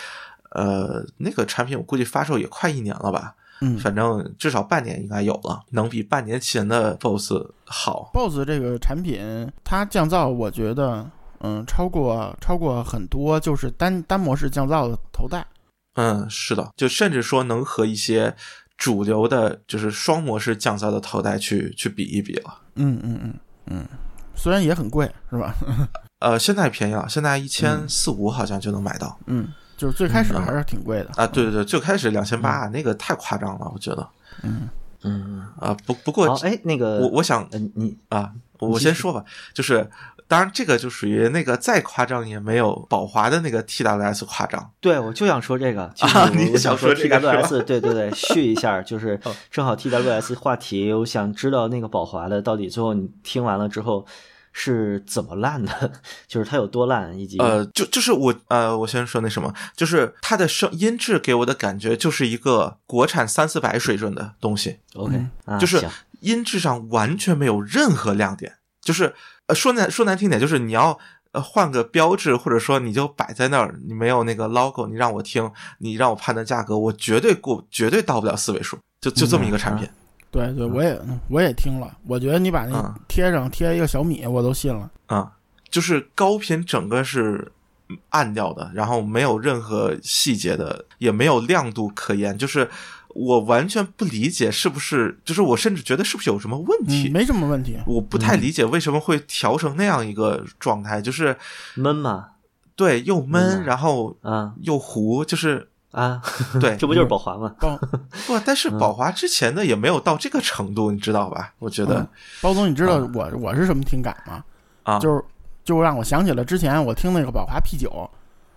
[0.50, 1.76] 呃那个产品？
[1.76, 3.34] 我估计发售也快一年了吧。
[3.64, 7.32] 嗯反正至少半年应该有了，能比半年前的 BOSS
[7.64, 8.10] 好。
[8.12, 11.08] ，BOSS 这个产品它降噪，我觉得
[11.40, 15.46] 嗯超过超过很多就是单单模式降噪的头戴。
[15.94, 18.34] 嗯，是的，就甚至说能和一些
[18.76, 22.58] 主流的，就是双模式降噪的头戴去去比一比了。
[22.74, 23.34] 嗯嗯嗯
[23.66, 23.86] 嗯，
[24.34, 25.54] 虽然也很贵，是吧？
[26.20, 29.18] 呃，现在便宜了，现在一千四五好像就能买到。
[29.26, 29.48] 嗯，
[29.82, 31.10] 就是最开始还是挺贵的。
[31.16, 34.08] 啊，对对对，最开始两千八，那个太夸张了，我觉得。
[34.42, 34.68] 嗯。
[35.04, 38.30] 嗯，啊，不不过好，哎，那个我我想嗯，你啊，
[38.60, 39.90] 我先说吧，就是
[40.28, 44.70] 当然这个就属于那个再夸张也没有宝华的那个 TWS 夸张。
[44.80, 54.06] 对，我就想说这个，就想想说 TWS，对对对，续一下，就是正好 TWS 话题，我想知道那个宝华的到底最后你听完了之后
[54.52, 55.92] 是怎么烂的，
[56.28, 65.84] 就是它有多烂，以及呃，就就是我呃，我先说那什么，就是它的声音质给我的感觉就是一个国产三四百水准的东西，OK，啊，就是
[66.20, 69.14] 音质上完全没有任何亮点，就是
[69.46, 70.98] 呃说难说难听点，就是你要
[71.32, 79.88] 呃换个标志，或者说你就摆在那儿，你没有那个 logo，你让我听，你让我判断价格，我绝对过绝对到不了四位数，就就这么一个产品。
[80.32, 80.98] 对对，我也
[81.28, 84.90] 我也听了，我觉得你把那嗯贴上贴一个小米，我都信了。
[85.06, 85.30] 啊、
[85.70, 87.52] 就是高频整个是
[87.90, 92.66] 嗯暗掉的，然后没有任何细节的，也没有亮度可言，就是
[93.08, 97.10] 我完全不理解是不是，就是我甚至觉得是不是有什么问题。
[97.10, 97.76] 嗯，没什么问题。
[97.86, 101.36] 我不太理解为什么会调成那样一个状态，就是
[101.74, 102.30] 闷嘛，
[102.74, 106.20] 对又闷，嗯然后啊又糊，就是啊，
[106.60, 107.54] 对 这不就是宝华吗？
[107.60, 107.78] 宝
[108.26, 111.52] 不，但是宝华之前的也没有到这个程度，你知道吧？
[111.58, 112.08] 我觉得嗯
[112.40, 114.42] 包总，你知道我我是什么听感吗？
[114.82, 115.22] 啊，就是
[115.64, 118.10] 就让我想起了之前我听那个宝华 P 九，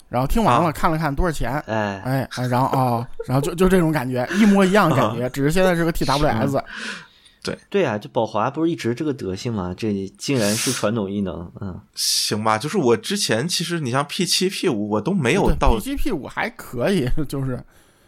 [0.10, 6.64] 然后听完了啊看了看多少钱，哎，哎哎，然后哦，然后就就这种感觉，一模一样的感啊觉， 只是现在是个 TWS。
[7.46, 9.74] 对对啊，这宝华不是一直这个德性吗？
[9.78, 17.64] 这竟然是传统异能，嗯， 行吧，就是我之前其实你像 P 七 P 五我都没有到 P 七 P 五还可以， 就是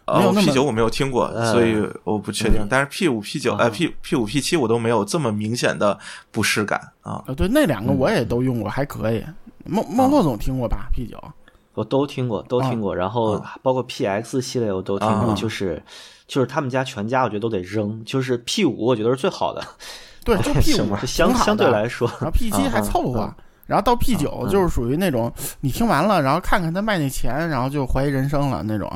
[0.05, 2.61] 呃没有那么 P 九我没有听过，呃所以我不确定。
[2.61, 5.97] 嗯但是 P 五 P 九呃啊 P P 五 P 七我都没有这么明显的
[6.31, 7.23] 不适感啊。
[7.27, 9.23] 呃对那两个嗯我也都用过，还可以。
[9.65, 11.21] 孟孟洛总听过吧？P 九
[11.73, 15.81] 我都听过，都听过，然后啊包括 PX 系列我都听过，啊就是
[16.27, 19.63] 就是他们家全家我觉得都得扔，就是 P 五我觉得是最好的，
[20.25, 23.33] 对，就 P 五相相对来说，然后 P 七还凑合，
[23.65, 25.31] 然后到 P 九嗯就是属于那种
[25.61, 28.91] 你听完了，然后看看他卖那钱，然后就怀疑人生了那种。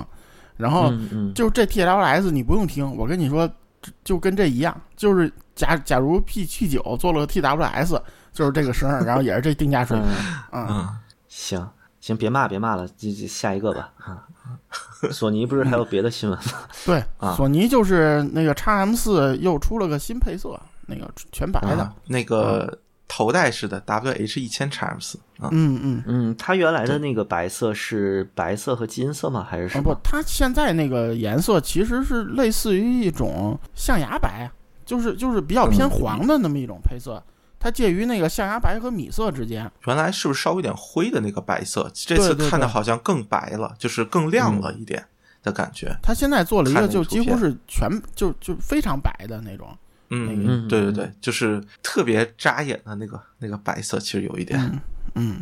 [0.57, 0.93] 然后
[1.33, 3.47] 就这 TLS 你不用听，我跟你说，
[3.81, 7.99] 就就跟这一样，就是假假如 P 七九做了个 TWS，
[8.31, 10.07] 就是这个声儿，然后也是这定价水平
[10.51, 10.67] 嗯，啊。
[10.69, 10.89] 嗯，
[11.27, 11.67] 行
[11.99, 14.27] 行，别骂别骂了，就就下一个吧啊。
[15.11, 16.53] 索尼不是还有别的新闻吗？
[16.85, 21.93] 对啊，索尼就是那个 x M 四又出了个新配色，那个全白的啊。
[22.07, 22.77] 那个
[23.07, 26.03] 头戴式的 WH 一千 x M 四啊，嗯嗯。
[26.07, 29.45] 嗯，它原来的那个白色是白色和金色吗？
[29.49, 34.49] 还是啊不什么？，它现在那个颜色其实是类似于一种象牙白，
[34.85, 37.21] 就是就是比较偏嗯黄的那么一种配色，
[37.61, 39.71] 它介于那个象牙白和米色之间。
[39.85, 41.89] 原来是不是稍微有点灰的那个白色？
[41.93, 45.05] 这次看的好像更白了，就是更亮了一点
[45.43, 45.95] 的感觉。
[46.01, 49.69] 它现在做了一个就几乎是全就就非常白的那种。
[50.09, 54.59] 嗯，那个嗯对对对，就是特别扎眼的那个那个白色，其实有一点。
[54.59, 54.79] 嗯
[55.13, 55.35] 嗯，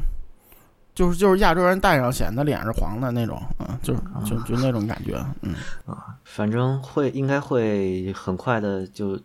[0.94, 5.56] 就是就是亚洲人戴上显得脸是黄的那种，嗯，就是就就那种感觉，嗯
[5.86, 6.16] 啊。
[6.24, 9.20] 反正会应该会很快的就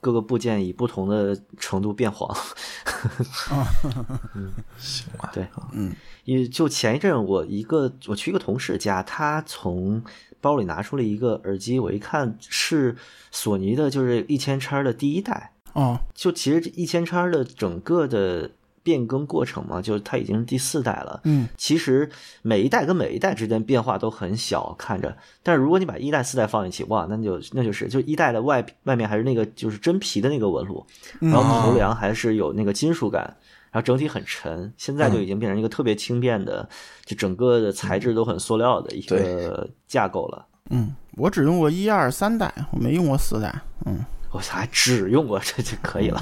[0.00, 2.34] 各个部件以不同的程度变黄。
[4.78, 5.94] 行吧，对，嗯，
[6.24, 10.02] 因为就前一阵我一个我去一个同事家，他从
[10.40, 12.96] 包里拿出了一个耳机，我一看是
[13.30, 15.52] 索尼的，就是一千叉的第一代。
[15.74, 18.50] 哦，就其实一千叉的整个的
[18.88, 21.20] 变更过程嘛，就是它已经是第四代了。
[21.24, 22.08] 嗯其实
[22.40, 25.14] 每一代跟每一代之间变化都很小，看着。
[25.42, 30.86] 但是如果你把一代、四代放一起，哇，那就那就是就一代的外外面还是那个就是真皮的那个纹路，
[31.20, 33.22] 嗯然后头梁还是有那个金属感，
[33.70, 34.72] 然后整体很沉。
[34.78, 36.66] 现在就已经变成一个特别轻便的，
[37.04, 40.46] 就整个的材质都很塑料的一个架构了。
[40.70, 43.54] 嗯，我只用过一二三代，我没用过四代。
[43.84, 46.20] 嗯我操，还只用过这就可以了。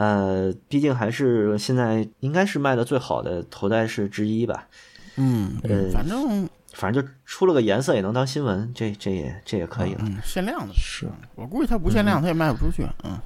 [0.00, 4.66] 呃，毕竟还是现在应该是卖的最好的头戴式之一吧。
[5.16, 10.00] 嗯，呃反正反正就出了个颜色也能当新闻，这这也这也可以了。
[10.04, 12.88] 嗯限量的，是我估计它不限量，它也卖不出去。
[13.04, 13.18] 嗯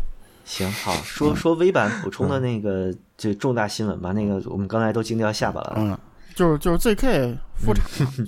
[0.45, 4.11] 行，好说说微版补充的那个这重大新闻吧。
[4.11, 5.75] 那个我们刚才都惊掉下巴了。
[5.77, 5.97] 嗯，
[6.35, 7.87] 就是就是 ZK 复产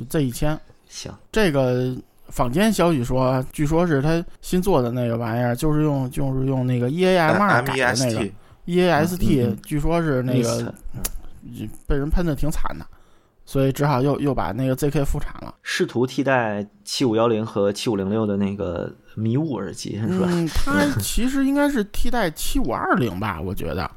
[0.09, 0.57] Z 一千。
[0.89, 1.97] 行，这个
[2.29, 8.31] 坊间消息说，据说是他新做的那个玩意儿，就是用就是用那个 EAMR 改的 E 那个
[8.67, 10.75] EAST，、嗯据说是那个
[11.87, 12.85] 被人喷的挺惨的，
[13.45, 15.55] 所以只好又又把那个 ZK 复产了。
[15.63, 20.27] 试图替代七五幺零和七五零六的那个迷雾耳机是吧？
[20.31, 23.89] 嗯， 它其实应该是替代七五二零吧，我觉得。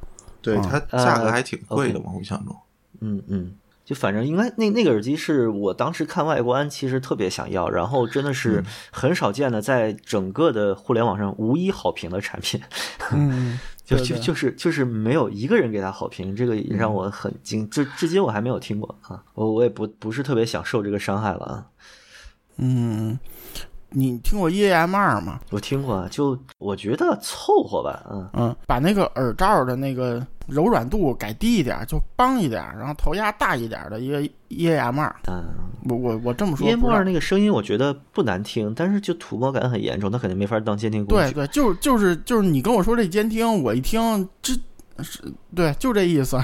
[0.41, 2.55] 对嗯它价格呃还挺贵的嘛，我印象中。
[3.01, 3.51] 嗯嗯，
[3.89, 12.61] 就反正应该那那个耳机是我当时看外观，其实特别想要，然后真的是很少见的，在整个的互联网上无一好评的产品，
[13.11, 21.65] 嗯，就就就是就是没有一个人给他好评，这个也让我很惊，至至今我还没有听过啊，我我也不不是特别想受这个伤害了啊。
[22.57, 23.17] 嗯，
[23.89, 25.39] 你听过 EAMR 吗？
[25.49, 28.29] 我听过啊，就我觉得凑合吧，嗯。
[28.33, 35.15] 嗯，把那个耳罩的那个柔软度改低一点，就邦一点，然后头压大一点的一个 E A M 二。
[35.27, 35.43] 嗯
[35.85, 41.31] 我我我这么说道二那个声音我觉得不难听，但是就土模感很严重，它肯定没法当监听工具。
[41.31, 44.53] 对对，就就是就是你跟我说这监听，我一听这
[45.01, 45.23] 是
[45.55, 46.37] 对，就这意思。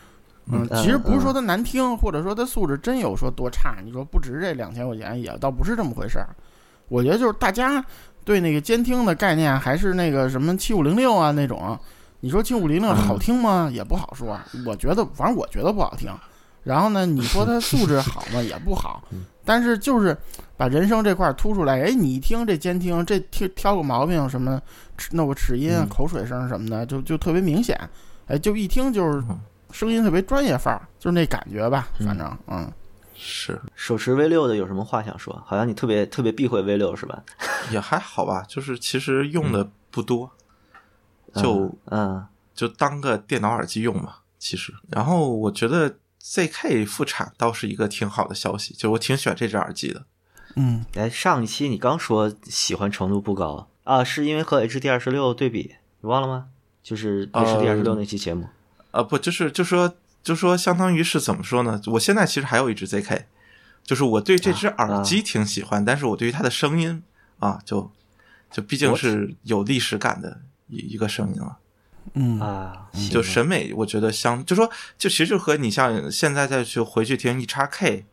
[0.52, 6.28] 嗯，嗯其实不是说它难听，或者说它素质真有说多差，你说不值这两千块钱，也倒不是这么回事儿。
[6.88, 7.82] 我觉得就是大家
[8.24, 11.78] 对那个监听的概念还是那个什么七五零六啊那种，
[12.24, 13.68] 你说七五零六好听吗？
[13.72, 14.38] 也不好说。
[14.64, 16.08] 我觉得，反正我觉得不好听。
[16.62, 18.40] 然后呢，你说他素质好吗？
[18.48, 19.02] 也不好。
[19.44, 20.16] 但是就是
[20.56, 24.62] 把人声这块儿突出来，哎，你一听这监听，这挑挑个毛病什么，
[24.96, 27.76] 齿弄个齿音、啊、口水声什么的，就就特别明显。
[28.28, 29.20] 哎，就一听就是
[29.72, 31.88] 声音特别专业范儿，就是那感觉吧。
[32.06, 32.70] 反正，嗯，
[33.16, 35.42] 是手持 V 六的有什么话想说？
[35.44, 37.20] 好像你特别特别避讳 V 六是吧？
[37.72, 40.30] 也还好吧，就是其实用的不多，
[41.34, 44.16] 就嗯就当个电脑耳机用嘛。
[44.38, 50.04] 其实，然后我觉得 ZK 复产倒是一个挺好的消息，就我挺喜欢这只耳机的。
[50.56, 56.48] 嗯，哎，上一期你刚说喜欢程度不高啊，是因为和 HD 二十六对比，你忘了吗？
[56.82, 58.48] 就是 HD 二十六那期节目。
[58.90, 59.94] 呃，不，就是就说
[60.24, 61.80] 就说，相当于是怎么说呢？
[61.86, 63.26] 我现在其实还有一只 ZK，
[63.84, 67.02] 就是我对这只耳机挺喜欢，但是我对于它的声音
[67.38, 67.90] 啊，就
[68.50, 70.40] 就毕竟是有历史感的
[70.72, 71.58] 一一个声音了。
[72.14, 72.40] 嗯。
[72.40, 74.68] 啊，就审美，我觉得相就说，
[74.98, 78.04] 就其实就和你像现在再去回去听一叉 K，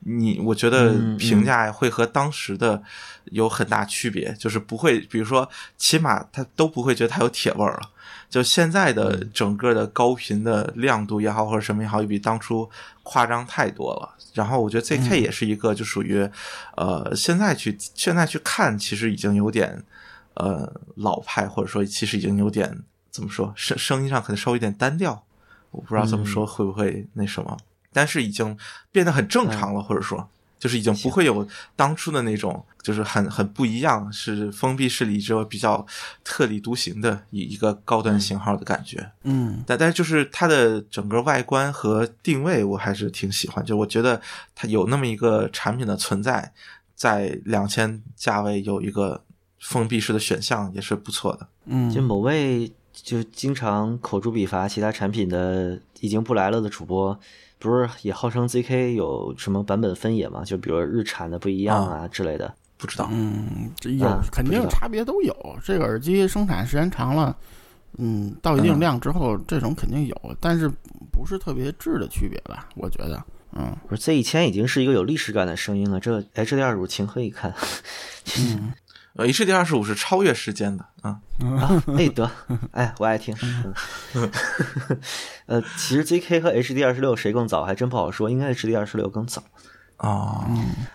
[0.00, 2.82] 你我觉得评价会和当时的
[3.26, 7.90] 有很大区别，就是不会，比如说起码他都不会觉得它有铁味儿了。
[8.28, 12.68] 就现在的整个的高频的亮度也好，或者什么也好，也比当初
[13.04, 14.16] 夸张太多了。
[14.34, 16.28] 然后我觉得 ZK 也是一个，就属于，
[16.76, 19.82] 呃，现在去现在去看，其实已经有点
[20.36, 25.24] 呃老派，或者说其实已经有点怎么说，声声音上可能稍微有点单调。
[25.70, 27.56] 我不知道这么说会不会那什么，
[27.92, 28.56] 但是已经
[28.90, 30.28] 变得很正常了，或者说。
[30.58, 31.46] 就是已经不会有
[31.76, 35.86] 当初的那种，就是很很不一样，是封闭式里之后比较
[36.24, 39.12] 特立独行的一一个高端型号的感觉。
[39.24, 43.62] 嗯但但是就是它的整个外观和定位，我还是挺喜欢。
[43.62, 44.20] 就我觉得
[44.54, 46.50] 它有那么一个产品的存在，
[46.94, 49.22] 在两千价位有一个
[49.60, 51.48] 封闭式的选项，也是不错的。
[51.66, 57.18] 嗯，就某位就经常口诛笔伐其他产品的已经不来了的主播，
[57.58, 60.42] 不是也号称 ZK 有什么版本分野吗？
[60.44, 62.54] 就比如日产的不一样啊之类的。
[62.78, 65.34] 不知道，嗯，这有啊肯定差别都有。
[65.64, 67.34] 这个耳机生产时间长了，
[67.96, 70.70] 嗯，到一定嗯量之后，这种肯定有，但是
[71.10, 72.68] 不是特别质的区别吧？
[72.74, 77.50] 我觉得，嗯不是 Z 一千已经是一个有历史感的声音了，这 HD 二五情何以堪？
[78.38, 78.74] 嗯
[79.16, 81.18] 呃，HD 二十五是超越时间的啊。
[81.58, 82.30] 啊，哎得，
[82.72, 83.34] 哎我爱听。
[85.46, 89.42] 呃，其实 ZK 和 HD 二十六谁更早还真不好说，应该 HD 二十六更早。
[89.98, 90.44] 哦，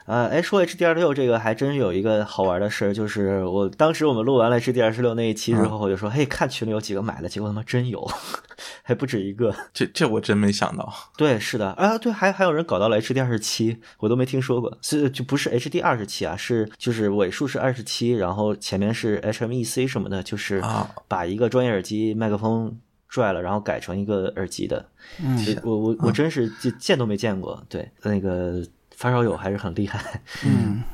[0.05, 8.07] 呃，哎，说 HD 二六这个还真有一个好玩的事儿，就是我当时我们录完了 HD 二十六那一期之后，我就说，嘿，看群里有几个买的，结果他妈真有，
[8.83, 9.55] 还不止一个。
[9.73, 10.93] 这这我真没想到。
[11.17, 20.89] 对，是的，啊，对，还还有人搞到了 HD 二十七，我都没听说过，是就不是 HD 二十七啊，是就是尾数是二十七，然后前面是 HMEC 什么的，就是啊。
[21.07, 22.79] 把一个专业耳机麦克风
[23.09, 24.85] 拽了，然后改成一个耳机的。
[25.19, 25.43] 嗯。
[25.43, 28.63] 就我我我真是就见都没见过，对，那个
[29.01, 30.21] 发烧友还是很厉害。
[30.45, 30.83] 嗯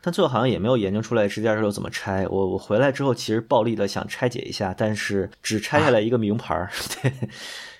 [0.00, 2.24] 但最后好像也没有研究出来 HDR 六怎么拆。
[2.28, 6.70] 我我回来之后，其实暴力的想拆解一下，但是只拆下来一个名牌儿，
[7.02, 7.12] 对，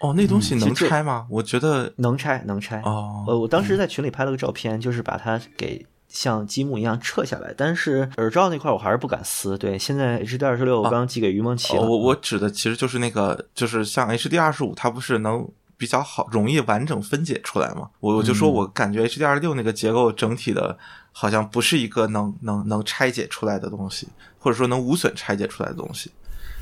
[0.01, 1.29] 哦，那东西能拆吗？
[1.31, 2.83] 我觉得能拆能拆。
[2.85, 9.57] 哦，呃，我当时在群里拍了个照片，就是把它给像积木一样撤下来，但是耳罩那块我还是不敢撕。
[9.57, 15.49] 对，现在 HD 二十六我刚寄给于梦琪我我指的其实就是那个，就是像 HD 二十五，它不是能
[15.79, 17.89] 比较好容易完整分解出来嘛？
[18.01, 20.77] 我我就说我感觉 HD 二十六那个结构整体的，
[21.13, 26.11] 好像不是一个能能能拆解出来的东西，或者说能无损拆解出来的东西。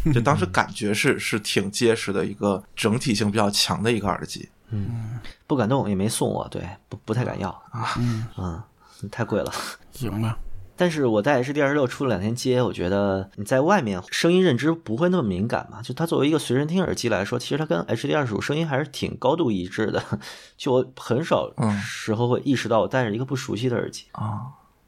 [0.15, 4.49] 就当时感觉是是挺结实的一个整体性比较强的一个耳机。
[4.71, 7.95] 嗯不敢动，也没送我，对，不不太敢要啊，
[8.37, 8.63] 嗯，
[9.11, 9.53] 太贵了。
[9.93, 10.39] 行吧，
[10.77, 15.81] 但是我带 HD 二十六出了两天街，我觉得你在外面声音认知不会那么敏感嘛。
[15.83, 20.03] 就它作为一个随身听耳机来说，其实它跟 HD 二十五声音还是挺高度一致的。
[20.57, 24.05] 就我很少嗯时候会意识到我戴着一个不熟悉的耳机。
[24.13, 24.43] 啊，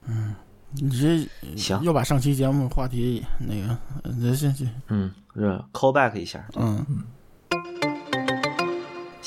[0.07, 0.35] 嗯
[0.73, 3.79] 你这行又把上期节目话题那个，
[4.21, 6.47] 那行行，嗯，是 call back 一下。
[6.57, 6.85] 嗯，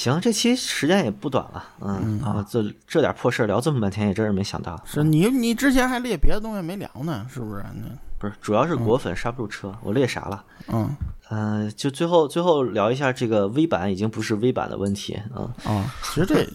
[0.01, 4.81] 行，这期时间也不短了，嗯，啊，这这点破事儿聊这么半天，也真是没想到。
[4.83, 7.63] 是你你之前还列别的东西没聊呢，是不是？
[7.75, 7.87] 那
[8.17, 10.43] 不是，主要是果粉刹不住车，我列啥了？
[10.69, 10.89] 嗯
[11.29, 16.47] 嗯、就最后最后聊一下这个 V 版已经不是 V 版的问题啊、啊，其实这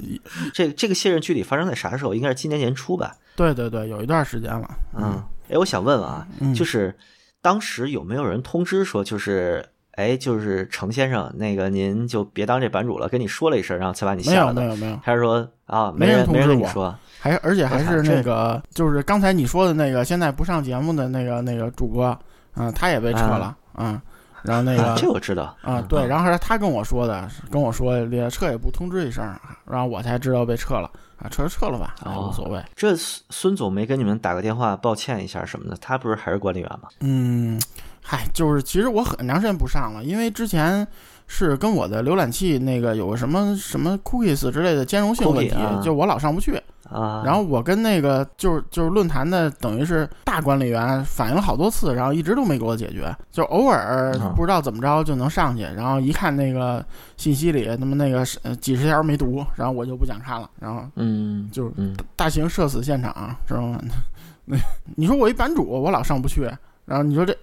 [0.52, 2.12] 这这个卸任具体发生在啥时候？
[2.12, 3.14] 应该是今年年初吧。
[3.36, 4.68] 对对对，有一段时间了，
[4.98, 6.92] 嗯，哎，我想问问啊，嗯就是
[7.40, 9.64] 当时有没有人通知说，就是
[9.96, 14.60] 哎，就是程先生，那个您就别当这版主了，跟你说了一声，然后才把你没有下了的？
[14.62, 16.94] 没有没有，还是说啊，没人人没人通知我跟你说？
[17.18, 22.16] 还而且还是那个，就是刚才你说的那个，现在不上节目的那个那个主播，
[22.54, 24.00] 嗯，他也被撤了，嗯，
[24.42, 25.56] 然后那啊，这我知道。
[25.62, 29.24] 啊，对，然后是他跟我说的，跟我说列撤也不通知一声，
[29.64, 36.88] 然后我才知道被撤了，啊，撤就撤了吧，无所谓，这孙孙总没跟你们打个电话抱歉一下什么的，他不是还是管理员吗？
[37.00, 37.60] 嗯，
[38.08, 40.86] 嗨，就是其实我很长时间不上了，因为之前
[41.26, 46.56] 是跟我的浏览器那个有个什么什么 cookies 之类的兼容性问题啊，就我老上不去。
[46.88, 58.24] 啊，然后我跟那个就是就是论坛的等于是大管理员反映了好多次，然后一直都没给我解决，就偶尔啊不知道怎么着就能上去，然后一看那个信息里他妈那个
[58.60, 63.80] 几十条没读，然后我就不想看了，然后嗯，就是，大型社死现场，知道吗？
[64.46, 64.56] 那
[64.94, 66.48] 你说我一版主，我老上不去，
[66.84, 67.36] 然后你说这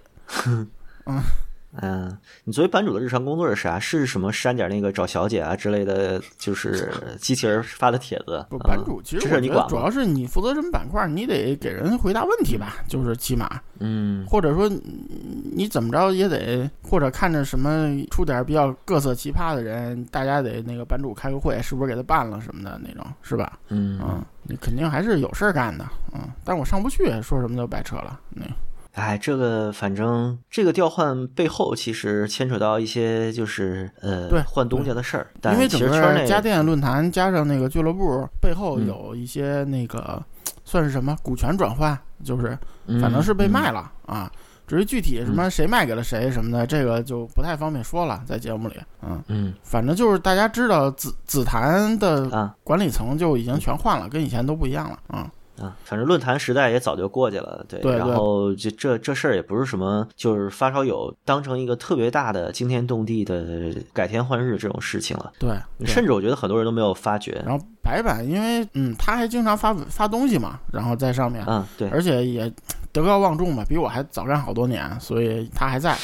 [0.46, 0.68] 嗯
[1.82, 3.80] 嗯，你作为版主的日常工作是啥？
[3.80, 6.88] 是什么删点那个找小姐啊之类的，就是
[7.18, 8.46] 机器人发的帖子。
[8.48, 9.74] 不啊版主，其实我觉得主？
[9.74, 13.60] 要是你负责什么板块，你得给人回答问题吧，就是起码。
[13.80, 14.80] 嗯或者说你
[15.52, 23.58] 你怎么着也得，或者看着什么出点比较各色奇葩的人，大家得那个版主开个会，是不是给他办了什么的那种，是吧？
[23.70, 28.44] 嗯，嗯，你肯定还是有事儿干的，嗯，但我上不去，说什么就白扯了，那
[28.94, 40.22] 哎，这个反正这个调换背后其实牵扯到一些就是呃对换东家的事儿，因为整个家电论坛加上那个俱乐部背后嗯有一些那个、
[40.64, 42.56] 算是什么股权转换，就是
[42.86, 43.80] 嗯反正是被卖了。
[44.06, 44.32] 了、啊。
[44.66, 49.22] 至于具体什么谁卖给了谁什么的，这个就不太方便说了，在节目里，嗯。
[49.28, 55.30] 嗯反正就是大家知道紫紫檀的啊管理层就已经全换了，跟以前都不一样了啊。
[55.60, 57.80] 啊，反正论坛时代也早就过去了，对。
[57.96, 67.40] 然后这这这事儿也不是什么，就是发烧友当成一个特别大的惊天动地的改天换日这种事情了，对，对甚至我觉得很多人都没有发觉。
[67.46, 72.52] 然后白板，因为嗯，他还经常发发东西嘛，然后在上面，嗯，对，而且也
[72.92, 75.96] 德高望重嘛，比我还早干好多年，所以他还在。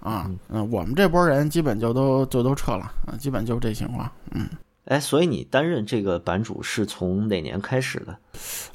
[0.00, 4.10] 啊，嗯，我们这波人基本就都就都撤了，啊，基本就这情况。
[4.32, 4.48] 嗯，
[4.86, 8.16] 哎，所以你担任这个版主是从哪年开始的？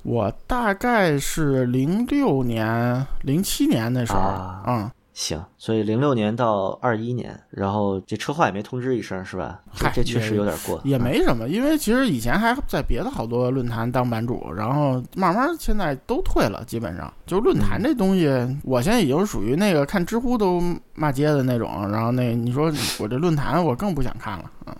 [0.03, 9.59] 我大概是零六年、零七年那时候，啊嗯，行，所以零六年到二一年，然后这车祸也没通知一声，是吧？
[9.75, 17.13] 这嗨这确实有点过，也啊没什么，因为其实以前还在别的好多论坛当版主，然后慢慢现在都退了，基本上。
[17.25, 18.29] 就论坛这东西，
[18.63, 20.61] 我现在已经属于那个看知乎都
[20.95, 24.75] 骂街的那种，然后那你说我这论坛我更不想看了，嗯，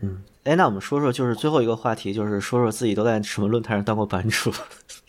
[0.00, 4.52] 嗯，哎，那我们说说，就是最后一个话题，就是说说自己都在什么论坛上当过版主，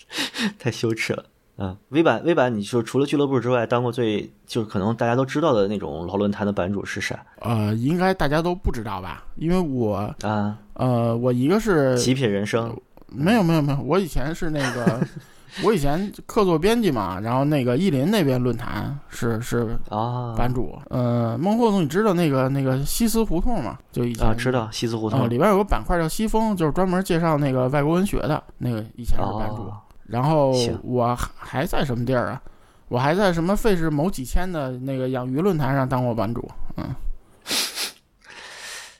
[0.59, 1.25] 太羞耻了。
[1.57, 9.23] 嗯，V 版 V 版，你就除了俱乐部之外，当过最就是可能大家都知道的那种老论坛的版主是谁呃，应该大家都不知道吧？
[9.35, 10.57] 因为我啊？
[10.73, 12.75] 呃，我一个是极品人生
[13.07, 14.99] 没有没有没有，我以前是那个。
[15.63, 23.77] 我以前客座编辑嘛，然后那个意林那边论坛是是啊，版主，呃，孟获总你知道那个那个西斯胡同吗？
[23.91, 29.63] 就以前啊，知道西四胡啊、同里边有个板块叫西风，就是专门介绍那个外国文学的，那个以前是版主。
[29.63, 30.51] 哦然后
[30.83, 32.41] 我还还在什么地儿啊？
[32.89, 36.95] 我还在什么费氏某几千的那个养鱼论坛上当过版主，嗯，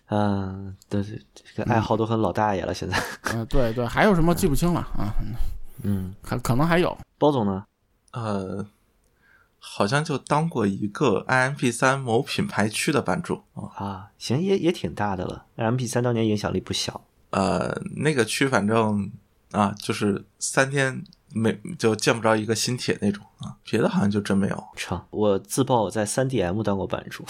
[0.09, 1.21] 嗯，对对，
[1.53, 2.97] 这个爱好都很老大爷了，现在。
[3.33, 5.13] 嗯，对对，还有什么记不清了啊？
[5.19, 5.35] 嗯，
[6.21, 7.65] 可可能还有，包总呢？
[8.11, 8.65] 呃，
[9.59, 13.71] 好像就当过一个 IMP 三某品牌区的版主啊。
[13.75, 15.45] 啊，行，也也挺大的了。
[15.57, 17.01] IMP 三当年影响力不小。
[17.31, 19.11] 呃，那个区反正
[19.51, 21.03] 啊，就是三天
[21.33, 24.63] 没就见不着一个新帖那种啊，别的好像就真没有。
[24.75, 27.23] 成，我自曝我在 3DM 当过版主，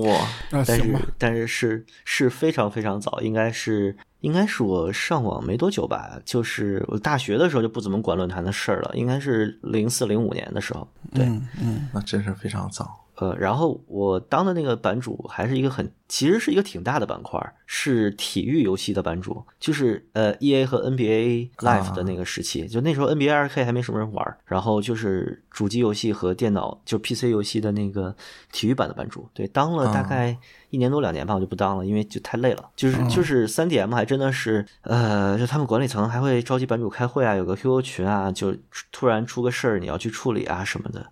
[0.00, 10.86] 哇， 但是，但是是是非常非常早，应该是应该是我上网没多久吧，就是我大学的时候就不怎么管论坛的事儿了，应该是零四零五年的时候。
[11.12, 13.04] 对，嗯嗯那真是非常早。
[13.20, 27.14] 呃，然后我当的那个版主还是一个很，其实是一个挺大的板块，是体育游戏的版主，就是呃 E A 和 N B A Live 的那个时期，就那时候 N B A 二 K 还没什么人玩，然后就是主机游戏和电脑就 P
[27.14, 28.16] C 游戏的那个
[28.52, 30.34] 体育版的版主，对，当了大概
[30.70, 38.56] 一年多两年吧，我就不当了，因为就太累了，就是就是三 D M 还真的是，呃，就他们管理层还会召集版主开会啊，有个 Q Q 群啊，就
[38.90, 41.04] 突然出个事儿你要去处理啊什么的。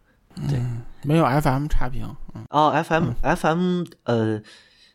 [0.43, 2.05] 嗯，没有 FM 差评，
[2.35, 4.41] 嗯哦，FM FM 呃，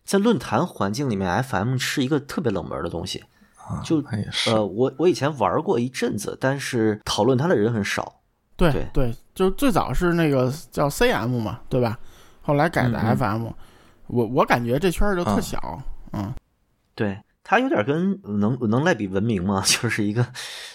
[0.04, 3.24] 在论坛环境里面，FM 是一个特别冷门的东西。
[3.58, 4.04] 啊，就。
[4.48, 8.22] 呃，我我以前玩过一阵子，但是讨论它的人很少。
[8.56, 11.98] 对对对，就最早是那个叫 CM 嘛，对吧？
[12.42, 13.48] 后来改的 FM，、
[14.08, 16.34] 我我感觉这圈儿就特啊小，嗯
[16.94, 20.28] 对，它有点跟能能赖比文明嘛， 就是一个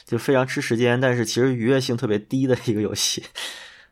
[0.04, 3.22] 就非常吃时间，但是其实愉悦性特别低的一个游戏。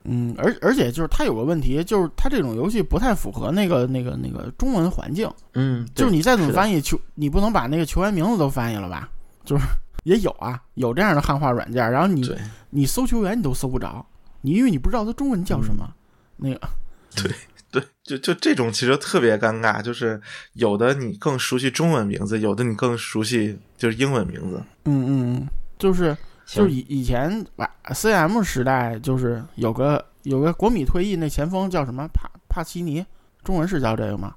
[0.08, 9.08] 嗯，而而且就是它有个问题，就是它这种游戏不太符合那个那个那个中文环境，嗯，就是你再怎么翻译球，你不能把那个球员名字都翻译了吧？
[9.44, 9.64] 就是
[10.04, 12.28] 也有啊，有这样的汉化软件，然后你
[12.70, 14.06] 你搜球员你都搜不着，
[14.42, 15.92] 你因为你不知道他中文叫什么，
[16.36, 16.60] 那个
[17.16, 17.32] 对
[17.72, 20.20] 对，就就这种其实特别尴尬，就是
[20.52, 24.62] 有的你更熟悉中文名字，有的你更熟悉就是英文名字。
[24.84, 26.16] 嗯嗯嗯，就是行
[26.46, 32.06] 就是以以前吧，CM 时代就是有个有个国米退役那前锋叫什么？
[32.14, 33.04] 帕帕奇尼，
[33.42, 34.34] 中文是叫这个吗？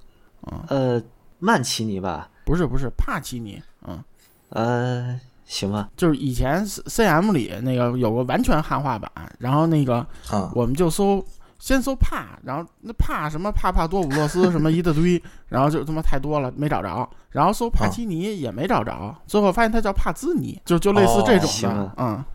[0.52, 1.04] 嗯，呃，
[1.38, 4.04] 曼奇尼吧，不是不是帕奇尼，嗯，
[4.50, 9.98] 呃，行吧，就是以前 C CM 里那个有个完全汉化版，然后那个
[10.30, 11.24] 啊，我们就搜。
[11.60, 17.08] 先搜帕，然后那帕什么帕帕多普洛斯什么一大堆， 然后就他妈太多了，没找着。
[17.30, 22.26] 然后搜帕奇尼也没找着，最后发现他叫帕兹尼，就就类似这种的，哦嗯。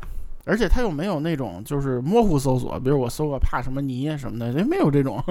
[0.46, 5.24] 而且他又没有那种就是模糊搜索，比如我搜个帕什么尼什么的，人没有这种，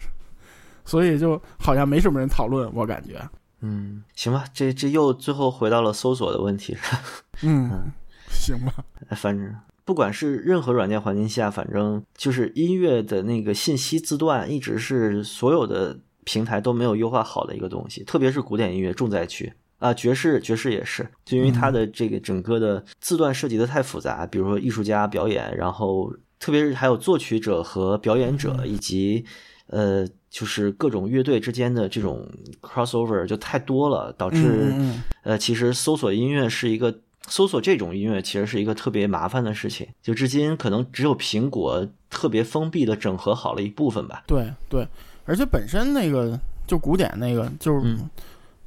[0.86, 3.20] 所以就好像没什么人讨论，我感觉。
[3.60, 6.98] 嗯，行吧，这这又最后回到了搜索的问题上。
[7.42, 7.92] 嗯，
[8.30, 8.72] 行吧。
[9.10, 9.54] 哎反正
[9.84, 19.52] 不管是任何软件环境下，反正就是音乐的那个信息字段，一直是所有的平台都没有优化好的一个东西，特别是古典音乐重灾区。
[19.78, 29.24] 啊，爵士爵士也是，就因为它的这个整个的字段设计的太复杂，比如说艺术家表演，然后特别是还有作曲者和表演者，以及
[29.68, 32.28] 呃，就是各种乐队之间的这种
[32.60, 34.68] crossover 就太多了，导致。
[34.70, 35.02] 嗯嗯。
[35.22, 37.00] 呃，其实搜索音乐是一个
[37.30, 39.88] 搜索这种音乐，其实是一个特别麻烦的事情。
[40.02, 44.22] 就至今可能只有苹果特别封闭的整合好了一部分吧。
[44.26, 44.86] 对对，
[45.24, 47.80] 而且本身那个就古典那个就是。
[47.82, 48.10] 嗯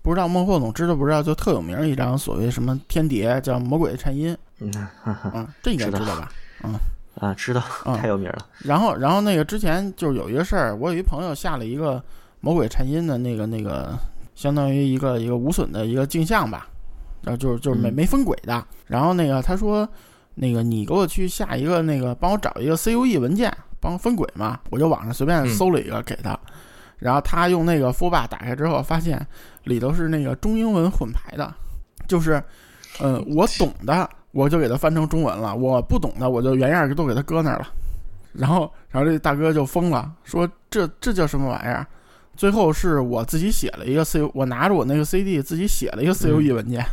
[0.03, 1.23] 不知道孟获总知道不知道？
[1.23, 4.69] 就特有名一张所谓什么天碟，叫《魔鬼的颤音 嗯，
[5.01, 6.29] 哈哈》啊，这应该知道吧？
[6.65, 6.75] 嗯？
[7.21, 8.45] 啊，知道，嗯太有名了。
[8.65, 11.95] 然后，然后那个之前就是有一个事儿，我有一朋友下了一个
[12.41, 13.97] 《魔鬼颤音》的那个那个，
[14.35, 16.67] 相当于一个一个无损的一个镜像吧，
[17.23, 18.63] 然后就是就是没嗯没分轨的。
[18.87, 19.87] 然后那个他说，
[20.35, 24.59] 那个你给我去下一个那个，帮我找一个 CUE 文件，帮我分轨嘛。
[24.69, 26.39] 我就网上随便嗯搜了一个给他，
[26.99, 29.25] 然后他用那个 f o b a 打开之后，发现
[29.63, 31.53] 里头是那个中英文混排的，
[32.07, 32.41] 就是，
[32.99, 37.67] 呃，我懂的我就给他翻成中文了，我不懂的我就原样儿都给他搁那儿了。
[38.33, 41.85] 然后，然后这大哥就疯了，说这这叫什么玩意儿？
[42.35, 46.83] 最后是我自己写了一个 C，我拿着我那个 CD 自己写了一个 CUE 文件。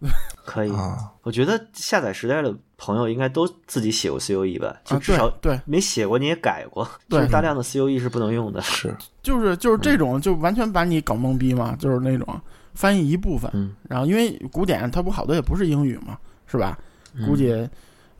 [0.44, 7.18] 可以，啊，我觉得下载时代的朋友应该都自己写过 COE 吧，就啊，至少对对，没写过你也改过，对。
[7.20, 8.60] 就是大量的 COE 是不能用的。
[8.62, 8.96] 是。
[9.22, 12.40] 就是就是这嗯种，就完全把你搞懵逼嘛，就是那种
[12.74, 16.16] 翻译一部分，嗯，然后因为古典它不好多也不是英语嘛，
[16.46, 16.78] 是吧？
[17.14, 17.26] 嗯。
[17.26, 17.46] 估计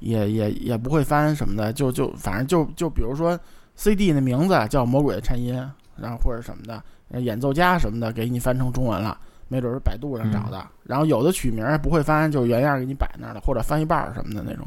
[0.00, 3.38] 也也也不会翻什么的，就就反正就就比如说
[3.76, 5.55] CD 的名字叫《魔鬼的颤音》，
[5.96, 9.16] 然后或者什么的，呃演奏家什么的给你翻成中文了，
[9.49, 10.65] 没准是百度上找的。
[10.85, 14.66] 然后有的取名不会翻，就原样给你摆那儿了，或者翻一半儿什么的那种。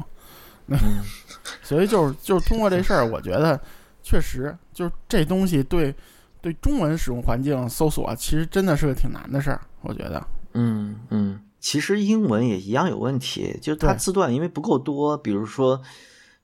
[0.66, 0.76] 那
[1.62, 3.60] 所以就是就是通过这事儿，我觉得
[4.02, 5.94] 确实就是这东西对
[6.40, 10.24] 对中文使用环境搜索，其实真的是个挺难的事儿，我觉得。
[10.54, 15.80] 嗯嗯，其实英文也一样有问题，就是它字段因为不够多，比如说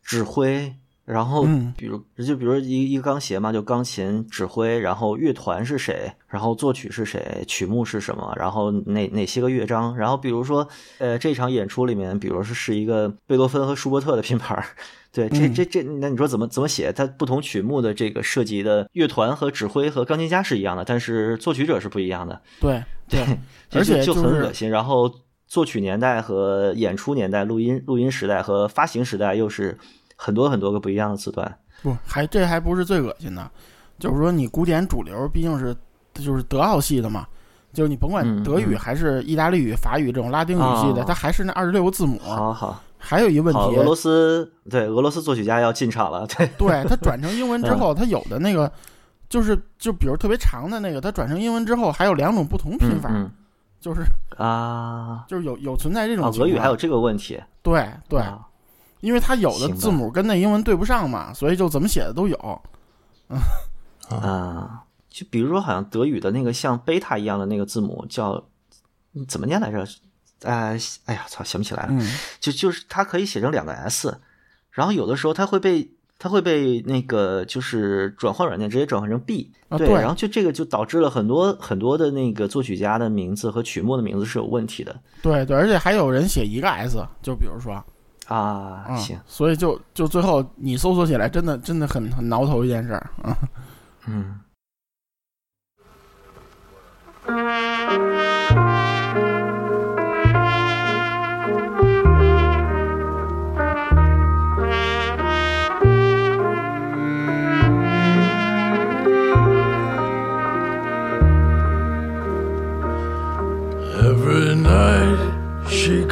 [0.02, 0.74] 指挥，
[1.10, 10.68] 然后嗯比如就比如一一个钢协嘛，就钢琴指挥，然后乐团是谁，然后作曲是谁，曲目是什么，然后哪哪些个乐章，然后比如说
[10.98, 14.62] 呃这场演出里面，比如说是一个贝多芬和舒伯特的 拼盘。
[15.10, 16.93] 对，这嗯这这，那你说怎么怎么写？
[16.93, 22.39] 它不同曲目的这个涉及的乐团和指挥和钢琴家是一样的，但是作曲者是不一样的。
[22.60, 23.24] 对对，
[23.70, 24.68] 就而且就就很恶心。
[24.68, 25.10] 然后
[25.47, 29.78] 作曲年代和演出年代、录音录音时代和发行时代又是
[30.20, 31.58] 很多很多个不一样的字段。
[31.80, 33.50] 不还这还不是最恶心的，
[34.00, 35.74] 就是说你古典主流毕竟是
[36.12, 37.24] 就是德奥系的嘛，
[37.72, 38.78] 就是你甭管嗯德语嗯。
[38.78, 41.04] 还是意大利语、法语这种拉丁语系的，哦。
[41.06, 42.18] 它还是那二十六个字母。
[42.18, 42.82] 好好。
[43.00, 47.78] 还有一个问，题俄，罗斯对俄罗斯作曲家要进场了，对，对它转成英文之嗯。
[47.78, 48.70] 后，他有的那个
[49.28, 53.30] 就是就比如特别长的那个，他转成英文之后还有两种不同拼法，嗯嗯。
[53.78, 54.02] 就是
[54.36, 55.24] 啊。
[55.28, 58.40] 就是有有存在这种啊，俄语还有这个问题，对对，啊
[59.00, 62.62] 因为它有的字母跟那英文对不上嘛，所以就怎么写的都有。
[64.08, 68.42] 啊，就比如说好像德语的那个像贝塔一样的那个字母叫
[69.14, 69.86] 嗯怎么念来着？
[70.44, 71.88] 哎哎呀，操，想不起来了。
[71.90, 72.00] 嗯，
[72.38, 74.16] 就就是它可以写成两个 S，
[74.70, 87.84] 然后有的时候它会被它会被那个就是转换软件直接转换成 B，、对，啊对然后就这个就导致了很多很多的那个作曲家的名字和曲目的名字是有问题的对对，而且还有人写一个 S，就比如说，
[88.28, 88.84] 啊。
[88.88, 93.36] 嗯，行，所以就就最后你搜索起来真的真的很很挠头一件事儿啊。
[94.06, 94.40] 嗯
[114.00, 115.18] Every night
[115.68, 116.06] she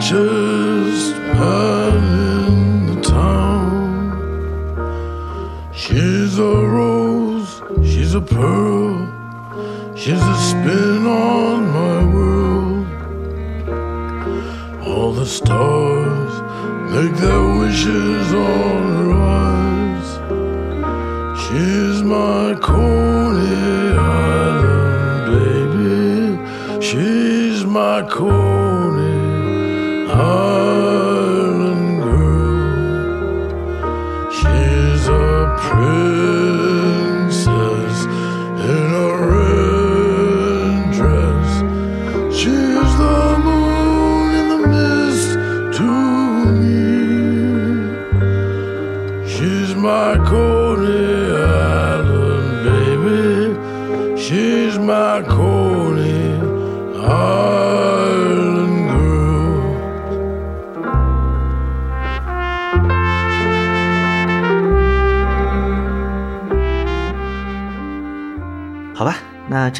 [0.00, 1.94] Man
[2.56, 4.08] in the town.
[5.74, 9.06] She's a rose, she's a pearl,
[9.94, 12.86] she's a spin on my world.
[14.86, 16.32] All the stars
[16.94, 19.12] make their wishes on her
[19.44, 20.08] eyes.
[21.42, 26.80] She's my Coney Island baby.
[26.80, 28.69] She's my Coney
[30.12, 30.49] Oh.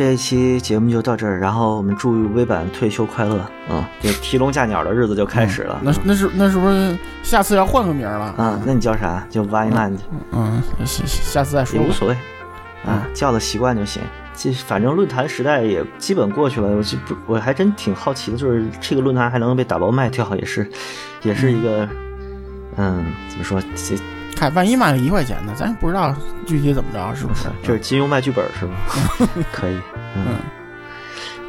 [0.01, 3.37] 这一期节目就到这儿，然后我们祝微版退休快乐
[3.69, 3.87] 啊！
[4.01, 5.79] 这提笼架鸟的日子就开始了。
[5.83, 8.25] 那那是那是不是下次要换个名儿了？
[8.39, 9.23] 啊，那你叫啥？
[9.29, 9.99] 就 Vineland
[10.33, 11.79] 嗯，下下次再说。
[11.79, 12.17] 也无所谓
[12.87, 14.01] 啊，叫的习惯就行。
[14.35, 20.67] 这反正论坛时代也基本过去了，我就不，我还真挺好奇的，就是这个论坛还能被打包卖掉，也是，
[21.23, 21.87] 也是一个，
[22.77, 23.61] 嗯，怎么说？
[23.77, 23.97] 这
[24.41, 25.53] 看，万一卖个一块钱呢？
[25.55, 27.49] 咱也不知道具体怎么着，是不是？
[27.63, 28.73] 这是金庸卖剧本是吗？
[29.53, 29.75] 可以，
[30.17, 30.37] 嗯嗯，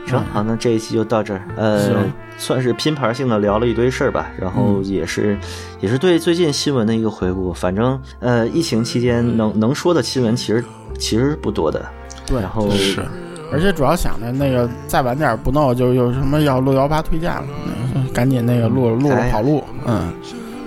[0.05, 1.41] 成，好，那这一期就到这儿。
[1.55, 2.03] 呃，
[2.37, 5.37] 算是拼盘性的聊了一堆事儿吧，然后嗯也是、
[5.79, 7.53] 也是对最近新闻的一个回顾。
[7.53, 10.61] 反正呃，疫情期间能能说的新闻其实
[10.99, 11.81] 其实不多的。
[12.25, 13.05] 对然后是
[13.53, 17.45] 而且主要想着那个再晚点不弄，就有什么要录幺八推荐了，
[17.93, 20.13] 那个赶紧那个录录了哎跑路，嗯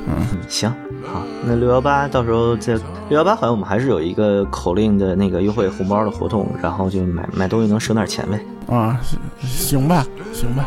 [0.07, 0.73] 嗯，行，
[1.07, 2.75] 好，那六幺八到时候这
[3.09, 8.41] 六幺八好像我们还是有一个口令的那个优惠红包的活动，然后就买买东西能省点钱呗。
[8.75, 8.99] 啊，
[9.43, 10.65] 行吧，行吧，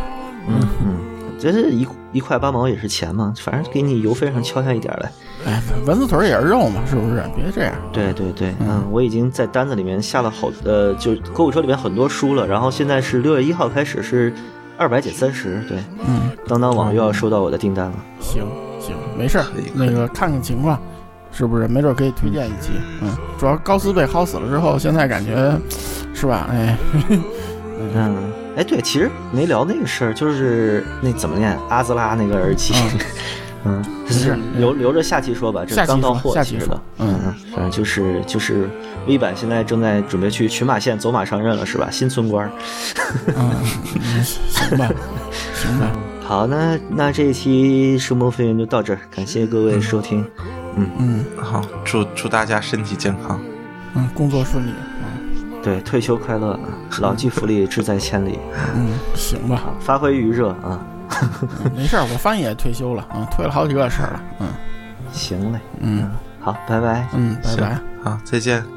[0.47, 0.97] 嗯嗯，
[1.39, 5.11] 这是一一块八毛也是钱嘛，反正给你邮费上敲下一点来。
[5.45, 7.23] 哎，蚊子腿也是肉嘛，是不是？
[7.35, 14.33] 别这样，对对对，嗯，我已经在单子里面下了好呃，就购物车里面很多书了，然后现在是六月一号开始是
[14.77, 15.77] 二百减三十，对，
[16.07, 17.93] 嗯，当当网又要收到我的订单了。
[18.19, 18.43] 行
[18.87, 20.79] 行，没事儿那个看看情况，
[21.31, 21.67] 是不是？
[21.67, 22.71] 没准可以推荐一期。
[23.01, 25.53] 嗯，主要高斯被薅死了之后，现在感觉
[26.13, 26.47] 是吧？
[26.51, 26.77] 哎，
[27.93, 28.15] 嗯，
[28.55, 32.73] 哎，对，其实没聊那个事儿，就是那怎么念阿兹拉那个耳机，
[33.65, 38.69] 嗯，是留留着下期说吧，这刚到货，下期说其实的，嗯嗯，反正就是就是
[39.07, 41.87] V 版现在正在准备去群马县走马上任了，是吧？
[41.91, 42.49] 新村官
[43.35, 43.51] 嗯
[44.23, 44.89] 行吧，
[45.53, 45.91] 行吧，
[46.27, 50.29] 好，那那这一期声波飞云就到这儿，感谢各位收听，
[50.75, 53.39] 嗯嗯好，祝祝大家身体健康。
[53.95, 54.71] 嗯，工作顺利。
[54.71, 56.59] 嗯对，退休快乐，
[56.99, 58.39] 老骥伏枥，志在千里，
[58.75, 60.79] 嗯，行吧，发挥余热啊！
[61.21, 64.23] 嗯没事儿，我翻译也退休了啊，退了好几个事儿了。
[64.39, 64.47] 嗯
[65.13, 67.07] 行嘞，嗯好，拜拜。
[67.13, 67.79] 嗯，拜拜。
[68.03, 68.76] 好，再见。